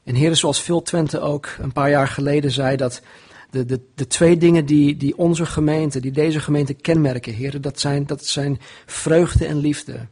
En 0.04 0.16
heren, 0.16 0.38
zoals 0.38 0.60
Phil 0.60 0.82
Twente 0.82 1.20
ook 1.20 1.56
een 1.60 1.72
paar 1.72 1.90
jaar 1.90 2.08
geleden 2.08 2.52
zei, 2.52 2.76
dat 2.76 3.02
de, 3.50 3.66
de, 3.66 3.82
de 3.96 4.08
twee 4.08 4.38
dingen 4.38 4.66
die, 4.66 4.98
die 4.98 5.18
onze 5.18 5.46
gemeente, 5.46 6.00
die 6.00 6.12
deze 6.12 6.40
gemeente 6.40 6.74
kenmerken, 6.74 7.34
heren, 7.34 7.62
dat 7.62 7.80
zijn, 7.80 8.06
dat 8.06 8.26
zijn 8.26 8.60
vreugde 8.86 9.46
en 9.46 9.58
liefde. 9.58 10.08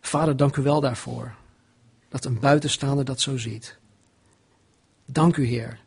Vader, 0.00 0.36
dank 0.36 0.56
u 0.56 0.62
wel 0.62 0.80
daarvoor. 0.80 1.34
Dat 2.08 2.24
een 2.24 2.38
buitenstaander 2.38 3.04
dat 3.04 3.20
zo 3.20 3.36
ziet. 3.36 3.78
Dank 5.06 5.36
u, 5.36 5.44
Heer. 5.44 5.78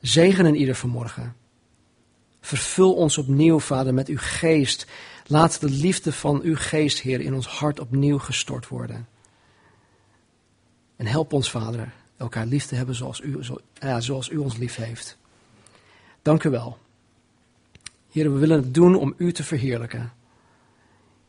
Zegen 0.00 0.46
in 0.46 0.56
ieder 0.56 0.74
vanmorgen. 0.74 1.36
Vervul 2.46 2.94
ons 2.94 3.18
opnieuw, 3.18 3.58
Vader, 3.58 3.94
met 3.94 4.08
uw 4.08 4.18
geest. 4.18 4.86
Laat 5.26 5.60
de 5.60 5.70
liefde 5.70 6.12
van 6.12 6.40
uw 6.42 6.56
geest, 6.56 7.00
Heer, 7.00 7.20
in 7.20 7.34
ons 7.34 7.46
hart 7.46 7.80
opnieuw 7.80 8.18
gestort 8.18 8.68
worden. 8.68 9.08
En 10.96 11.06
help 11.06 11.32
ons, 11.32 11.50
Vader, 11.50 11.92
elkaar 12.16 12.46
lief 12.46 12.66
te 12.66 12.74
hebben 12.74 12.94
zoals 12.94 14.30
u, 14.30 14.36
ons 14.36 14.56
lief 14.56 14.76
heeft. 14.76 15.16
Dank 16.22 16.44
u 16.44 16.50
wel. 16.50 16.78
Heer, 18.10 18.32
we 18.32 18.38
willen 18.38 18.56
het 18.56 18.74
doen 18.74 18.94
om 18.94 19.14
u 19.16 19.32
te 19.32 19.44
verheerlijken. 19.44 20.12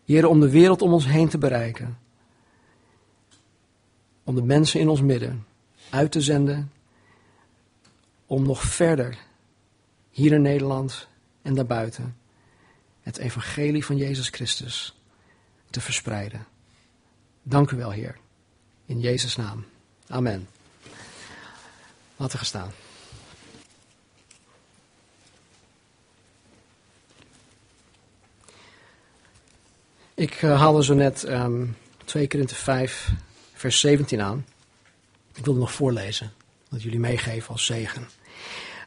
Heer, 0.05 0.27
om 0.27 0.39
de 0.39 0.49
wereld 0.49 0.81
om 0.81 0.93
ons 0.93 1.05
heen 1.05 1.29
te 1.29 1.37
bereiken. 1.37 1.97
Om 4.23 4.35
de 4.35 4.43
mensen 4.43 4.79
in 4.79 4.89
ons 4.89 5.01
midden 5.01 5.45
uit 5.89 6.11
te 6.11 6.21
zenden. 6.21 6.71
Om 8.25 8.43
nog 8.43 8.61
verder, 8.61 9.26
hier 10.17 10.31
in 10.31 10.41
Nederland 10.41 11.07
en 11.41 11.55
daarbuiten, 11.55 12.17
het 13.01 13.17
evangelie 13.17 13.85
van 13.85 13.97
Jezus 13.97 14.29
Christus 14.29 14.97
te 15.69 15.81
verspreiden. 15.81 16.45
Dank 17.43 17.71
u 17.71 17.77
wel, 17.77 17.91
Heer. 17.91 18.17
In 18.85 18.99
Jezus' 18.99 19.35
naam. 19.35 19.65
Amen. 20.07 20.47
Laten 22.15 22.31
we 22.31 22.37
gaan 22.37 22.45
staan. 22.45 22.71
Ik 30.13 30.41
uh, 30.41 30.59
haalde 30.59 30.83
zo 30.83 30.93
net 30.93 31.27
um, 31.29 31.77
2 32.05 32.27
Korinthe 32.27 32.55
5, 32.55 33.11
vers 33.53 33.79
17 33.79 34.21
aan. 34.21 34.45
Ik 35.33 35.45
wil 35.45 35.53
het 35.53 35.63
nog 35.63 35.73
voorlezen, 35.73 36.33
dat 36.69 36.81
jullie 36.81 36.99
meegeven 36.99 37.49
als 37.49 37.65
zegen. 37.65 38.07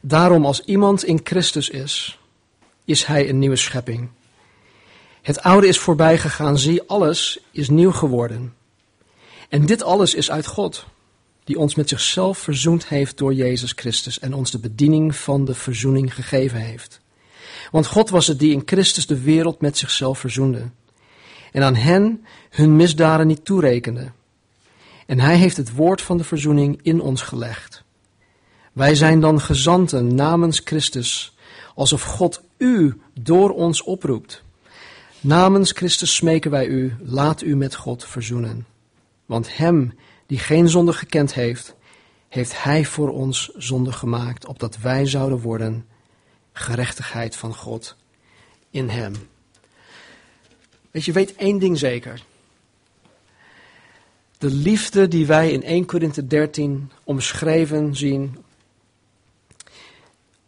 Daarom, 0.01 0.45
als 0.45 0.63
iemand 0.65 1.03
in 1.03 1.19
Christus 1.23 1.69
is, 1.69 2.19
is 2.85 3.05
hij 3.05 3.29
een 3.29 3.39
nieuwe 3.39 3.55
schepping. 3.55 4.09
Het 5.21 5.41
oude 5.41 5.67
is 5.67 5.79
voorbij 5.79 6.17
gegaan, 6.17 6.57
zie, 6.57 6.81
alles 6.87 7.39
is 7.51 7.69
nieuw 7.69 7.91
geworden. 7.91 8.53
En 9.49 9.65
dit 9.65 9.83
alles 9.83 10.13
is 10.13 10.31
uit 10.31 10.45
God, 10.45 10.85
die 11.43 11.59
ons 11.59 11.75
met 11.75 11.89
zichzelf 11.89 12.37
verzoend 12.37 12.87
heeft 12.87 13.17
door 13.17 13.33
Jezus 13.33 13.71
Christus 13.75 14.19
en 14.19 14.33
ons 14.33 14.51
de 14.51 14.59
bediening 14.59 15.15
van 15.15 15.45
de 15.45 15.53
verzoening 15.53 16.13
gegeven 16.13 16.59
heeft. 16.59 17.01
Want 17.71 17.87
God 17.87 18.09
was 18.09 18.27
het 18.27 18.39
die 18.39 18.53
in 18.53 18.61
Christus 18.65 19.07
de 19.07 19.21
wereld 19.21 19.61
met 19.61 19.77
zichzelf 19.77 20.19
verzoende 20.19 20.69
en 21.51 21.63
aan 21.63 21.75
hen 21.75 22.25
hun 22.49 22.75
misdaden 22.75 23.27
niet 23.27 23.45
toerekende. 23.45 24.11
En 25.05 25.19
hij 25.19 25.35
heeft 25.35 25.57
het 25.57 25.75
woord 25.75 26.01
van 26.01 26.17
de 26.17 26.23
verzoening 26.23 26.79
in 26.81 27.01
ons 27.01 27.21
gelegd. 27.21 27.83
Wij 28.71 28.95
zijn 28.95 29.19
dan 29.19 29.41
gezanten 29.41 30.15
namens 30.15 30.61
Christus, 30.63 31.35
alsof 31.75 32.03
God 32.03 32.41
u 32.57 33.01
door 33.19 33.49
ons 33.49 33.83
oproept. 33.83 34.43
Namens 35.19 35.71
Christus 35.71 36.15
smeken 36.15 36.51
wij 36.51 36.67
u, 36.67 36.95
laat 36.99 37.41
u 37.41 37.55
met 37.55 37.75
God 37.75 38.05
verzoenen. 38.05 38.65
Want 39.25 39.57
hem 39.57 39.93
die 40.25 40.39
geen 40.39 40.69
zonde 40.69 40.93
gekend 40.93 41.33
heeft, 41.33 41.75
heeft 42.27 42.63
hij 42.63 42.85
voor 42.85 43.09
ons 43.09 43.51
zonde 43.57 43.91
gemaakt, 43.91 44.45
opdat 44.45 44.77
wij 44.77 45.05
zouden 45.05 45.39
worden 45.39 45.85
gerechtigheid 46.53 47.35
van 47.35 47.53
God 47.55 47.95
in 48.69 48.89
hem. 48.89 49.13
Weet 50.91 51.05
je, 51.05 51.11
weet 51.11 51.35
één 51.35 51.59
ding 51.59 51.77
zeker. 51.77 52.23
De 54.37 54.51
liefde 54.51 55.07
die 55.07 55.25
wij 55.25 55.51
in 55.51 55.63
1 55.63 55.85
Korinthe 55.85 56.27
13 56.27 56.91
omschreven 57.03 57.95
zien, 57.95 58.37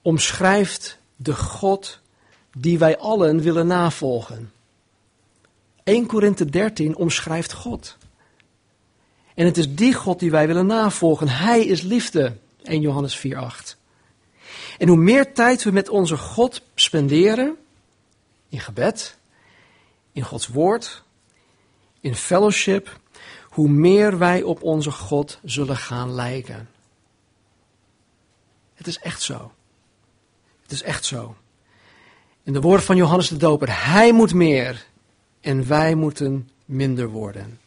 omschrijft 0.04 0.98
de 1.16 1.36
God 1.36 2.00
die 2.58 2.78
wij 2.78 2.98
allen 2.98 3.42
willen 3.42 3.68
navolgen. 3.68 4.52
1 5.84 6.06
Korinthe 6.06 6.46
13 6.46 6.96
omschrijft 6.96 7.54
God. 7.54 7.98
En 9.34 9.46
het 9.46 9.58
is 9.58 9.76
die 9.76 9.94
God 9.94 10.20
die 10.20 10.32
wij 10.32 10.48
willen 10.48 10.66
navolgen. 10.66 11.28
Hij 11.28 11.66
is 11.66 11.82
liefde. 11.82 12.38
1 12.64 12.82
Johannes 12.82 13.16
4, 13.16 13.38
8. 13.38 13.78
En 14.78 14.88
hoe 14.88 14.98
meer 14.98 15.34
tijd 15.34 15.64
we 15.64 15.72
met 15.72 15.90
onze 15.90 16.18
God 16.18 16.62
spenderen, 16.76 17.58
in 18.50 18.60
gebed, 18.60 19.18
in 20.12 20.24
Gods 20.24 20.48
woord, 20.48 21.04
in 22.00 22.16
fellowship, 22.16 23.00
hoe 23.50 23.70
meer 23.70 24.18
wij 24.18 24.44
op 24.44 24.64
onze 24.64 24.92
God 24.92 25.40
zullen 25.44 25.78
gaan 25.78 26.14
lijken. 26.14 26.70
Het 28.74 28.88
is 28.88 29.00
echt 29.00 29.22
zo. 29.22 29.52
Is 30.74 30.82
echt 30.82 31.06
zo. 31.06 31.36
In 32.44 32.54
de 32.54 32.62
woorden 32.62 32.86
van 32.86 32.96
Johannes 32.96 33.28
de 33.28 33.38
Doper, 33.38 33.86
hij 33.86 34.14
moet 34.14 34.34
meer 34.34 34.86
en 35.42 35.68
wij 35.68 35.96
moeten 35.96 36.50
minder 36.66 37.10
worden. 37.10 37.60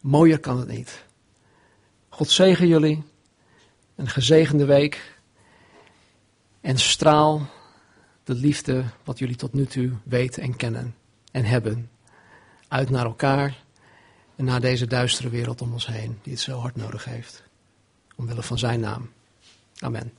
Mooier 0.00 0.38
kan 0.38 0.58
het 0.58 0.68
niet. 0.68 1.04
God 2.08 2.30
zegen 2.30 2.66
jullie. 2.66 3.02
Een 3.96 4.08
gezegende 4.08 4.64
week. 4.64 5.18
En 6.60 6.78
straal 6.78 7.48
de 8.24 8.34
liefde 8.34 8.84
wat 9.04 9.18
jullie 9.18 9.36
tot 9.36 9.52
nu 9.52 9.66
toe 9.66 9.92
weten 10.02 10.42
en 10.42 10.56
kennen 10.56 10.94
en 11.32 11.44
hebben. 11.44 11.90
Uit 12.68 12.90
naar 12.90 13.04
elkaar 13.04 13.64
en 14.36 14.44
naar 14.44 14.60
deze 14.60 14.86
duistere 14.86 15.28
wereld 15.28 15.62
om 15.62 15.72
ons 15.72 15.86
heen, 15.86 16.18
die 16.22 16.32
het 16.32 16.42
zo 16.42 16.58
hard 16.58 16.76
nodig 16.76 17.04
heeft. 17.04 17.42
Omwille 18.16 18.42
van 18.42 18.58
zijn 18.58 18.80
naam. 18.80 19.10
Amen. 19.78 20.12